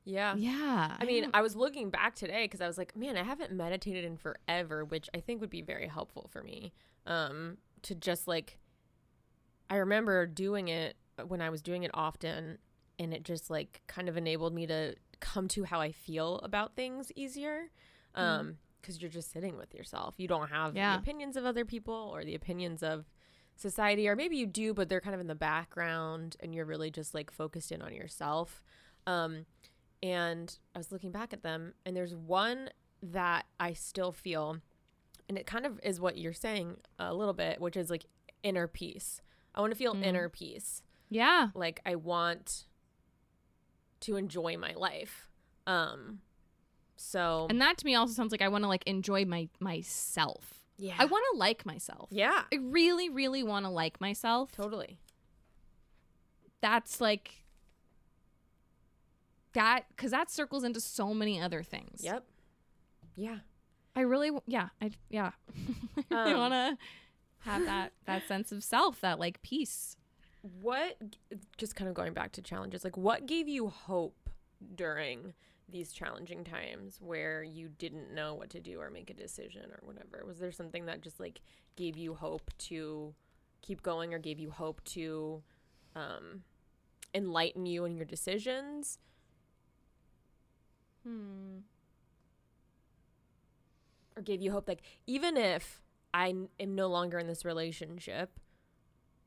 Yeah. 0.03 0.35
yeah 0.35 0.97
I 0.99 1.05
mean, 1.05 1.23
don't- 1.23 1.35
I 1.35 1.41
was 1.41 1.55
looking 1.55 1.89
back 1.89 2.15
today 2.15 2.43
because 2.45 2.61
I 2.61 2.67
was 2.67 2.77
like, 2.77 2.95
man, 2.95 3.17
I 3.17 3.23
haven't 3.23 3.51
meditated 3.51 4.05
in 4.05 4.17
forever, 4.17 4.85
which 4.85 5.09
I 5.15 5.19
think 5.19 5.41
would 5.41 5.49
be 5.49 5.61
very 5.63 5.87
helpful 5.87 6.29
for 6.31 6.43
me. 6.43 6.73
Um, 7.07 7.57
to 7.83 7.95
just 7.95 8.27
like, 8.27 8.59
I 9.69 9.77
remember 9.77 10.27
doing 10.27 10.67
it 10.67 10.95
when 11.27 11.41
I 11.41 11.49
was 11.49 11.61
doing 11.63 11.83
it 11.83 11.91
often, 11.93 12.59
and 12.99 13.13
it 13.13 13.23
just 13.23 13.49
like 13.49 13.81
kind 13.87 14.07
of 14.07 14.15
enabled 14.15 14.53
me 14.53 14.67
to 14.67 14.95
come 15.19 15.47
to 15.49 15.63
how 15.63 15.79
I 15.81 15.91
feel 15.91 16.37
about 16.39 16.75
things 16.75 17.11
easier. 17.15 17.71
Um, 18.13 18.57
because 18.85 19.01
you're 19.01 19.09
just 19.11 19.31
sitting 19.31 19.57
with 19.57 19.73
yourself. 19.73 20.15
You 20.17 20.27
don't 20.27 20.49
have 20.49 20.75
Yeah. 20.75 20.93
the 20.95 21.01
opinions 21.01 21.35
of 21.35 21.45
other 21.45 21.65
people 21.65 22.11
or 22.13 22.23
the 22.23 22.35
opinions 22.35 22.83
of 22.83 23.05
society, 23.55 24.07
or 24.07 24.15
maybe 24.15 24.37
you 24.37 24.45
do, 24.45 24.73
but 24.73 24.89
they're 24.89 25.01
kind 25.01 25.15
of 25.15 25.21
in 25.21 25.27
the 25.27 25.35
background, 25.35 26.35
and 26.39 26.53
you're 26.53 26.65
really 26.65 26.91
just 26.91 27.13
like 27.13 27.31
focused 27.31 27.71
in 27.71 27.81
on 27.81 27.93
yourself. 27.93 28.63
Um, 29.07 29.45
and 30.03 30.57
I 30.75 30.77
was 30.77 30.91
looking 30.91 31.11
back 31.11 31.33
at 31.33 31.41
them, 31.41 31.73
and 31.85 31.95
there's 31.95 32.13
one 32.13 32.69
that 33.01 33.45
I 33.59 33.73
still 33.73 34.11
feel, 34.11 34.57
and 35.29 35.37
it 35.37 35.47
kind 35.47 35.65
of 35.65 35.79
is 35.83 35.99
what 35.99 36.17
you're 36.17 36.33
saying 36.33 36.77
a 36.99 37.13
little 37.13 37.33
bit, 37.33 37.59
which 37.61 37.77
is 37.77 37.89
like 37.89 38.05
inner 38.43 38.67
peace. 38.67 39.21
I 39.55 39.61
want 39.61 39.71
to 39.71 39.77
feel 39.77 39.95
Mm. 39.95 40.03
inner 40.03 40.29
peace. 40.29 40.83
Yeah. 41.09 41.49
Like 41.55 41.81
I 41.85 41.95
want 41.95 42.65
to 44.01 44.17
enjoy 44.17 44.57
my 44.57 44.73
life. 44.73 45.29
Um, 45.65 46.21
so 46.97 47.47
And 47.49 47.59
that 47.61 47.77
to 47.77 47.85
me 47.85 47.95
also 47.95 48.13
sounds 48.13 48.31
like 48.31 48.41
I 48.41 48.47
want 48.47 48.63
to 48.63 48.67
like 48.67 48.83
enjoy 48.87 49.25
my 49.25 49.49
myself. 49.59 50.61
yeah, 50.77 50.95
I 50.97 51.05
want 51.05 51.23
to 51.33 51.37
like 51.39 51.65
myself. 51.65 52.09
yeah, 52.11 52.43
I 52.53 52.57
really, 52.61 53.09
really 53.09 53.43
want 53.43 53.65
to 53.65 53.69
like 53.69 53.99
myself. 54.01 54.51
totally. 54.51 54.99
That's 56.61 56.99
like 56.99 57.43
that 59.53 59.85
because 59.89 60.11
that 60.11 60.29
circles 60.29 60.63
into 60.63 60.79
so 60.81 61.13
many 61.13 61.41
other 61.41 61.63
things. 61.63 62.01
Yep. 62.03 62.25
Yeah. 63.15 63.37
I 63.95 64.01
really, 64.01 64.31
yeah, 64.45 64.69
I, 64.81 64.91
yeah, 65.09 65.31
I 66.11 66.31
Um, 66.33 66.37
want 66.37 66.53
to 66.53 66.77
have 67.39 67.63
that 67.65 67.93
that 68.05 68.27
sense 68.27 68.51
of 68.51 68.63
self, 68.63 68.99
that 69.01 69.19
like 69.19 69.41
peace. 69.41 69.95
What 70.61 70.97
just 71.57 71.75
kind 71.75 71.87
of 71.87 71.95
going 71.95 72.13
back 72.13 72.33
to 72.33 72.41
challenges, 72.41 72.83
like 72.83 72.97
what 72.97 73.25
gave 73.25 73.47
you 73.47 73.69
hope 73.69 74.29
during 74.75 75.33
these 75.69 75.91
challenging 75.91 76.43
times 76.43 76.99
where 77.01 77.43
you 77.43 77.69
didn't 77.69 78.13
know 78.13 78.33
what 78.35 78.49
to 78.51 78.59
do 78.59 78.79
or 78.79 78.89
make 78.89 79.09
a 79.09 79.13
decision 79.13 79.63
or 79.71 79.79
whatever? 79.81 80.23
Was 80.25 80.39
there 80.39 80.51
something 80.51 80.85
that 80.85 81.01
just 81.01 81.19
like 81.19 81.41
gave 81.75 81.97
you 81.97 82.13
hope 82.13 82.51
to 82.57 83.13
keep 83.61 83.81
going 83.81 84.13
or 84.13 84.19
gave 84.19 84.39
you 84.39 84.51
hope 84.51 84.83
to 84.83 85.41
um 85.95 86.43
enlighten 87.13 87.65
you 87.65 87.85
in 87.85 87.95
your 87.95 88.05
decisions? 88.05 88.99
Hmm. 91.03 91.59
or 94.15 94.21
gave 94.23 94.41
you 94.41 94.51
hope 94.51 94.67
like 94.67 94.81
even 95.05 95.37
if 95.37 95.83
I 96.13 96.33
am 96.59 96.75
no 96.75 96.87
longer 96.87 97.19
in 97.19 97.27
this 97.27 97.43
relationship, 97.43 98.39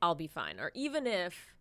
I'll 0.01 0.14
be 0.14 0.26
fine. 0.26 0.59
Or 0.59 0.70
even 0.74 1.07
if 1.07 1.55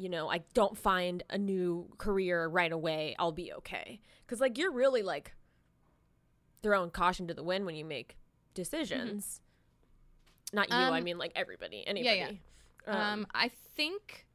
you 0.00 0.08
know, 0.08 0.28
I 0.30 0.38
don't 0.54 0.76
find 0.78 1.22
a 1.28 1.36
new 1.36 1.88
career 1.98 2.46
right 2.48 2.72
away, 2.72 3.14
I'll 3.18 3.32
be 3.32 3.52
okay. 3.52 4.00
Cuz 4.26 4.40
like 4.40 4.56
you're 4.58 4.72
really 4.72 5.02
like 5.02 5.34
throwing 6.62 6.90
caution 6.90 7.26
to 7.28 7.34
the 7.34 7.42
wind 7.42 7.66
when 7.66 7.74
you 7.76 7.84
make 7.84 8.16
decisions. 8.54 9.40
Not 10.52 10.68
you, 10.70 10.74
I 10.76 10.80
Mm-hmm. 10.84 10.94
Um, 10.94 11.04
mean 11.04 11.18
like 11.18 11.32
everybody, 11.36 11.86
anybody. 11.86 12.16
yeah. 12.16 12.24
anybody. 12.24 12.40
Um, 12.86 13.26
I 13.34 13.48
think 13.76 14.26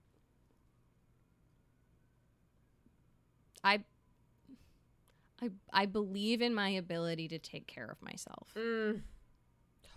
I 3.63 3.84
I 5.41 5.49
I 5.74 5.86
believe 5.86 6.41
in 6.41 6.53
my 6.53 6.70
ability 6.70 7.28
to 7.30 7.39
take 7.39 7.68
care 7.68 7.88
of 7.88 8.01
myself. 8.01 8.53
mm, 8.55 9.01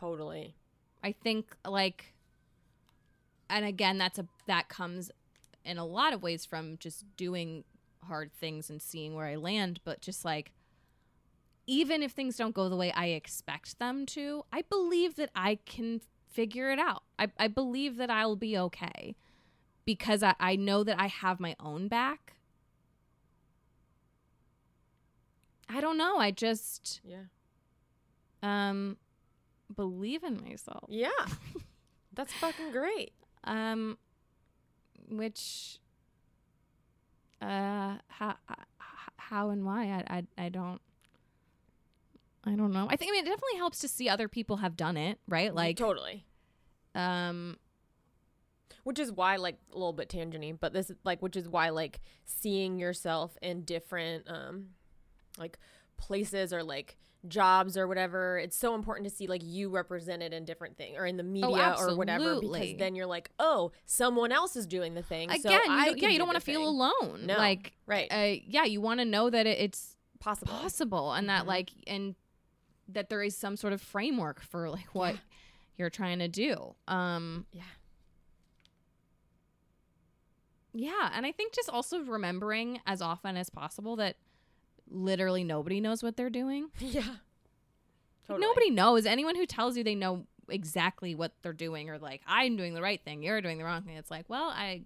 totally. 0.00 0.56
I 1.02 1.12
think 1.12 1.54
like 1.66 2.14
and 3.50 3.64
again 3.64 3.98
that's 3.98 4.18
a 4.18 4.26
that 4.46 4.68
comes 4.68 5.10
in 5.68 5.78
a 5.78 5.84
lot 5.84 6.12
of 6.12 6.22
ways 6.22 6.44
from 6.44 6.76
just 6.78 7.04
doing 7.16 7.64
hard 8.04 8.32
things 8.32 8.70
and 8.70 8.80
seeing 8.80 9.14
where 9.14 9.26
I 9.26 9.36
land, 9.36 9.80
but 9.84 10.00
just 10.00 10.24
like 10.24 10.52
even 11.66 12.02
if 12.02 12.12
things 12.12 12.36
don't 12.36 12.54
go 12.54 12.68
the 12.70 12.76
way 12.76 12.90
I 12.92 13.06
expect 13.08 13.78
them 13.78 14.06
to, 14.06 14.44
I 14.52 14.62
believe 14.62 15.16
that 15.16 15.30
I 15.34 15.58
can 15.66 16.00
figure 16.30 16.70
it 16.70 16.78
out. 16.78 17.02
I, 17.18 17.28
I 17.38 17.48
believe 17.48 17.96
that 17.98 18.08
I'll 18.08 18.36
be 18.36 18.56
okay 18.56 19.14
because 19.84 20.22
I, 20.22 20.34
I 20.40 20.56
know 20.56 20.82
that 20.84 20.98
I 20.98 21.06
have 21.08 21.38
my 21.40 21.54
own 21.60 21.88
back. 21.88 22.34
I 25.68 25.80
don't 25.80 25.98
know. 25.98 26.16
I 26.18 26.30
just 26.30 27.00
Yeah. 27.04 27.24
um 28.42 28.96
believe 29.74 30.24
in 30.24 30.40
myself. 30.42 30.84
Yeah. 30.88 31.10
That's 32.14 32.32
fucking 32.34 32.72
great. 32.72 33.12
Um, 33.44 33.98
which, 35.11 35.78
uh, 37.40 37.96
how, 38.09 38.36
how 39.16 39.50
and 39.50 39.64
why? 39.64 39.84
I, 39.84 40.18
I, 40.18 40.46
I 40.46 40.48
don't, 40.48 40.80
I 42.44 42.54
don't 42.54 42.72
know. 42.72 42.86
I 42.88 42.96
think 42.96 43.11
I 43.11 43.12
mean 43.12 43.24
it 43.24 43.28
definitely 43.28 43.59
helps 43.59 43.80
to 43.80 43.88
see 43.88 44.09
other 44.09 44.28
people 44.28 44.59
have 44.59 44.76
done 44.76 44.96
it, 44.96 45.18
right? 45.28 45.54
Like, 45.54 45.76
totally. 45.76 46.24
um, 46.94 47.56
which 48.88 48.98
is 48.98 49.12
why 49.12 49.36
like 49.36 49.59
a 49.70 49.74
little 49.74 49.92
bit 49.92 50.09
tangenty 50.09 50.56
but 50.59 50.72
this 50.72 50.90
like 51.04 51.20
which 51.20 51.36
is 51.36 51.46
why 51.46 51.68
like 51.68 52.00
seeing 52.24 52.78
yourself 52.78 53.36
in 53.42 53.61
different 53.62 54.24
um 54.30 54.68
like 55.38 55.59
places 55.98 56.54
or 56.54 56.62
like 56.64 56.96
jobs 57.28 57.76
or 57.76 57.86
whatever 57.86 58.38
it's 58.38 58.56
so 58.56 58.74
important 58.74 59.08
to 59.08 59.14
see 59.14 59.26
like 59.26 59.42
you 59.44 59.68
represented 59.68 60.32
in 60.32 60.44
different 60.44 60.76
things 60.76 60.96
or 60.98 61.06
in 61.06 61.16
the 61.16 61.22
media 61.22 61.74
or 61.78 61.96
whatever 61.96 62.40
because 62.40 62.76
then 62.78 62.94
you're 62.94 63.06
like 63.06 63.30
oh 63.38 63.70
someone 63.86 64.32
else 64.32 64.56
is 64.56 64.66
doing 64.66 64.94
the 64.94 65.02
thing 65.02 65.28
so 65.30 65.36
again, 65.36 65.60
you 65.66 65.72
I 65.72 65.84
yeah, 65.96 66.08
you 66.08 66.12
do 66.12 66.18
don't 66.18 66.26
want 66.26 66.36
to 66.38 66.44
feel 66.44 66.60
thing. 66.60 66.66
alone. 66.68 67.26
No. 67.26 67.36
Like, 67.36 67.72
right 67.86 68.08
uh, 68.10 68.40
yeah, 68.46 68.64
you 68.64 68.80
want 68.80 69.00
to 69.00 69.04
know 69.04 69.30
that 69.30 69.46
it, 69.46 69.58
it's 69.58 69.96
possible 70.20 70.52
possible 70.52 71.12
and 71.12 71.28
that 71.28 71.44
Mhm. 71.44 71.48
like 71.48 71.70
and 71.86 72.14
that 72.88 73.08
there 73.10 73.22
is 73.22 73.36
some 73.36 73.56
sort 73.56 73.72
of 73.72 73.80
framework 73.82 74.40
for 74.42 74.70
like 74.70 74.94
what 74.94 75.14
Yeah. 75.14 75.20
you're 75.76 75.90
trying 75.90 76.18
to 76.20 76.28
do. 76.28 76.74
Um, 76.88 77.46
yeah 77.52 77.62
Yeah, 80.74 81.10
and 81.14 81.24
I 81.26 81.32
think 81.32 81.54
just 81.54 81.68
also 81.70 82.00
remembering 82.04 82.80
as 82.86 83.00
often 83.02 83.36
as 83.36 83.50
possible 83.50 83.96
that 83.96 84.16
literally 84.91 85.45
nobody 85.45 85.80
knows 85.80 86.03
what 86.03 86.16
they're 86.16 86.30
doing. 86.30 86.68
yeah 86.78 87.03
Totally. 88.28 88.47
Nobody 88.47 88.70
knows. 88.70 89.07
Anyone 89.07 89.36
who 89.36 89.47
tells 89.47 89.76
you 89.76 89.82
they 89.82 89.95
know 89.95 90.26
exactly 90.51 91.14
what 91.14 91.32
they're 91.43 91.53
doing 91.53 91.89
or 91.91 91.99
like 91.99 92.20
I'm 92.26 92.57
doing 92.57 92.74
the 92.74 92.82
right 92.82 93.03
thing, 93.03 93.22
you're 93.22 93.41
doing 93.41 93.59
the 93.59 93.64
wrong 93.64 93.82
thing. 93.82 93.97
It's 93.97 94.11
like, 94.11 94.26
well, 94.28 94.51
I 94.51 94.82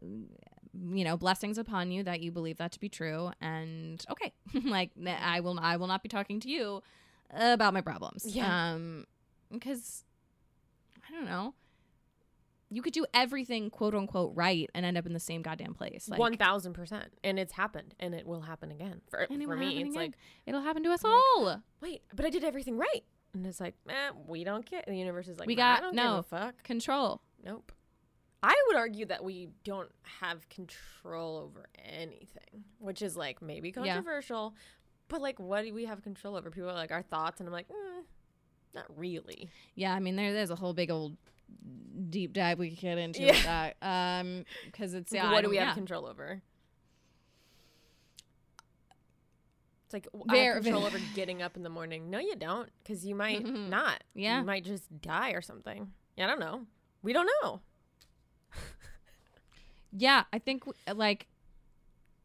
you 0.00 1.04
know, 1.04 1.16
blessings 1.16 1.58
upon 1.58 1.90
you 1.90 2.04
that 2.04 2.20
you 2.20 2.30
believe 2.30 2.58
that 2.58 2.72
to 2.72 2.80
be 2.80 2.88
true 2.88 3.30
and 3.40 4.04
okay. 4.10 4.32
like 4.64 4.90
I 5.06 5.40
will 5.40 5.58
I 5.60 5.76
will 5.76 5.88
not 5.88 6.02
be 6.04 6.08
talking 6.08 6.38
to 6.40 6.48
you 6.48 6.82
about 7.34 7.74
my 7.74 7.80
problems. 7.80 8.24
Yeah. 8.26 8.72
Um 8.72 9.06
because 9.50 10.04
I 11.08 11.12
don't 11.12 11.26
know. 11.26 11.54
You 12.72 12.80
could 12.82 12.92
do 12.94 13.04
everything 13.12 13.68
quote 13.70 13.94
unquote 13.94 14.32
right 14.34 14.68
and 14.74 14.86
end 14.86 14.96
up 14.96 15.04
in 15.06 15.12
the 15.12 15.20
same 15.20 15.42
goddamn 15.42 15.74
place. 15.74 16.08
Like 16.08 16.18
One 16.18 16.36
thousand 16.36 16.72
percent, 16.72 17.12
and 17.22 17.38
it's 17.38 17.52
happened, 17.52 17.94
and 18.00 18.14
it 18.14 18.26
will 18.26 18.40
happen 18.40 18.70
again. 18.70 19.00
For 19.10 19.20
it 19.20 19.28
for 19.28 19.56
me, 19.56 19.68
it's 19.80 19.90
again. 19.90 19.92
like, 19.94 20.12
it'll 20.46 20.62
happen 20.62 20.82
to 20.84 20.90
us 20.90 21.02
I'm 21.04 21.10
like, 21.10 21.20
all. 21.36 21.62
wait, 21.82 22.02
but 22.14 22.24
I 22.24 22.30
did 22.30 22.44
everything 22.44 22.78
right, 22.78 23.04
and 23.34 23.44
it's 23.46 23.60
like, 23.60 23.74
eh, 23.88 24.10
we 24.26 24.42
don't 24.44 24.64
get. 24.64 24.86
The 24.86 24.96
universe 24.96 25.28
is 25.28 25.38
like, 25.38 25.46
We 25.48 25.54
"Nah, 25.54 25.62
I 25.62 25.74
got- 25.74 25.80
don't 25.82 25.94
no. 25.94 26.02
give 26.16 26.18
a 26.18 26.22
fuck. 26.22 26.62
Control. 26.62 27.20
Nope. 27.44 27.72
I 28.44 28.54
would 28.68 28.76
argue 28.76 29.06
that 29.06 29.22
we 29.22 29.50
don't 29.62 29.90
have 30.20 30.48
control 30.48 31.36
over 31.36 31.66
anything, 31.84 32.64
which 32.78 33.00
is 33.02 33.16
like 33.16 33.40
maybe 33.42 33.68
Yeah. 33.68 33.74
controversial, 33.94 34.54
but 35.08 35.20
like, 35.20 35.38
what 35.38 35.62
do 35.64 35.72
we 35.74 35.84
have 35.84 36.02
control 36.02 36.36
over? 36.36 36.50
People 36.50 36.70
are 36.70 36.74
like 36.74 36.90
our 36.90 37.02
thoughts, 37.02 37.38
and 37.40 37.48
I'm 37.48 37.52
like, 37.52 37.68
mm, 37.68 38.02
not 38.74 38.86
really. 38.98 39.50
Yeah, 39.74 39.92
I 39.94 40.00
mean 40.00 40.16
there 40.16 40.32
there's 40.32 40.50
a 40.50 40.56
whole 40.56 40.72
big 40.72 40.90
old 40.90 41.16
deep 42.10 42.32
dive 42.32 42.58
we 42.58 42.70
could 42.70 42.78
get 42.80 42.98
into 42.98 43.22
Yeah. 43.22 43.32
with 43.32 43.44
that. 43.44 43.76
Um 43.82 44.44
because 44.66 44.94
it's 44.94 45.12
yeah, 45.12 45.30
what 45.32 45.44
do 45.44 45.50
we 45.50 45.56
have 45.56 45.74
control 45.74 46.06
over? 46.06 46.40
It's 49.84 49.92
like 49.92 50.08
I 50.28 50.36
have 50.36 50.62
control 50.62 50.86
over 50.86 50.98
getting 51.14 51.42
up 51.42 51.56
in 51.56 51.62
the 51.62 51.68
morning. 51.68 52.08
No, 52.10 52.18
you 52.18 52.34
don't, 52.36 52.70
because 52.82 53.04
you 53.04 53.14
might 53.14 53.44
Mhm. 53.44 53.68
not. 53.68 54.02
Yeah. 54.14 54.38
you 54.40 54.44
might 54.46 54.64
just 54.64 54.84
die 55.02 55.30
or 55.32 55.42
something. 55.42 55.92
Yeah, 56.16 56.24
I 56.24 56.28
don't 56.28 56.40
know. 56.40 56.66
We 57.02 57.12
don't 57.12 57.28
know. 57.42 57.60
Yeah, 59.94 60.24
I 60.32 60.38
think 60.38 60.64
like 60.94 61.26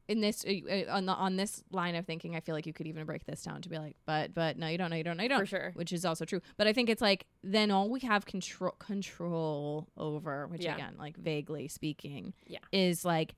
in 0.08 0.22
this 0.22 0.46
uh, 0.46 0.52
uh, 0.70 0.96
on 0.96 1.06
the 1.06 1.14
on 1.14 1.36
this 1.36 1.64
line 1.72 1.96
of 1.96 2.06
thinking, 2.06 2.36
I 2.36 2.40
feel 2.40 2.56
like 2.56 2.66
you 2.66 2.74
could 2.74 2.88
even 2.88 3.06
break 3.06 3.26
this 3.26 3.42
down 3.44 3.62
to 3.64 3.70
be 3.70 3.78
like, 3.78 3.96
but 4.06 4.34
but 4.34 4.58
no, 4.58 4.68
you 4.68 4.78
don't 4.78 4.90
know, 4.90 4.96
you 4.96 5.04
don't 5.04 5.18
know, 5.18 5.24
you 5.24 5.30
don't. 5.30 5.40
For 5.40 5.46
sure. 5.46 5.72
Which 5.76 5.92
is 5.92 6.06
also 6.06 6.24
true. 6.26 6.42
But 6.58 6.68
I 6.68 6.74
think 6.74 6.90
it's 6.90 7.02
like 7.02 7.26
then 7.44 7.72
all 7.72 7.90
we 7.90 8.00
have 8.02 8.26
control 8.26 8.72
control 8.80 9.88
over, 9.98 10.48
which 10.48 10.64
Yeah. 10.64 10.76
again, 10.76 10.96
like 10.98 11.18
vaguely 11.18 11.68
speaking, 11.68 12.34
Yeah. 12.46 12.60
is 12.72 13.04
like 13.06 13.36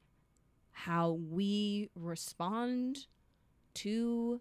how 0.71 1.11
we 1.13 1.89
respond 1.95 3.07
to 3.75 4.39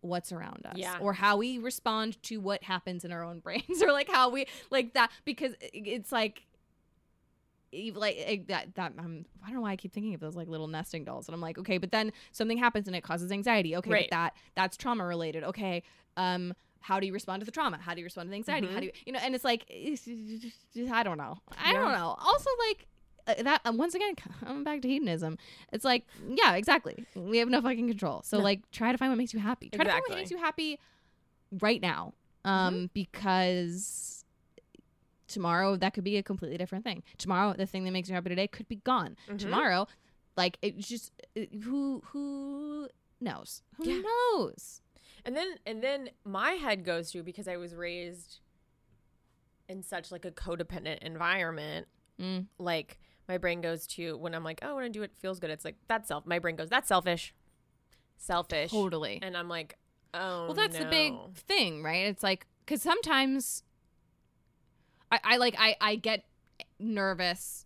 what's 0.00 0.32
around 0.32 0.66
us 0.66 0.76
Yeah. 0.76 0.98
or 1.00 1.14
how 1.14 1.36
we 1.38 1.58
respond 1.58 2.22
to 2.24 2.38
what 2.38 2.62
happens 2.62 3.04
in 3.04 3.12
our 3.12 3.22
own 3.24 3.38
brains 3.40 3.82
or 3.82 3.90
like 3.92 4.08
how 4.10 4.28
we 4.28 4.46
like 4.70 4.92
that 4.94 5.10
because 5.24 5.54
it's 5.60 6.12
like 6.12 6.42
like 7.94 8.16
eh, 8.18 8.38
that 8.48 8.74
that 8.74 8.92
um, 8.98 9.24
I 9.42 9.46
don't 9.48 9.56
know 9.56 9.60
why 9.62 9.72
I 9.72 9.76
keep 9.76 9.92
thinking 9.92 10.14
of 10.14 10.20
those 10.20 10.36
like 10.36 10.48
little 10.48 10.68
nesting 10.68 11.04
dolls 11.04 11.28
and 11.28 11.34
I'm 11.34 11.40
like 11.40 11.58
okay 11.58 11.78
but 11.78 11.90
then 11.92 12.12
something 12.32 12.58
happens 12.58 12.86
and 12.86 12.96
it 12.96 13.02
causes 13.02 13.30
anxiety. 13.32 13.76
Okay 13.76 13.90
Right. 13.90 14.08
but 14.10 14.16
that 14.16 14.34
that's 14.54 14.76
trauma 14.76 15.04
related. 15.04 15.44
Okay 15.44 15.82
um 16.16 16.54
how 16.80 17.00
do 17.00 17.06
you 17.06 17.12
respond 17.14 17.40
to 17.40 17.46
the 17.46 17.50
trauma? 17.52 17.78
How 17.78 17.94
do 17.94 18.00
you 18.00 18.04
respond 18.04 18.26
to 18.26 18.30
the 18.30 18.36
anxiety? 18.36 18.66
How 18.66 18.74
Mhm. 18.76 18.80
do 18.80 18.86
you 18.86 18.92
you 19.06 19.12
know 19.12 19.20
and 19.22 19.34
it's 19.34 19.44
like 19.44 19.64
it's- 19.70 20.08
I 20.92 21.02
don't 21.02 21.18
know. 21.18 21.38
I 21.58 21.72
Yeah. 21.72 21.78
don't 21.80 21.92
know. 21.92 22.16
Also 22.20 22.50
like 22.68 22.86
uh, 23.26 23.42
that 23.42 23.60
um, 23.64 23.78
once 23.78 23.94
again 23.94 24.14
coming 24.44 24.64
back 24.64 24.82
to 24.82 24.88
hedonism 24.88 25.38
it's 25.72 25.84
like 25.84 26.04
yeah 26.28 26.54
exactly. 26.54 27.06
We 27.16 27.38
have 27.38 27.48
no 27.48 27.62
fucking 27.62 27.88
control. 27.88 28.22
So 28.22 28.38
No. 28.38 28.44
like 28.44 28.70
try 28.70 28.92
to 28.92 28.98
find 28.98 29.10
what 29.10 29.16
makes 29.18 29.32
you 29.32 29.40
happy. 29.40 29.70
Try 29.70 29.84
to 29.84 29.90
find 29.90 30.02
what 30.08 30.18
makes 30.18 30.30
you 30.30 30.38
happy 30.38 30.78
right 31.60 31.80
now 31.80 32.12
um 32.44 32.90
because 32.92 34.23
tomorrow 35.34 35.76
that 35.76 35.92
could 35.94 36.04
be 36.04 36.16
a 36.16 36.22
completely 36.22 36.56
different 36.56 36.84
thing 36.84 37.02
tomorrow 37.18 37.52
the 37.52 37.66
thing 37.66 37.84
that 37.84 37.90
makes 37.90 38.08
you 38.08 38.14
happy 38.14 38.28
today 38.30 38.46
could 38.48 38.68
be 38.68 38.76
gone 38.76 39.16
Mhm. 39.28 39.38
tomorrow 39.38 39.86
like 40.36 40.56
it's 40.62 40.88
just 40.88 41.12
uh, 41.36 41.40
who 41.64 42.00
who 42.12 42.88
knows 43.20 43.62
who 43.76 43.84
Yeah. 43.90 44.00
knows 44.08 44.80
And 45.26 45.36
then 45.36 45.48
and 45.66 45.82
then 45.82 46.10
my 46.24 46.52
head 46.52 46.84
goes 46.84 47.10
to 47.12 47.22
because 47.22 47.46
I 47.48 47.56
was 47.56 47.74
raised 47.74 48.40
in 49.68 49.82
such 49.82 50.12
like 50.12 50.24
a 50.24 50.30
codependent 50.30 50.98
environment. 50.98 51.86
mm. 52.20 52.46
Like 52.58 52.98
my 53.28 53.38
brain 53.38 53.60
goes 53.62 53.86
to 53.96 54.16
when 54.18 54.34
I'm 54.34 54.44
like, 54.44 54.60
oh, 54.62 54.74
when 54.76 54.84
I 54.84 54.88
do 54.88 55.02
it 55.02 55.12
feels 55.16 55.38
good. 55.40 55.50
It's 55.50 55.64
like 55.64 55.76
that's 55.88 56.08
self. 56.08 56.26
My 56.26 56.38
brain 56.38 56.56
goes, 56.56 56.68
that's 56.68 56.88
selfish, 56.88 57.34
selfish. 58.18 58.70
totally 58.70 59.18
And 59.22 59.36
I'm 59.36 59.48
like, 59.48 59.78
oh, 60.12 60.46
well 60.46 60.54
that's 60.54 60.76
the 60.78 60.84
big 60.84 61.14
thing 61.36 61.82
right 61.82 62.06
it's 62.06 62.22
like 62.22 62.46
because 62.64 62.82
sometimes 62.82 63.62
I, 65.14 65.34
I 65.34 65.36
like 65.38 65.54
i 65.58 65.76
i 65.80 65.96
get 65.96 66.24
nervous 66.78 67.64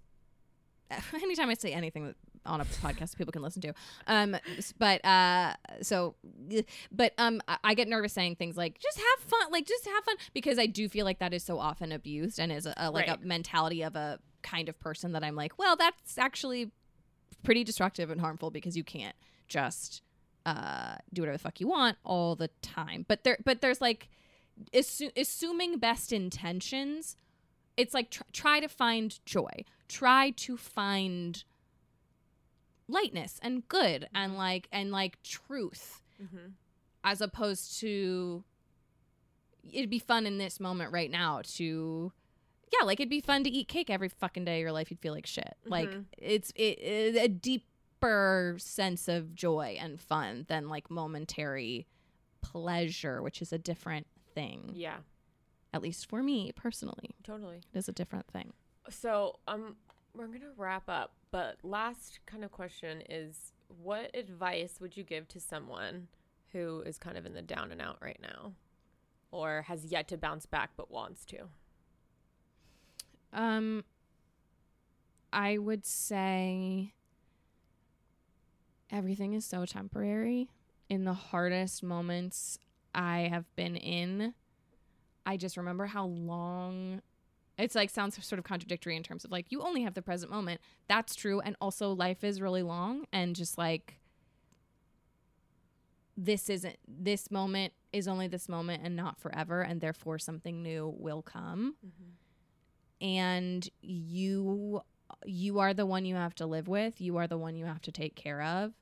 anytime 1.15 1.51
i 1.51 1.55
say 1.55 1.73
anything 1.73 2.05
that 2.07 2.17
on 2.47 2.61
a 2.63 2.65
podcast 2.65 3.17
people 3.19 3.33
can 3.33 3.43
listen 3.43 3.61
to 3.61 3.75
um 4.07 4.35
but 4.79 5.05
uh 5.05 5.53
so 5.83 6.15
eh, 6.51 6.63
but 6.91 7.13
um 7.19 7.43
I, 7.47 7.59
I 7.65 7.75
get 7.75 7.89
nervous 7.89 8.13
saying 8.15 8.37
things 8.37 8.57
like 8.57 8.79
just 8.81 8.97
have 8.99 9.25
fun 9.29 9.51
like 9.53 9.67
just 9.67 9.85
have 9.87 10.05
fun 10.05 10.17
because 10.33 10.59
i 10.59 10.65
do 10.67 10.89
feel 10.89 11.05
like 11.05 11.19
that 11.19 11.35
is 11.35 11.43
so 11.45 11.59
often 11.59 11.93
abused 11.93 12.39
and 12.39 12.51
is 12.51 12.65
a, 12.65 12.73
a 12.79 12.91
like 12.91 13.09
Right. 13.09 13.23
a 13.23 13.27
mentality 13.27 13.83
of 13.83 13.97
a 13.97 14.19
kind 14.43 14.69
of 14.71 14.79
person 14.81 15.13
that 15.13 15.23
i'm 15.25 15.35
like 15.37 15.59
well 15.59 15.77
that's 15.77 16.17
actually 16.17 16.71
pretty 17.43 17.65
destructive 17.65 18.09
and 18.11 18.21
harmful 18.21 18.51
because 18.51 18.77
you 18.77 18.85
can't 18.85 19.17
just 19.49 20.01
uh 20.47 20.95
do 21.13 21.21
whatever 21.23 21.37
the 21.37 21.43
fuck 21.43 21.61
you 21.61 21.69
want 21.69 21.99
all 22.05 22.35
the 22.35 22.49
time 22.63 23.05
but 23.09 23.25
there 23.25 23.37
but 23.45 23.61
there's 23.61 23.81
like 23.83 24.09
assu- 24.73 25.13
assuming 25.19 25.79
best 25.79 26.13
intentions 26.13 27.17
it's 27.79 27.95
like 27.95 28.11
tr- 28.11 28.23
try 28.33 28.61
to 28.61 28.69
find 28.69 29.19
joy. 29.25 29.65
Try 29.89 30.31
to 30.31 30.57
find 30.59 31.43
lightness 32.89 33.39
and 33.43 33.67
good 33.69 34.09
and 34.15 34.37
like 34.37 34.67
and 34.73 34.91
like 34.91 35.23
truth 35.23 36.03
Mhm. 36.23 36.53
as 37.05 37.21
opposed 37.21 37.79
to 37.81 38.45
it'd 39.71 39.91
be 39.91 39.99
fun 39.99 40.27
in 40.27 40.39
this 40.39 40.59
moment 40.59 40.91
right 40.93 41.11
now 41.11 41.43
to 41.43 42.13
yeah 42.73 42.87
like 42.87 42.99
it'd 42.99 43.11
be 43.11 43.21
fun 43.21 43.45
to 43.45 43.51
eat 43.51 43.69
cake 43.69 43.91
every 43.91 44.09
fucking 44.09 44.45
day 44.47 44.57
of 44.57 44.61
your 44.63 44.73
life 44.73 44.91
you'd 44.91 45.01
feel 45.01 45.13
like 45.13 45.27
shit. 45.27 45.55
Like 45.67 45.91
Mhm. 45.91 46.05
it's 46.17 46.51
it, 46.53 46.79
it 46.81 47.17
a 47.17 47.29
deeper 47.29 48.57
sense 48.59 49.07
of 49.09 49.35
joy 49.35 49.77
and 49.79 50.01
fun 50.01 50.47
than 50.49 50.69
like 50.69 50.91
momentary 50.91 51.87
pleasure 52.41 53.21
which 53.23 53.43
is 53.43 53.53
a 53.53 53.59
different 53.59 54.07
thing. 54.35 54.71
Yeah, 54.75 54.99
at 55.73 55.83
least 55.83 56.09
for 56.09 56.23
me 56.23 56.53
personally 56.55 57.15
totally. 57.23 57.61
it 57.73 57.79
is 57.79 57.89
a 57.89 57.93
different 57.93 58.27
thing 58.29 58.53
So 58.91 59.39
um, 59.47 59.77
we're 60.15 60.27
gonna 60.27 60.53
wrap 60.57 60.89
up. 60.89 61.13
But 61.31 61.59
last 61.63 62.21
kind 62.27 62.45
of 62.45 62.51
question 62.51 63.03
is, 63.09 63.53
what 63.83 64.11
advice 64.15 64.79
would 64.81 64.97
you 64.97 65.05
give 65.05 65.29
to 65.29 65.41
someone 65.41 66.09
who 66.53 66.83
is 66.87 66.99
kind 66.99 67.19
of 67.19 67.27
in 67.27 67.35
the 67.35 67.43
down 67.43 67.71
and 67.71 67.81
out 67.81 67.99
right 68.01 68.19
now, 68.21 68.53
or 69.31 69.63
has 69.69 69.85
yet 69.85 70.09
to 70.09 70.17
bounce 70.17 70.47
back 70.47 70.71
but 70.77 70.91
wants 70.91 71.25
to? 71.27 71.49
Um, 73.33 73.85
I 75.33 75.59
would 75.59 75.85
say 75.85 76.95
everything 78.91 79.35
is 79.35 79.45
so 79.45 79.67
temporary. 79.67 80.49
In 80.89 81.05
the 81.05 81.13
hardest 81.13 81.83
moments 81.83 82.59
I 82.95 83.29
have 83.31 83.45
been 83.55 83.77
in, 83.77 84.33
I 85.29 85.37
just 85.37 85.59
remember 85.59 85.85
how 85.85 86.07
long 86.07 87.03
it's 87.59 87.75
like 87.75 87.91
sounds 87.91 88.25
sort 88.25 88.39
of 88.39 88.47
contradictory 88.47 88.97
in 88.97 89.03
terms 89.03 89.27
of 89.27 89.31
like 89.31 89.53
you 89.53 89.61
only 89.61 89.83
have 89.83 89.93
the 89.93 90.01
present 90.01 90.33
moment. 90.33 90.63
That's 90.89 91.15
true. 91.15 91.41
And 91.41 91.55
also, 91.61 91.93
life 91.93 92.25
is 92.25 92.41
really 92.41 92.63
long 92.63 93.05
and 93.13 93.37
just 93.37 93.59
like 93.59 94.01
this 96.17 96.49
isn't 96.49 96.77
this 96.89 97.31
moment 97.31 97.75
is 97.93 98.09
only 98.09 98.27
this 98.27 98.49
moment 98.49 98.83
and 98.83 98.97
not 98.97 99.21
forever. 99.21 99.61
And 99.61 99.83
therefore, 99.83 100.19
something 100.19 100.63
new 100.63 100.95
will 100.99 101.21
come 101.21 101.75
mm-hmm. 101.87 103.05
and 103.07 103.69
you 103.83 104.81
you 105.27 105.59
are 105.59 105.75
the 105.75 105.85
one 105.85 106.07
you 106.07 106.15
have 106.15 106.35
to 106.37 106.47
live 106.47 106.69
with 106.69 107.03
you 107.03 107.19
are 107.19 107.27
the 107.27 107.39
one 107.39 107.55
you 107.55 107.67
have 107.67 107.81
to 107.81 107.91
take 107.91 108.15
care 108.15 108.43
of 108.43 108.73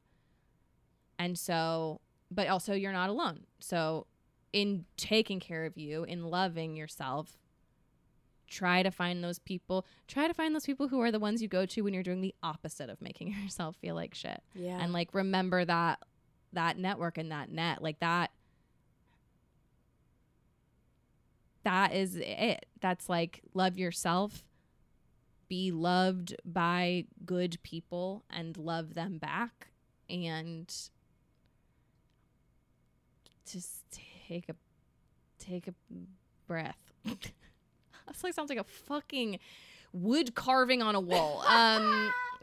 and 1.21 1.39
so 1.39 2.01
but 2.33 2.49
also 2.49 2.75
you're 2.75 2.93
not 2.93 3.09
alone 3.09 3.45
so 3.61 4.07
in 4.57 4.87
taking 4.97 5.39
care 5.39 5.67
of 5.67 5.77
you 5.77 6.05
in 6.05 6.25
loving 6.31 6.77
yourself 6.77 7.37
try 8.49 8.83
to 8.83 8.91
find 8.91 9.23
those 9.23 9.39
people 9.39 9.85
try 10.09 10.27
to 10.27 10.33
find 10.33 10.55
those 10.55 10.65
people 10.65 10.89
who 10.89 10.99
are 11.01 11.11
the 11.13 11.19
ones 11.19 11.43
you 11.43 11.49
go 11.49 11.67
to 11.67 11.83
when 11.83 11.93
you're 11.93 12.03
doing 12.03 12.23
the 12.23 12.35
opposite 12.43 12.89
of 12.89 13.03
making 13.03 13.29
yourself 13.43 13.77
feel 13.77 13.95
like 13.95 14.15
shit 14.15 14.41
Yeah. 14.55 14.79
and 14.81 14.95
like 14.95 15.13
remember 15.13 15.63
that 15.67 15.99
that 16.55 16.79
network 16.79 17.19
and 17.19 17.31
that 17.33 17.51
net 17.51 17.83
like 17.83 17.99
that 18.01 18.31
that 21.65 21.93
is 21.93 22.17
it 22.17 22.65
that's 22.81 23.09
like 23.11 23.43
love 23.53 23.77
yourself 23.77 24.43
be 25.49 25.71
loved 25.71 26.35
by 26.47 27.05
good 27.27 27.59
people 27.63 28.25
and 28.31 28.57
love 28.57 28.95
them 28.95 29.19
back 29.19 29.69
and 30.09 30.73
just 33.51 33.83
take 34.27 34.49
a 34.49 34.55
take 35.39 35.69
a 35.69 35.75
breath 36.47 36.77
That's 37.05 38.23
like 38.23 38.35
sounds 38.35 38.49
like 38.51 38.59
a 38.59 38.65
fucking 38.65 39.39
wood 39.93 40.35
carving 40.35 40.83
on 40.83 40.95
a 40.95 41.01
wall 41.01 41.43
um 41.49 42.11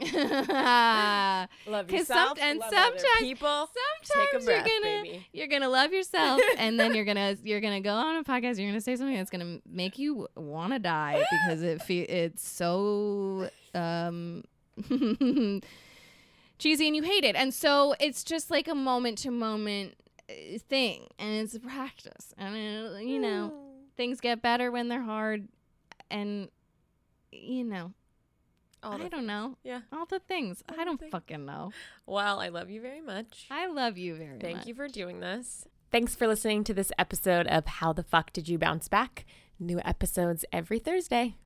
love 1.66 1.90
yourself. 1.90 2.36
some- 2.36 2.38
and 2.40 2.58
love 2.58 2.72
other 2.72 2.98
sometimes- 2.98 3.20
people. 3.20 3.68
sometimes 4.08 4.08
Take 4.32 4.42
a 4.42 4.44
breath, 4.44 4.66
you're 4.66 4.80
gonna 4.80 5.02
baby. 5.02 5.26
you're 5.32 5.46
gonna 5.46 5.68
love 5.68 5.92
yourself 5.92 6.40
and 6.58 6.78
then 6.80 6.94
you're 6.94 7.04
gonna 7.04 7.36
you're 7.44 7.60
gonna 7.60 7.80
go 7.80 7.94
on 7.94 8.16
a 8.16 8.24
podcast 8.24 8.58
you're 8.58 8.68
gonna 8.68 8.80
say 8.80 8.96
something 8.96 9.16
that's 9.16 9.30
gonna 9.30 9.58
make 9.70 9.98
you 9.98 10.26
want 10.36 10.72
to 10.72 10.78
die 10.80 11.22
because 11.46 11.62
it 11.62 11.80
fe- 11.82 12.00
it's 12.00 12.46
so 12.48 13.48
um 13.74 14.42
cheesy 16.58 16.86
and 16.86 16.96
you 16.96 17.02
hate 17.02 17.24
it 17.24 17.36
and 17.36 17.52
so 17.54 17.94
it's 18.00 18.24
just 18.24 18.50
like 18.50 18.66
a 18.68 18.74
moment 18.74 19.18
to 19.18 19.30
moment 19.30 19.94
thing 20.68 21.06
and 21.18 21.34
it's 21.34 21.54
a 21.54 21.60
practice 21.60 22.32
and 22.38 22.54
uh, 22.94 22.96
you 22.96 23.18
know 23.18 23.52
things 23.96 24.20
get 24.20 24.40
better 24.40 24.70
when 24.70 24.88
they're 24.88 25.02
hard 25.02 25.48
and 26.10 26.48
you 27.30 27.62
know 27.64 27.92
All 28.82 29.00
i 29.02 29.08
don't 29.08 29.26
know 29.26 29.56
Yeah. 29.62 29.80
all 29.92 30.06
the 30.06 30.20
things 30.20 30.62
All 30.68 30.80
i 30.80 30.84
don't 30.84 30.98
things. 30.98 31.12
fucking 31.12 31.44
know 31.44 31.72
Well, 32.06 32.40
I 32.40 32.48
love 32.48 32.70
you 32.70 32.80
very 32.80 33.00
much. 33.02 33.46
i 33.50 33.66
love 33.66 33.98
you 33.98 34.14
very 34.14 34.38
Thank 34.38 34.42
much 34.42 34.52
Thank 34.54 34.66
you 34.68 34.74
for 34.74 34.88
doing 34.88 35.20
this. 35.20 35.66
Thanks 35.92 36.14
for 36.16 36.26
listening 36.26 36.64
to 36.64 36.74
this 36.74 36.90
episode 36.98 37.46
of 37.46 37.66
How 37.66 37.92
the 37.92 38.02
Fuck 38.02 38.32
Did 38.32 38.48
You 38.48 38.58
Bounce 38.58 38.88
Back? 38.88 39.24
New 39.60 39.78
episodes 39.84 40.44
every 40.52 40.80
Thursday. 40.80 41.36